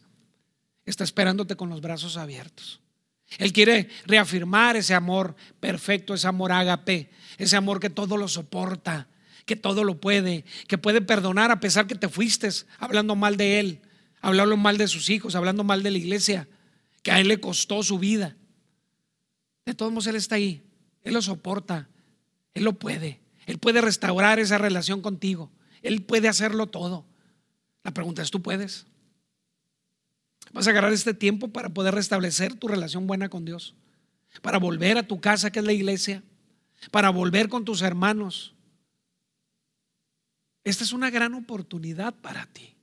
Está 0.85 1.03
esperándote 1.03 1.57
con 1.57 1.69
los 1.69 1.81
brazos 1.81 2.15
abiertos. 2.15 2.79
Él 3.39 3.51
quiere 3.51 3.89
reafirmar 4.05 4.77
ese 4.77 4.93
amor 4.93 5.35
perfecto, 5.59 6.13
ese 6.13 6.27
amor 6.27 6.53
ágape, 6.53 7.09
ese 7.37 7.57
amor 7.57 7.81
que 7.81 7.89
todo 7.89 8.15
lo 8.15 8.29
soporta, 8.29 9.09
que 9.45 9.55
todo 9.55 9.83
lo 9.83 9.99
puede, 9.99 10.45
que 10.67 10.77
puede 10.77 11.01
perdonar 11.01 11.51
a 11.51 11.59
pesar 11.59 11.87
que 11.87 11.95
te 11.95 12.09
fuiste 12.09 12.49
hablando 12.79 13.15
mal 13.15 13.37
de 13.37 13.59
Él, 13.59 13.81
hablando 14.21 14.57
mal 14.57 14.77
de 14.77 14.87
sus 14.87 15.09
hijos, 15.09 15.35
hablando 15.35 15.63
mal 15.63 15.83
de 15.83 15.91
la 15.91 15.97
iglesia, 15.97 16.47
que 17.01 17.11
a 17.11 17.19
Él 17.19 17.27
le 17.27 17.39
costó 17.39 17.83
su 17.83 17.99
vida. 17.99 18.37
De 19.65 19.73
todos 19.73 19.91
modos, 19.91 20.07
Él 20.07 20.15
está 20.15 20.35
ahí, 20.35 20.63
Él 21.03 21.13
lo 21.13 21.21
soporta, 21.21 21.89
Él 22.53 22.63
lo 22.63 22.73
puede, 22.73 23.21
Él 23.45 23.59
puede 23.59 23.81
restaurar 23.81 24.39
esa 24.39 24.57
relación 24.57 25.01
contigo, 25.01 25.51
Él 25.81 26.03
puede 26.03 26.27
hacerlo 26.27 26.67
todo. 26.67 27.05
La 27.83 27.93
pregunta 27.93 28.21
es, 28.21 28.31
¿tú 28.31 28.41
puedes? 28.41 28.85
Vas 30.53 30.67
a 30.67 30.69
agarrar 30.69 30.93
este 30.93 31.13
tiempo 31.13 31.49
para 31.49 31.69
poder 31.69 31.95
restablecer 31.95 32.55
tu 32.55 32.67
relación 32.67 33.07
buena 33.07 33.27
con 33.29 33.43
Dios, 33.43 33.75
para 34.41 34.57
volver 34.57 34.97
a 34.97 35.07
tu 35.07 35.19
casa 35.19 35.51
que 35.51 35.59
es 35.59 35.65
la 35.65 35.73
iglesia, 35.73 36.23
para 36.91 37.09
volver 37.09 37.49
con 37.49 37.65
tus 37.65 37.81
hermanos, 37.81 38.53
esta 40.63 40.83
es 40.83 40.93
una 40.93 41.09
gran 41.09 41.33
oportunidad 41.33 42.13
para 42.13 42.45
ti, 42.45 42.75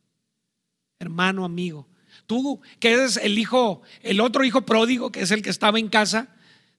hermano, 0.98 1.44
amigo. 1.44 1.88
Tú 2.26 2.60
que 2.78 2.92
eres 2.92 3.16
el 3.16 3.38
hijo, 3.38 3.82
el 4.02 4.20
otro 4.20 4.44
hijo 4.44 4.62
pródigo, 4.62 5.10
que 5.10 5.22
es 5.22 5.30
el 5.30 5.42
que 5.42 5.50
estaba 5.50 5.78
en 5.78 5.88
casa, 5.88 6.28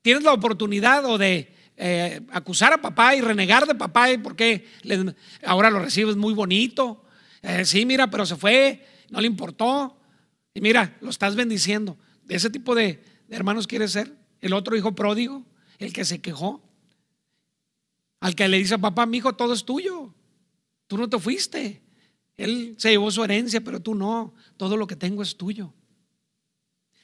tienes 0.01 0.23
la 0.23 0.33
oportunidad 0.33 1.05
o 1.05 1.17
de 1.17 1.55
eh, 1.77 2.21
acusar 2.31 2.73
a 2.73 2.81
papá 2.81 3.15
y 3.15 3.21
renegar 3.21 3.65
de 3.65 3.75
papá, 3.75 4.07
porque 4.21 4.67
ahora 5.43 5.69
lo 5.71 5.79
recibes 5.79 6.15
muy 6.15 6.33
bonito. 6.33 7.03
Eh, 7.41 7.65
sí, 7.65 7.85
mira, 7.85 8.09
pero 8.09 8.25
se 8.25 8.35
fue, 8.35 8.85
no 9.09 9.19
le 9.19 9.27
importó. 9.27 9.97
Y 10.53 10.61
mira, 10.61 10.97
lo 11.01 11.09
estás 11.09 11.35
bendiciendo. 11.35 11.97
De 12.23 12.35
ese 12.35 12.49
tipo 12.49 12.75
de, 12.75 13.03
de 13.27 13.35
hermanos 13.35 13.67
quieres 13.67 13.91
ser. 13.91 14.13
El 14.41 14.53
otro 14.53 14.75
hijo 14.75 14.93
pródigo, 14.93 15.43
el 15.79 15.93
que 15.93 16.05
se 16.05 16.21
quejó. 16.21 16.61
Al 18.19 18.35
que 18.35 18.47
le 18.47 18.57
dice 18.57 18.77
papá, 18.77 19.05
mi 19.05 19.17
hijo, 19.17 19.33
todo 19.33 19.53
es 19.53 19.65
tuyo. 19.65 20.13
Tú 20.91 20.97
no 20.97 21.07
te 21.07 21.17
fuiste. 21.19 21.81
Él 22.35 22.75
se 22.77 22.89
llevó 22.89 23.09
su 23.11 23.23
herencia, 23.23 23.63
pero 23.63 23.79
tú 23.79 23.95
no. 23.95 24.33
Todo 24.57 24.75
lo 24.75 24.87
que 24.87 24.97
tengo 24.97 25.23
es 25.23 25.37
tuyo. 25.37 25.73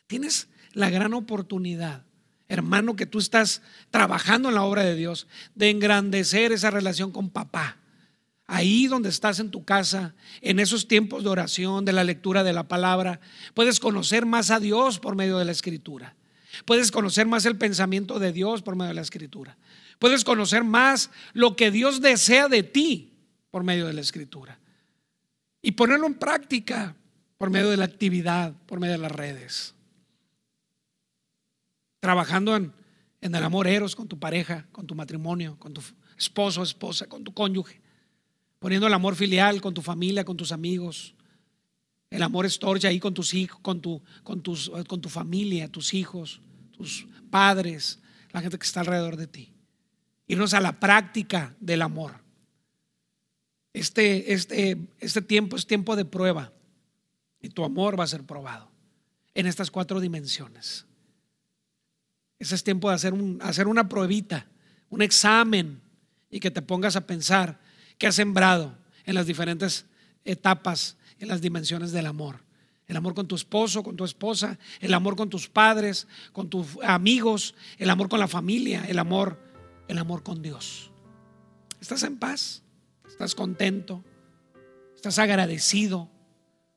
Tienes 0.08 0.50
la 0.74 0.90
gran 0.90 1.14
oportunidad, 1.14 2.04
hermano, 2.50 2.98
que 2.98 3.06
tú 3.06 3.18
estás 3.18 3.62
trabajando 3.90 4.50
en 4.50 4.56
la 4.56 4.66
obra 4.66 4.84
de 4.84 4.94
Dios, 4.94 5.28
de 5.56 5.70
engrandecer 5.70 6.52
esa 6.52 6.70
relación 6.70 7.14
con 7.14 7.30
papá. 7.30 7.78
Ahí 8.46 8.88
donde 8.88 9.08
estás 9.08 9.40
en 9.40 9.52
tu 9.52 9.64
casa, 9.64 10.16
en 10.42 10.60
esos 10.60 10.90
tiempos 10.90 11.24
de 11.24 11.30
oración, 11.30 11.86
de 11.86 11.94
la 11.94 12.04
lectura 12.04 12.44
de 12.44 12.52
la 12.52 12.68
palabra, 12.68 13.22
puedes 13.54 13.80
conocer 13.80 14.26
más 14.26 14.52
a 14.52 14.60
Dios 14.60 15.00
por 15.00 15.16
medio 15.16 15.38
de 15.38 15.46
la 15.46 15.54
escritura. 15.54 16.18
Puedes 16.66 16.92
conocer 16.92 17.26
más 17.26 17.46
el 17.46 17.58
pensamiento 17.58 18.20
de 18.20 18.34
Dios 18.34 18.64
por 18.64 18.76
medio 18.76 18.90
de 18.90 18.96
la 18.96 19.02
escritura. 19.02 19.58
Puedes 19.98 20.26
conocer 20.26 20.66
más 20.66 21.10
lo 21.32 21.56
que 21.56 21.72
Dios 21.72 22.02
desea 22.02 22.50
de 22.50 22.64
ti 22.64 23.14
por 23.52 23.64
medio 23.64 23.88
de 23.88 23.94
la 23.94 24.02
escritura. 24.02 24.60
Y 25.62 25.72
ponerlo 25.72 26.08
en 26.08 26.16
práctica 26.16 26.96
por 27.38 27.50
medio 27.50 27.70
de 27.70 27.78
la 27.78 27.86
actividad, 27.86 28.54
por 28.66 28.80
medio 28.80 28.94
de 28.94 29.02
las 29.02 29.12
redes. 29.12 29.76
Trabajando 32.00 32.56
en, 32.56 32.74
el 33.22 33.36
amor 33.36 33.68
eros 33.68 33.96
con 33.96 34.08
tu 34.08 34.20
pareja, 34.20 34.66
con 34.72 34.88
tu 34.88 34.96
matrimonio, 34.96 35.58
con 35.60 35.74
tu 35.74 35.82
esposo, 36.18 36.64
esposa, 36.64 37.08
con 37.08 37.24
tu 37.24 37.34
cónyuge, 37.34 37.82
poniendo 38.60 38.88
el 38.88 38.94
amor 38.94 39.16
filial 39.16 39.62
con 39.62 39.74
tu 39.74 39.82
familia, 39.82 40.24
con 40.24 40.38
tus 40.38 40.52
amigos, 40.52 41.14
el 42.10 42.24
amor 42.24 42.46
estorcha 42.46 42.88
ahí 42.88 43.00
con 43.00 43.14
tus 43.14 43.34
hijos, 43.34 43.60
con 43.62 43.82
tu, 43.82 44.02
con, 44.24 44.42
tus, 44.42 44.72
con 44.88 45.02
tu 45.02 45.10
familia, 45.10 45.70
tus 45.70 45.94
hijos, 45.94 46.42
tus 46.72 47.08
padres, 47.30 48.00
la 48.32 48.42
gente 48.42 48.58
que 48.58 48.66
está 48.66 48.80
alrededor 48.80 49.18
de 49.18 49.28
ti. 49.28 49.54
Irnos 50.28 50.54
a 50.54 50.62
la 50.62 50.80
práctica 50.80 51.56
del 51.60 51.82
amor. 51.82 52.27
Este, 53.78 54.34
este, 54.34 54.76
este 55.00 55.22
tiempo 55.22 55.56
es 55.56 55.68
tiempo 55.68 55.96
de 55.96 56.04
prueba 56.04 56.52
y 57.40 57.50
tu 57.50 57.64
amor 57.64 58.00
va 58.00 58.06
a 58.06 58.08
ser 58.08 58.24
probado 58.24 58.72
en 59.36 59.46
estas 59.46 59.70
cuatro 59.70 60.00
dimensiones. 60.00 60.86
Ese 62.40 62.56
es 62.56 62.64
tiempo 62.64 62.90
de 62.90 62.96
hacer, 62.96 63.14
un, 63.14 63.38
hacer 63.40 63.68
una 63.68 63.88
pruebita, 63.88 64.48
un 64.90 65.04
examen 65.04 65.80
y 66.32 66.40
que 66.40 66.50
te 66.50 66.64
pongas 66.64 66.96
a 66.96 67.06
pensar 67.06 67.60
qué 68.00 68.08
has 68.08 68.16
sembrado 68.16 68.76
en 69.06 69.14
las 69.14 69.28
diferentes 69.28 69.86
etapas, 70.26 70.98
en 71.20 71.28
las 71.28 71.42
dimensiones 71.42 71.92
del 71.92 72.08
amor. 72.08 72.44
El 72.88 72.98
amor 72.98 73.14
con 73.14 73.28
tu 73.28 73.36
esposo, 73.36 73.84
con 73.84 73.96
tu 73.96 74.06
esposa, 74.06 74.58
el 74.80 74.92
amor 74.96 75.16
con 75.16 75.30
tus 75.30 75.50
padres, 75.50 76.08
con 76.32 76.50
tus 76.50 76.80
amigos, 76.82 77.54
el 77.78 77.92
amor 77.92 78.10
con 78.10 78.20
la 78.20 78.28
familia, 78.28 78.86
el 78.88 78.98
amor, 78.98 79.40
el 79.88 80.00
amor 80.00 80.24
con 80.24 80.42
Dios. 80.42 80.90
¿Estás 81.80 82.02
en 82.02 82.18
paz? 82.18 82.64
¿Estás 83.08 83.36
contento? 83.36 84.04
¿Estás 84.96 85.20
agradecido 85.20 86.10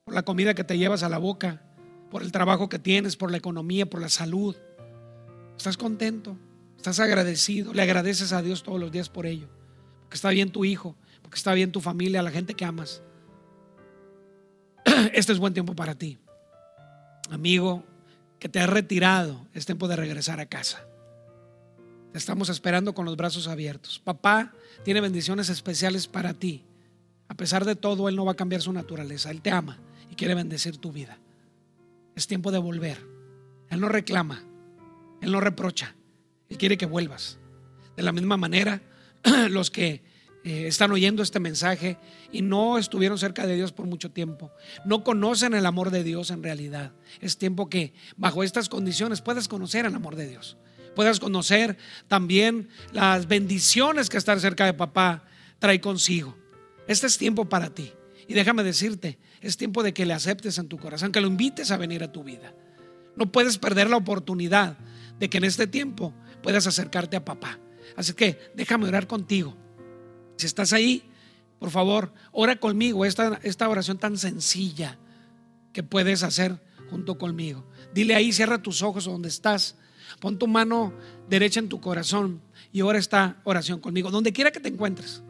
por 0.05 0.15
la 0.15 0.23
comida 0.23 0.55
que 0.55 0.65
te 0.65 0.79
llevas 0.79 1.03
a 1.03 1.09
la 1.09 1.19
boca, 1.19 1.63
por 2.11 2.23
el 2.23 2.33
trabajo 2.33 2.69
que 2.69 2.79
tienes, 2.79 3.17
por 3.17 3.31
la 3.31 3.37
economía, 3.37 3.89
por 3.89 4.01
la 4.01 4.09
salud? 4.09 4.57
¿Estás 5.57 5.77
contento? 5.77 6.37
¿Estás 6.77 7.01
agradecido? 7.01 7.75
Le 7.75 7.83
agradeces 7.83 8.33
a 8.33 8.43
Dios 8.43 8.63
todos 8.63 8.81
los 8.81 8.91
días 8.91 9.09
por 9.09 9.27
ello. 9.27 9.49
Porque 10.03 10.15
está 10.15 10.31
bien 10.31 10.51
tu 10.51 10.65
hijo, 10.65 10.97
porque 11.23 11.37
está 11.37 11.53
bien 11.53 11.73
tu 11.73 11.81
familia, 11.81 12.23
la 12.23 12.31
gente 12.31 12.55
que 12.55 12.65
amas. 12.65 13.03
Este 15.13 15.33
es 15.33 15.39
buen 15.39 15.53
tiempo 15.53 15.75
para 15.75 15.95
ti. 15.95 16.19
Amigo, 17.31 17.85
que 18.39 18.49
te 18.49 18.59
has 18.59 18.71
retirado, 18.71 19.47
es 19.53 19.67
tiempo 19.67 19.87
de 19.87 19.97
regresar 19.97 20.41
a 20.41 20.47
casa. 20.47 20.87
Te 22.13 22.19
estamos 22.19 22.49
esperando 22.49 22.93
con 22.93 23.05
los 23.05 23.17
brazos 23.17 23.47
abiertos. 23.47 24.01
Papá 24.01 24.53
tiene 24.85 25.01
bendiciones 25.01 25.49
especiales 25.49 26.09
para 26.09 26.35
ti. 26.35 26.65
A 27.29 27.35
pesar 27.35 27.65
de 27.65 27.77
todo, 27.77 28.09
Él 28.09 28.17
no 28.17 28.25
va 28.25 28.33
a 28.33 28.37
cambiar 28.37 28.63
su 28.63 28.73
naturaleza. 28.73 29.31
Él 29.31 29.41
te 29.41 29.51
ama 29.51 29.79
y 30.11 30.17
quiere 30.17 30.35
bendecir 30.35 30.79
tu 30.79 30.91
vida. 30.91 31.19
Es 32.17 32.27
tiempo 32.27 32.51
de 32.51 32.59
volver. 32.59 32.99
Él 33.69 33.81
no 33.81 33.89
reclama. 33.89 34.43
Él 35.21 35.31
no 35.31 35.41
reprocha. 35.41 35.95
Él 36.49 36.59
quiere 36.59 36.77
que 36.77 36.87
vuelvas. 36.87 37.39
De 37.97 38.03
la 38.03 38.11
misma 38.13 38.37
manera, 38.37 38.83
los 39.51 39.71
que 39.71 40.03
eh, 40.43 40.67
están 40.67 40.91
oyendo 40.91 41.23
este 41.23 41.39
mensaje 41.39 41.97
y 42.33 42.43
no 42.43 42.79
estuvieron 42.79 43.19
cerca 43.19 43.47
de 43.47 43.55
Dios 43.55 43.71
por 43.73 43.87
mucho 43.87 44.11
tiempo, 44.11 44.51
no 44.85 45.05
conocen 45.05 45.55
el 45.55 45.67
amor 45.67 45.91
de 45.91 46.03
Dios 46.03 46.33
en 46.33 46.43
realidad. 46.43 46.93
Es 47.21 47.39
tiempo 47.39 47.69
que 47.69 47.93
bajo 48.17 48.43
estas 48.43 48.69
condiciones 48.69 49.21
puedas 49.21 49.47
conocer 49.47 49.87
el 49.87 49.95
amor 49.95 50.17
de 50.17 50.29
Dios. 50.29 50.57
Puedas 50.95 51.21
conocer 51.21 51.77
también 52.09 52.69
las 52.93 53.29
bendiciones 53.29 54.09
que 54.09 54.19
estar 54.19 54.41
cerca 54.41 54.67
de 54.67 54.75
papá 54.75 55.25
trae 55.59 55.81
consigo. 55.81 56.37
Este 56.87 57.07
es 57.07 57.19
tiempo 57.19 57.49
para 57.49 57.71
ti. 57.71 57.93
Y 58.27 58.35
déjame 58.35 58.63
decirte, 58.63 59.19
es 59.41 59.57
tiempo 59.57 59.83
de 59.83 59.93
que 59.93 60.07
le 60.07 60.13
aceptes 60.13 60.59
en 60.59 60.69
tu 60.69 60.79
corazón, 60.79 61.13
que 61.13 61.21
lo 61.21 61.27
invites 61.27 61.71
a 61.71 61.77
venir 61.77 62.03
a 62.03 62.13
tu 62.13 62.23
vida. 62.23 62.55
No 63.17 63.31
puedes 63.31 63.59
perder 63.59 63.91
la 63.91 63.97
oportunidad 63.97 64.79
de 65.19 65.29
que 65.29 65.39
en 65.39 65.45
este 65.45 65.67
tiempo 65.67 66.15
puedas 66.43 66.67
acercarte 66.67 67.17
a 67.17 67.25
papá. 67.25 67.59
Así 67.97 68.13
que 68.13 68.39
déjame 68.55 68.87
orar 68.87 69.07
contigo. 69.07 69.57
Si 70.37 70.47
estás 70.47 70.73
ahí, 70.73 71.11
por 71.59 71.71
favor, 71.71 72.13
ora 72.33 72.57
conmigo 72.57 73.05
esta, 73.05 73.39
esta 73.43 73.69
oración 73.69 73.99
tan 73.99 74.17
sencilla 74.17 74.99
que 75.73 75.83
puedes 75.83 76.23
hacer 76.23 76.61
junto 76.89 77.19
conmigo. 77.19 77.67
Dile 77.93 78.15
ahí, 78.15 78.33
cierra 78.33 78.63
tus 78.63 78.83
ojos 78.83 79.05
donde 79.05 79.29
estás. 79.29 79.77
Pon 80.21 80.39
tu 80.39 80.47
mano 80.47 80.93
derecha 81.29 81.61
en 81.61 81.69
tu 81.69 81.81
corazón 81.81 82.41
y 82.73 82.83
ora 82.83 82.99
esta 82.99 83.41
oración 83.45 83.81
conmigo, 83.81 84.11
donde 84.11 84.33
quiera 84.33 84.51
que 84.51 84.61
te 84.61 84.69
encuentres. 84.69 85.23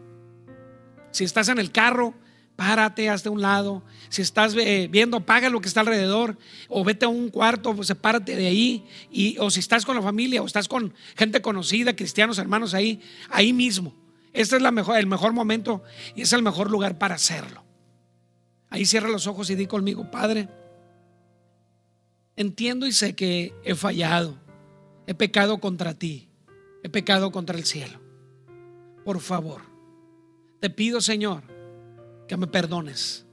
Si 1.12 1.24
estás 1.24 1.48
en 1.48 1.58
el 1.58 1.72
carro, 1.72 2.14
párate, 2.56 3.08
hasta 3.08 3.30
un 3.30 3.40
lado. 3.40 3.82
Si 4.10 4.20
estás 4.20 4.54
eh, 4.54 4.88
viendo, 4.90 5.16
apaga 5.16 5.48
lo 5.48 5.60
que 5.60 5.68
está 5.68 5.80
alrededor, 5.80 6.36
o 6.68 6.84
vete 6.84 7.06
a 7.06 7.08
un 7.08 7.30
cuarto, 7.30 7.74
pues 7.74 7.88
sepárate 7.88 8.36
de 8.36 8.46
ahí. 8.48 8.84
Y, 9.10 9.38
o 9.38 9.50
si 9.50 9.60
estás 9.60 9.86
con 9.86 9.96
la 9.96 10.02
familia, 10.02 10.42
o 10.42 10.46
estás 10.46 10.68
con 10.68 10.92
gente 11.16 11.40
conocida, 11.40 11.96
cristianos, 11.96 12.38
hermanos 12.38 12.74
ahí, 12.74 13.00
ahí 13.30 13.52
mismo. 13.52 13.94
Este 14.32 14.56
es 14.56 14.62
la 14.62 14.70
mejor, 14.70 14.98
el 14.98 15.06
mejor 15.06 15.32
momento 15.32 15.82
y 16.14 16.22
es 16.22 16.32
el 16.32 16.42
mejor 16.42 16.70
lugar 16.70 16.98
para 16.98 17.14
hacerlo. 17.14 17.64
Ahí 18.68 18.84
cierra 18.84 19.08
los 19.08 19.26
ojos 19.26 19.50
y 19.50 19.56
di 19.56 19.66
conmigo, 19.66 20.10
Padre, 20.10 20.48
entiendo 22.36 22.86
y 22.86 22.92
sé 22.92 23.16
que 23.16 23.52
he 23.64 23.74
fallado, 23.74 24.38
he 25.10 25.14
pecado 25.14 25.58
contra 25.58 25.92
ti, 25.92 26.28
he 26.84 26.88
pecado 26.88 27.32
contra 27.32 27.58
el 27.58 27.64
cielo. 27.64 27.98
Por 29.04 29.18
favor, 29.18 29.60
te 30.60 30.70
pido, 30.70 31.00
Señor, 31.00 31.42
que 32.28 32.36
me 32.36 32.46
perdones. 32.46 33.26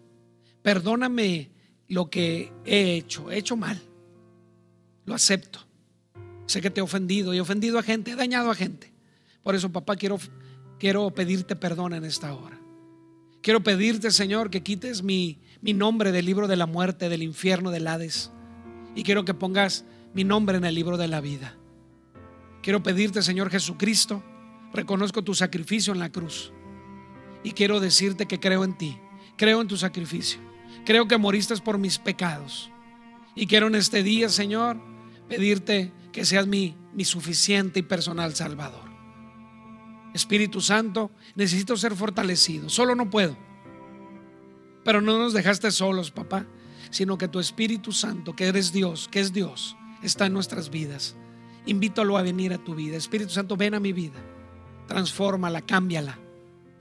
Perdóname 0.63 1.51
lo 1.87 2.09
que 2.09 2.51
he 2.65 2.95
hecho, 2.95 3.29
he 3.29 3.37
hecho 3.37 3.55
mal. 3.55 3.79
Lo 5.05 5.13
acepto. 5.13 5.59
Sé 6.47 6.61
que 6.61 6.71
te 6.71 6.79
he 6.79 6.83
ofendido 6.83 7.31
y 7.35 7.37
he 7.37 7.41
ofendido 7.41 7.77
a 7.77 7.83
gente, 7.83 8.09
he 8.09 8.15
dañado 8.15 8.49
a 8.49 8.55
gente. 8.55 8.91
Por 9.43 9.53
eso, 9.53 9.71
papá, 9.71 9.97
quiero, 9.97 10.17
quiero 10.79 11.11
pedirte 11.11 11.55
perdón 11.55 11.93
en 11.93 12.05
esta 12.05 12.33
hora. 12.33 12.59
Quiero 13.43 13.61
pedirte, 13.61 14.09
Señor, 14.09 14.49
que 14.49 14.63
quites 14.63 15.03
mi, 15.03 15.41
mi 15.61 15.73
nombre 15.73 16.11
del 16.11 16.25
libro 16.25 16.47
de 16.47 16.55
la 16.55 16.65
muerte, 16.65 17.07
del 17.07 17.21
infierno, 17.21 17.69
del 17.69 17.85
Hades. 17.85 18.31
Y 18.95 19.03
quiero 19.03 19.25
que 19.25 19.35
pongas 19.35 19.85
mi 20.15 20.23
nombre 20.23 20.57
en 20.57 20.65
el 20.65 20.73
libro 20.73 20.97
de 20.97 21.07
la 21.07 21.21
vida. 21.21 21.55
Quiero 22.61 22.83
pedirte, 22.83 23.21
Señor 23.21 23.49
Jesucristo, 23.49 24.23
reconozco 24.73 25.23
tu 25.23 25.33
sacrificio 25.33 25.93
en 25.93 25.99
la 25.99 26.11
cruz. 26.11 26.51
Y 27.43 27.51
quiero 27.51 27.79
decirte 27.79 28.25
que 28.25 28.39
creo 28.39 28.63
en 28.63 28.77
ti, 28.77 28.99
creo 29.37 29.61
en 29.61 29.67
tu 29.67 29.77
sacrificio, 29.77 30.39
creo 30.85 31.07
que 31.07 31.17
moriste 31.17 31.55
por 31.57 31.77
mis 31.77 31.97
pecados. 31.97 32.71
Y 33.35 33.47
quiero 33.47 33.67
en 33.67 33.75
este 33.75 34.03
día, 34.03 34.29
Señor, 34.29 34.81
pedirte 35.29 35.93
que 36.11 36.25
seas 36.25 36.47
mi, 36.47 36.75
mi 36.93 37.05
suficiente 37.05 37.79
y 37.79 37.83
personal 37.83 38.35
Salvador. 38.35 38.87
Espíritu 40.13 40.61
Santo, 40.61 41.11
necesito 41.35 41.77
ser 41.77 41.95
fortalecido, 41.95 42.69
solo 42.69 42.95
no 42.95 43.09
puedo. 43.09 43.37
Pero 44.83 45.01
no 45.01 45.19
nos 45.19 45.33
dejaste 45.33 45.69
solos, 45.71 46.11
papá, 46.11 46.47
sino 46.89 47.17
que 47.17 47.27
tu 47.27 47.39
Espíritu 47.39 47.91
Santo, 47.91 48.35
que 48.35 48.47
eres 48.47 48.71
Dios, 48.71 49.07
que 49.11 49.19
es 49.19 49.31
Dios, 49.33 49.77
está 50.01 50.25
en 50.25 50.33
nuestras 50.33 50.69
vidas. 50.69 51.15
Invítalo 51.67 52.17
a 52.17 52.21
venir 52.21 52.53
a 52.53 52.57
tu 52.57 52.73
vida. 52.73 52.97
Espíritu 52.97 53.31
Santo, 53.31 53.55
ven 53.57 53.75
a 53.75 53.79
mi 53.79 53.93
vida. 53.93 54.19
Transfórmala, 54.87 55.61
cámbiala. 55.61 56.17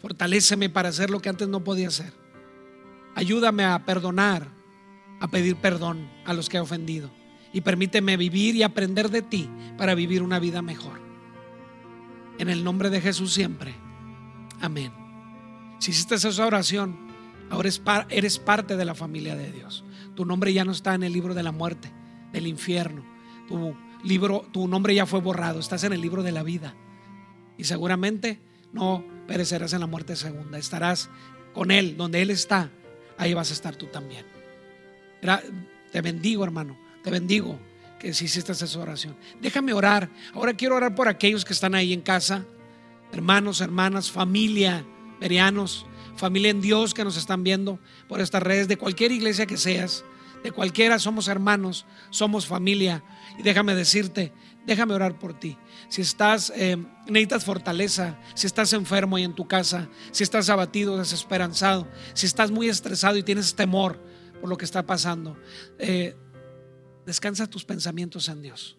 Fortaléceme 0.01 0.71
para 0.71 0.89
hacer 0.89 1.11
lo 1.11 1.21
que 1.21 1.29
antes 1.29 1.49
no 1.49 1.65
podía 1.65 1.89
hacer. 1.89 2.13
Ayúdame 3.15 3.65
a 3.65 3.85
perdonar, 3.85 4.49
a 5.21 5.29
pedir 5.29 5.57
perdón 5.57 6.09
a 6.25 6.33
los 6.33 6.49
que 6.49 6.59
he 6.59 6.61
ofendido. 6.61 7.11
Y 7.53 7.63
permíteme 7.63 8.17
vivir 8.17 8.55
y 8.55 8.63
aprender 8.63 9.11
de 9.11 9.23
ti 9.23 9.51
para 9.77 9.95
vivir 9.95 10.23
una 10.23 10.39
vida 10.39 10.63
mejor. 10.63 11.01
En 12.39 12.49
el 12.49 12.63
nombre 12.63 12.91
de 12.91 13.01
Jesús 13.01 13.33
siempre. 13.33 13.75
Amén. 14.61 14.93
Si 15.79 15.91
hiciste 15.91 16.15
esa 16.15 16.47
oración, 16.47 16.97
ahora 17.51 17.71
eres 18.11 18.39
parte 18.39 18.77
de 18.77 18.85
la 18.85 18.95
familia 18.95 19.35
de 19.35 19.51
Dios. 19.51 19.85
Tu 20.15 20.25
nombre 20.25 20.53
ya 20.53 20.65
no 20.65 20.73
está 20.73 20.95
en 20.95 21.03
el 21.03 21.13
libro 21.13 21.35
de 21.35 21.43
la 21.43 21.53
muerte, 21.53 21.93
del 22.33 22.47
infierno. 22.47 23.05
Tu, 23.49 23.75
libro, 24.09 24.47
tu 24.53 24.69
nombre 24.69 24.95
ya 24.95 25.07
fue 25.07 25.21
borrado. 25.21 25.61
Estás 25.61 25.85
en 25.85 25.93
el 25.93 26.01
libro 26.01 26.23
de 26.23 26.33
la 26.33 26.43
vida. 26.43 26.75
Y 27.59 27.65
seguramente 27.65 28.41
no 28.73 29.05
perecerás 29.27 29.73
en 29.73 29.81
la 29.81 29.87
muerte 29.87 30.17
segunda. 30.17 30.59
Estarás 30.59 31.09
con 31.55 31.71
Él, 31.71 31.97
donde 31.97 32.23
Él 32.23 32.31
está, 32.31 32.71
ahí 33.19 33.35
vas 33.35 33.51
a 33.51 33.55
estar 33.55 33.77
tú 33.77 33.87
también. 33.87 34.25
Te 35.91 36.01
bendigo, 36.01 36.45
hermano, 36.45 36.79
te 37.03 37.11
bendigo 37.11 37.59
que 37.99 38.13
si 38.13 38.27
hiciste 38.27 38.53
esa 38.53 38.79
oración. 38.79 39.17
Déjame 39.41 39.73
orar. 39.73 40.11
Ahora 40.35 40.55
quiero 40.55 40.77
orar 40.77 40.95
por 40.95 41.09
aquellos 41.09 41.45
que 41.45 41.53
están 41.53 41.75
ahí 41.75 41.93
en 41.93 42.03
casa, 42.03 42.45
hermanos, 43.13 43.61
hermanas, 43.61 44.11
familia, 44.11 44.85
verianos, 45.19 45.87
familia 46.17 46.51
en 46.51 46.61
Dios 46.61 46.93
que 46.93 47.05
nos 47.05 47.17
están 47.17 47.43
viendo 47.43 47.79
por 48.09 48.21
estas 48.21 48.43
redes, 48.43 48.69
de 48.69 48.77
cualquier 48.77 49.13
iglesia 49.13 49.47
que 49.47 49.57
seas, 49.57 50.05
de 50.43 50.53
cualquiera 50.53 50.99
somos 50.99 51.29
hermanos, 51.29 51.87
somos 52.11 52.47
familia. 52.47 53.03
Y 53.39 53.43
déjame 53.43 53.75
decirte, 53.75 54.33
déjame 54.67 54.95
orar 54.95 55.19
por 55.19 55.39
ti. 55.39 55.57
Si 55.89 56.03
estás, 56.03 56.53
eh, 56.57 56.77
necesitas 57.07 57.45
fortaleza, 57.45 58.19
si 58.35 58.47
estás 58.47 58.73
enfermo 58.73 59.19
y 59.19 59.23
en 59.23 59.35
tu 59.35 59.47
casa, 59.47 59.89
si 60.11 60.25
estás 60.25 60.49
abatido, 60.49 60.97
desesperanzado, 60.97 61.87
si 62.15 62.27
estás 62.27 62.51
muy 62.51 62.69
estresado 62.69 63.17
y 63.17 63.23
tienes 63.23 63.55
temor 63.55 64.01
por 64.41 64.49
lo 64.49 64.57
que 64.57 64.65
está 64.65 64.85
pasando, 64.85 65.37
eh, 65.79 66.17
descansa 67.05 67.47
tus 67.47 67.65
pensamientos 67.65 68.29
en 68.29 68.43
Dios. 68.43 68.77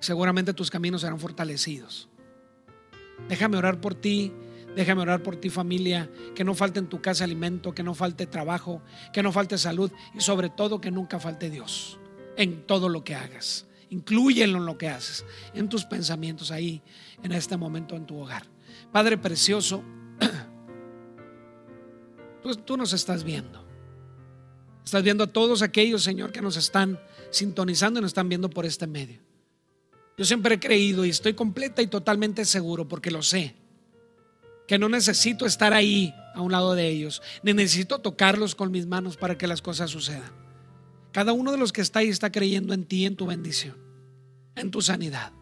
Seguramente 0.00 0.54
tus 0.54 0.70
caminos 0.70 1.02
serán 1.02 1.20
fortalecidos. 1.20 2.08
Déjame 3.28 3.58
orar 3.58 3.82
por 3.82 3.94
ti, 3.94 4.32
déjame 4.74 5.02
orar 5.02 5.22
por 5.22 5.36
ti 5.36 5.50
familia, 5.50 6.10
que 6.34 6.42
no 6.42 6.54
falte 6.54 6.78
en 6.78 6.88
tu 6.88 7.02
casa 7.02 7.24
alimento, 7.24 7.74
que 7.74 7.82
no 7.82 7.94
falte 7.94 8.26
trabajo, 8.26 8.82
que 9.12 9.22
no 9.22 9.30
falte 9.30 9.58
salud 9.58 9.92
y 10.14 10.22
sobre 10.22 10.48
todo 10.48 10.80
que 10.80 10.90
nunca 10.90 11.20
falte 11.20 11.50
Dios 11.50 11.99
en 12.36 12.66
todo 12.66 12.88
lo 12.88 13.04
que 13.04 13.14
hagas. 13.14 13.66
Inclúyelo 13.90 14.58
en 14.58 14.66
lo 14.66 14.78
que 14.78 14.88
haces, 14.88 15.24
en 15.54 15.68
tus 15.68 15.84
pensamientos 15.84 16.50
ahí, 16.50 16.82
en 17.22 17.32
este 17.32 17.56
momento 17.56 17.96
en 17.96 18.06
tu 18.06 18.18
hogar. 18.18 18.44
Padre 18.92 19.18
precioso, 19.18 19.82
tú, 22.42 22.54
tú 22.64 22.76
nos 22.76 22.92
estás 22.92 23.24
viendo. 23.24 23.64
Estás 24.84 25.02
viendo 25.02 25.24
a 25.24 25.26
todos 25.26 25.62
aquellos, 25.62 26.02
Señor, 26.02 26.32
que 26.32 26.40
nos 26.40 26.56
están 26.56 27.00
sintonizando 27.30 28.00
y 28.00 28.02
nos 28.02 28.10
están 28.10 28.28
viendo 28.28 28.48
por 28.48 28.64
este 28.64 28.86
medio. 28.86 29.20
Yo 30.16 30.24
siempre 30.24 30.56
he 30.56 30.60
creído 30.60 31.04
y 31.04 31.10
estoy 31.10 31.34
completa 31.34 31.82
y 31.82 31.86
totalmente 31.86 32.44
seguro, 32.44 32.86
porque 32.86 33.10
lo 33.10 33.22
sé, 33.22 33.54
que 34.68 34.78
no 34.78 34.88
necesito 34.88 35.46
estar 35.46 35.72
ahí 35.72 36.14
a 36.34 36.40
un 36.40 36.52
lado 36.52 36.74
de 36.74 36.88
ellos, 36.88 37.22
ni 37.42 37.52
necesito 37.54 37.98
tocarlos 37.98 38.54
con 38.54 38.70
mis 38.70 38.86
manos 38.86 39.16
para 39.16 39.36
que 39.36 39.46
las 39.46 39.62
cosas 39.62 39.90
sucedan. 39.90 40.39
Cada 41.12 41.32
uno 41.32 41.50
de 41.50 41.58
los 41.58 41.72
que 41.72 41.80
está 41.80 42.00
ahí 42.00 42.08
está 42.08 42.30
creyendo 42.30 42.72
en 42.72 42.84
ti, 42.84 43.04
en 43.04 43.16
tu 43.16 43.26
bendición, 43.26 43.76
en 44.54 44.70
tu 44.70 44.80
sanidad. 44.80 45.32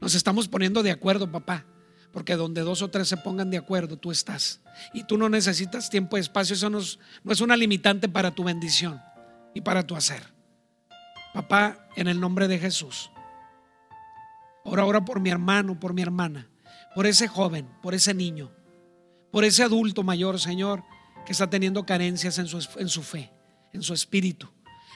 Nos 0.00 0.14
estamos 0.14 0.48
poniendo 0.48 0.82
de 0.82 0.90
acuerdo, 0.90 1.30
papá, 1.32 1.64
porque 2.12 2.36
donde 2.36 2.60
dos 2.60 2.82
o 2.82 2.88
tres 2.88 3.08
se 3.08 3.16
pongan 3.16 3.50
de 3.50 3.56
acuerdo, 3.56 3.96
tú 3.96 4.10
estás. 4.10 4.60
Y 4.92 5.04
tú 5.04 5.16
no 5.16 5.28
necesitas 5.28 5.88
tiempo 5.88 6.16
y 6.16 6.20
espacio, 6.20 6.54
eso 6.54 6.68
no 6.68 6.78
es, 6.78 7.40
una 7.40 7.56
limitante 7.56 8.08
para 8.08 8.34
tu 8.34 8.44
bendición 8.44 9.00
y 9.54 9.62
para 9.62 9.86
tu 9.86 9.96
hacer. 9.96 10.22
Papá, 11.32 11.88
en 11.96 12.06
el 12.06 12.20
nombre 12.20 12.46
de 12.46 12.58
Jesús, 12.58 13.10
ora 14.64 14.82
ahora 14.82 15.04
por 15.04 15.20
mi 15.20 15.30
hermano, 15.30 15.80
por 15.80 15.94
mi 15.94 16.02
hermana, 16.02 16.48
por 16.94 17.06
ese 17.06 17.28
joven, 17.28 17.68
por 17.82 17.94
ese 17.94 18.12
niño, 18.12 18.52
por 19.30 19.44
ese 19.44 19.62
adulto 19.62 20.02
mayor, 20.02 20.38
Señor, 20.38 20.84
que 21.24 21.32
está 21.32 21.48
teniendo 21.48 21.86
carencias 21.86 22.38
en 22.38 22.46
su, 22.46 22.66
en 22.78 22.88
su 22.88 23.02
fe, 23.02 23.32
en 23.72 23.82
su 23.82 23.94
espíritu 23.94 24.48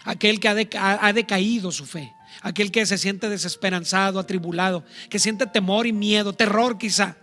aquel 0.05 0.41
que 0.41 0.49
ha, 0.49 1.13
decaído 1.13 1.71
su 1.73 1.87
fe, 1.87 2.13
aquel 2.41 2.71
que 2.71 2.87
se 2.87 2.99
siente 2.99 3.29
desesperanzado, 3.29 4.19
atribulado, 4.19 4.85
que 5.09 5.19
siente 5.19 5.47
temor 5.47 5.87
y 5.87 5.93
miedo, 5.93 6.33
terror 6.33 6.79
quizá. 6.79 7.17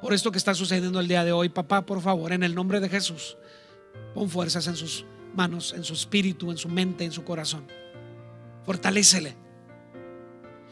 Por 0.00 0.12
esto 0.12 0.30
que 0.30 0.38
está 0.38 0.54
sucediendo 0.54 1.00
el 1.00 1.08
día 1.08 1.24
de 1.24 1.32
hoy, 1.32 1.48
papá, 1.48 1.84
por 1.84 2.00
favor, 2.00 2.32
en 2.32 2.42
el 2.42 2.54
nombre 2.54 2.80
de 2.80 2.88
Jesús, 2.88 3.36
pon 4.14 4.28
fuerzas 4.28 4.66
en 4.66 4.76
sus 4.76 5.04
manos, 5.34 5.74
en 5.76 5.84
su 5.84 5.94
espíritu, 5.94 6.50
en 6.50 6.58
su 6.58 6.68
mente, 6.68 7.04
en 7.04 7.12
su 7.12 7.24
corazón. 7.24 7.66
Fortalécele. 8.64 9.36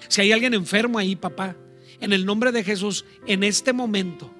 Si 0.09 0.20
hay 0.20 0.32
alguien 0.32 0.55
enfermo 0.55 0.98
ahí, 0.98 1.16
papá, 1.16 1.57
en 2.00 2.12
el 2.12 2.26
nombre 2.26 2.52
de 2.52 2.64
Jesús, 2.64 3.05
en 3.26 3.44
este 3.44 3.72
momento, 3.72 4.32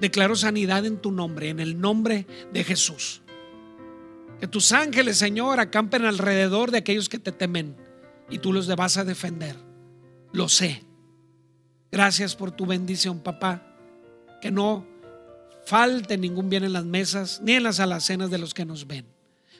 declaro 0.00 0.36
sanidad 0.36 0.84
en 0.86 0.98
tu 0.98 1.10
nombre, 1.12 1.48
en 1.48 1.60
el 1.60 1.80
nombre 1.80 2.26
de 2.52 2.64
Jesús. 2.64 3.22
Que 4.40 4.48
tus 4.48 4.72
ángeles, 4.72 5.18
Señor, 5.18 5.60
acampen 5.60 6.04
alrededor 6.04 6.70
de 6.70 6.78
aquellos 6.78 7.08
que 7.08 7.18
te 7.18 7.30
temen 7.30 7.76
y 8.30 8.38
tú 8.38 8.52
los 8.52 8.74
vas 8.74 8.96
a 8.96 9.04
defender. 9.04 9.56
Lo 10.32 10.48
sé. 10.48 10.82
Gracias 11.92 12.36
por 12.36 12.50
tu 12.50 12.64
bendición, 12.64 13.20
papá. 13.20 13.62
Que 14.40 14.50
no 14.50 14.86
falte 15.66 16.16
ningún 16.16 16.48
bien 16.48 16.64
en 16.64 16.72
las 16.72 16.84
mesas 16.84 17.40
ni 17.44 17.52
en 17.52 17.64
las 17.64 17.80
alacenas 17.80 18.30
de 18.30 18.38
los 18.38 18.54
que 18.54 18.64
nos 18.64 18.86
ven. 18.86 19.06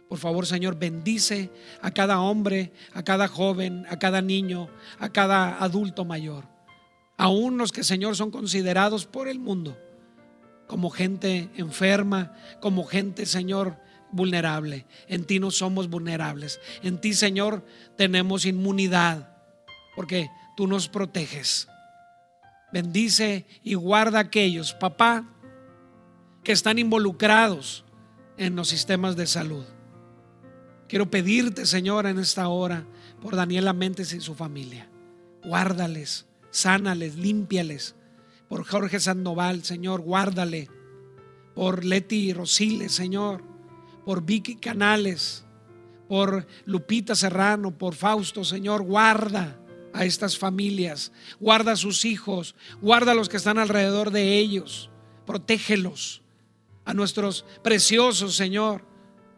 Por 0.09 0.19
favor, 0.19 0.47
Señor, 0.47 0.79
bendice 0.79 1.51
a 1.83 1.91
cada 1.91 2.19
hombre, 2.21 2.73
a 2.95 3.05
cada 3.05 3.29
joven, 3.29 3.85
a 3.91 3.99
cada 3.99 4.23
niño, 4.23 4.69
a 4.99 5.11
cada 5.11 5.63
adulto 5.63 6.05
mayor. 6.05 6.49
Aún 7.17 7.59
los 7.59 7.71
que, 7.71 7.85
Señor, 7.85 8.17
son 8.17 8.31
considerados 8.31 9.07
por 9.07 9.29
el 9.29 9.39
mundo 9.39 9.77
como 10.71 10.89
gente 10.89 11.51
enferma, 11.57 12.33
como 12.61 12.85
gente, 12.85 13.27
Señor, 13.27 13.77
vulnerable. 14.13 14.87
En 15.09 15.25
ti 15.25 15.39
no 15.39 15.51
somos 15.51 15.89
vulnerables. 15.89 16.61
En 16.83 17.01
ti, 17.01 17.15
Señor, 17.15 17.65
tenemos 17.97 18.45
inmunidad 18.45 19.37
porque 19.97 20.31
tú 20.57 20.67
nos 20.67 20.89
proteges. 20.89 21.69
Bendice 22.73 23.47
y 23.63 23.75
guarda 23.75 24.19
a 24.19 24.23
aquellos, 24.23 24.75
papá, 24.75 25.29
que 26.45 26.53
están 26.53 26.79
involucrados 26.79 27.85
en 28.37 28.57
los 28.57 28.69
sistemas 28.69 29.17
de 29.17 29.27
salud. 29.27 29.65
Quiero 30.89 31.11
pedirte, 31.11 31.67
Señor, 31.67 32.07
en 32.07 32.19
esta 32.19 32.49
hora 32.49 32.85
por 33.21 33.37
Daniela 33.37 33.73
Méndez 33.73 34.13
y 34.13 34.21
su 34.21 34.35
familia. 34.35 34.89
Guárdales, 35.45 36.27
sánales, 36.51 37.17
límpiales. 37.17 37.95
Por 38.49 38.65
Jorge 38.65 38.99
Sandoval, 38.99 39.63
Señor, 39.65 40.01
guárdale. 40.01 40.69
Por 41.55 41.85
Leti 41.85 42.33
Rosiles, 42.33 42.93
Señor 42.93 43.50
por 44.11 44.25
Vicky 44.25 44.57
Canales, 44.57 45.45
por 46.09 46.45
Lupita 46.65 47.15
Serrano, 47.15 47.79
por 47.79 47.95
Fausto, 47.95 48.45
Señor, 48.45 48.83
guarda 48.83 49.57
a 49.93 50.05
estas 50.05 50.37
familias, 50.37 51.13
guarda 51.39 51.71
a 51.71 51.77
sus 51.77 52.05
hijos, 52.05 52.57
guarda 52.83 53.13
a 53.13 53.15
los 53.15 53.29
que 53.29 53.37
están 53.37 53.57
alrededor 53.57 54.11
de 54.11 54.37
ellos, 54.37 54.91
protégelos, 55.25 56.23
a 56.85 56.93
nuestros 56.93 57.45
preciosos, 57.63 58.35
Señor, 58.35 58.85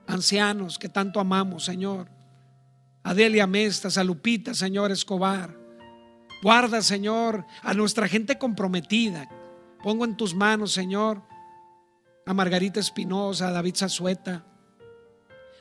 ancianos 0.06 0.78
que 0.78 0.88
tanto 0.88 1.20
amamos, 1.20 1.66
Señor, 1.66 2.08
a 3.02 3.12
Delia 3.12 3.46
Mestas, 3.46 3.98
a 3.98 4.04
Lupita, 4.04 4.54
Señor 4.54 4.90
Escobar, 4.90 5.54
guarda, 6.42 6.80
Señor, 6.80 7.44
a 7.60 7.74
nuestra 7.74 8.08
gente 8.08 8.38
comprometida, 8.38 9.28
pongo 9.82 10.06
en 10.06 10.16
tus 10.16 10.34
manos, 10.34 10.72
Señor, 10.72 11.22
a 12.24 12.32
Margarita 12.32 12.80
Espinosa, 12.80 13.48
a 13.48 13.52
David 13.52 13.74
Zazueta, 13.76 14.46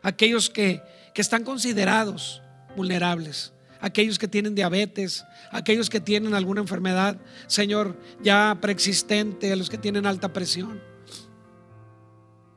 aquellos 0.01 0.49
que, 0.49 0.81
están 1.15 1.43
considerados 1.43 2.41
vulnerables, 2.75 3.53
aquellos 3.79 4.17
que 4.17 4.27
tienen 4.27 4.55
diabetes, 4.55 5.23
aquellos 5.51 5.87
que 5.87 5.99
tienen 5.99 6.33
alguna 6.33 6.61
enfermedad, 6.61 7.17
Señor, 7.45 7.95
ya 8.23 8.57
preexistente, 8.59 9.51
a 9.51 9.55
los 9.55 9.69
que 9.69 9.77
tienen 9.77 10.07
alta 10.07 10.33
presión, 10.33 10.81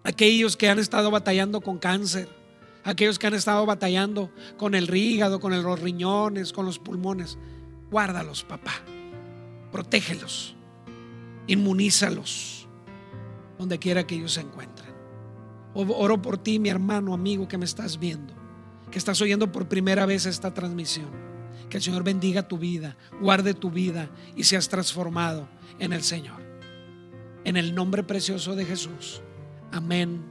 aquellos 0.03 0.57
que 0.57 0.71
han 0.71 0.79
estado 0.79 1.11
batallando 1.11 1.61
con 1.61 1.79
cáncer, 1.79 2.29
aquellos 2.85 3.19
que 3.19 3.27
han 3.27 3.35
estado 3.35 3.67
batallando 3.67 4.31
con 4.57 4.75
el 4.75 4.95
hígado, 4.95 5.41
con 5.41 5.53
los 5.63 5.81
riñones, 5.81 6.53
con 6.53 6.67
los 6.67 6.79
pulmones. 6.79 7.37
Guárdalos, 7.91 8.45
papá. 8.45 8.75
Protégelos. 9.73 10.55
Inmunízalos 11.47 12.69
donde 13.59 13.79
quiera 13.79 14.07
que 14.07 14.15
ellos 14.15 14.33
se 14.33 14.41
encuentren. 14.41 14.74
Oro 15.75 16.23
por 16.23 16.39
ti, 16.39 16.59
mi 16.59 16.69
hermano, 16.69 17.13
amigo 17.13 17.49
que 17.49 17.59
me 17.59 17.65
estás 17.65 17.99
viendo, 17.99 18.33
que 18.91 18.99
estás 18.99 19.21
oyendo 19.21 19.51
por 19.51 19.69
primera 19.69 20.07
vez 20.07 20.25
esta 20.27 20.55
transmisión. 20.55 21.11
Que 21.69 21.79
el 21.79 21.83
Señor 21.83 22.05
bendiga 22.05 22.47
tu 22.47 22.59
vida, 22.59 22.97
guarde 23.21 23.55
tu 23.55 23.71
vida 23.71 24.09
y 24.37 24.45
seas 24.45 24.69
transformado 24.69 25.49
en 25.79 25.93
el 25.93 26.03
Señor. 26.03 26.41
En 27.45 27.57
el 27.57 27.75
nombre 27.75 28.05
precioso 28.05 28.55
de 28.55 28.65
Jesús. 28.65 29.23
Amén 29.73 30.23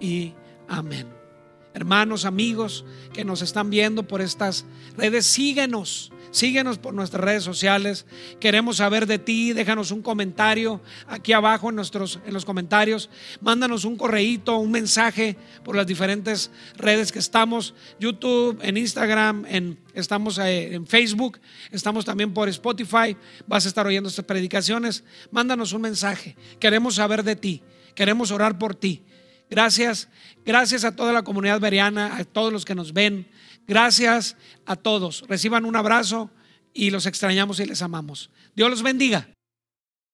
y 0.00 0.34
amén. 0.66 1.06
Hermanos, 1.74 2.24
amigos 2.24 2.84
que 3.12 3.24
nos 3.24 3.42
están 3.42 3.70
viendo 3.70 4.02
por 4.02 4.20
estas 4.20 4.64
redes, 4.96 5.26
síguenos 5.26 6.10
Síguenos 6.30 6.78
por 6.78 6.94
nuestras 6.94 7.24
redes 7.24 7.42
sociales. 7.42 8.06
Queremos 8.40 8.76
saber 8.76 9.06
de 9.06 9.18
ti. 9.18 9.52
Déjanos 9.52 9.90
un 9.90 10.02
comentario 10.02 10.80
aquí 11.06 11.32
abajo 11.32 11.70
en, 11.70 11.76
nuestros, 11.76 12.20
en 12.26 12.34
los 12.34 12.44
comentarios. 12.44 13.10
Mándanos 13.40 13.84
un 13.84 13.96
correíto, 13.96 14.56
un 14.58 14.70
mensaje 14.70 15.36
por 15.64 15.76
las 15.76 15.86
diferentes 15.86 16.50
redes 16.76 17.12
que 17.12 17.18
estamos. 17.18 17.74
YouTube, 17.98 18.58
en 18.62 18.76
Instagram, 18.76 19.46
en, 19.48 19.78
estamos 19.94 20.38
eh, 20.38 20.74
en 20.74 20.86
Facebook. 20.86 21.40
Estamos 21.70 22.04
también 22.04 22.34
por 22.34 22.48
Spotify. 22.48 23.16
Vas 23.46 23.64
a 23.64 23.68
estar 23.68 23.86
oyendo 23.86 24.08
estas 24.08 24.24
predicaciones. 24.24 25.04
Mándanos 25.30 25.72
un 25.72 25.82
mensaje. 25.82 26.36
Queremos 26.60 26.96
saber 26.96 27.22
de 27.24 27.36
ti. 27.36 27.62
Queremos 27.94 28.30
orar 28.30 28.58
por 28.58 28.74
ti. 28.74 29.02
Gracias. 29.50 30.08
Gracias 30.44 30.84
a 30.84 30.94
toda 30.94 31.12
la 31.12 31.22
comunidad 31.22 31.60
veriana, 31.60 32.16
a 32.16 32.24
todos 32.24 32.52
los 32.52 32.64
que 32.64 32.74
nos 32.74 32.92
ven. 32.92 33.26
Gracias 33.68 34.36
a 34.66 34.74
todos. 34.76 35.24
Reciban 35.28 35.64
un 35.64 35.76
abrazo 35.76 36.30
y 36.72 36.90
los 36.90 37.06
extrañamos 37.06 37.60
y 37.60 37.66
les 37.66 37.82
amamos. 37.82 38.30
Dios 38.56 38.70
los 38.70 38.82
bendiga. 38.82 39.28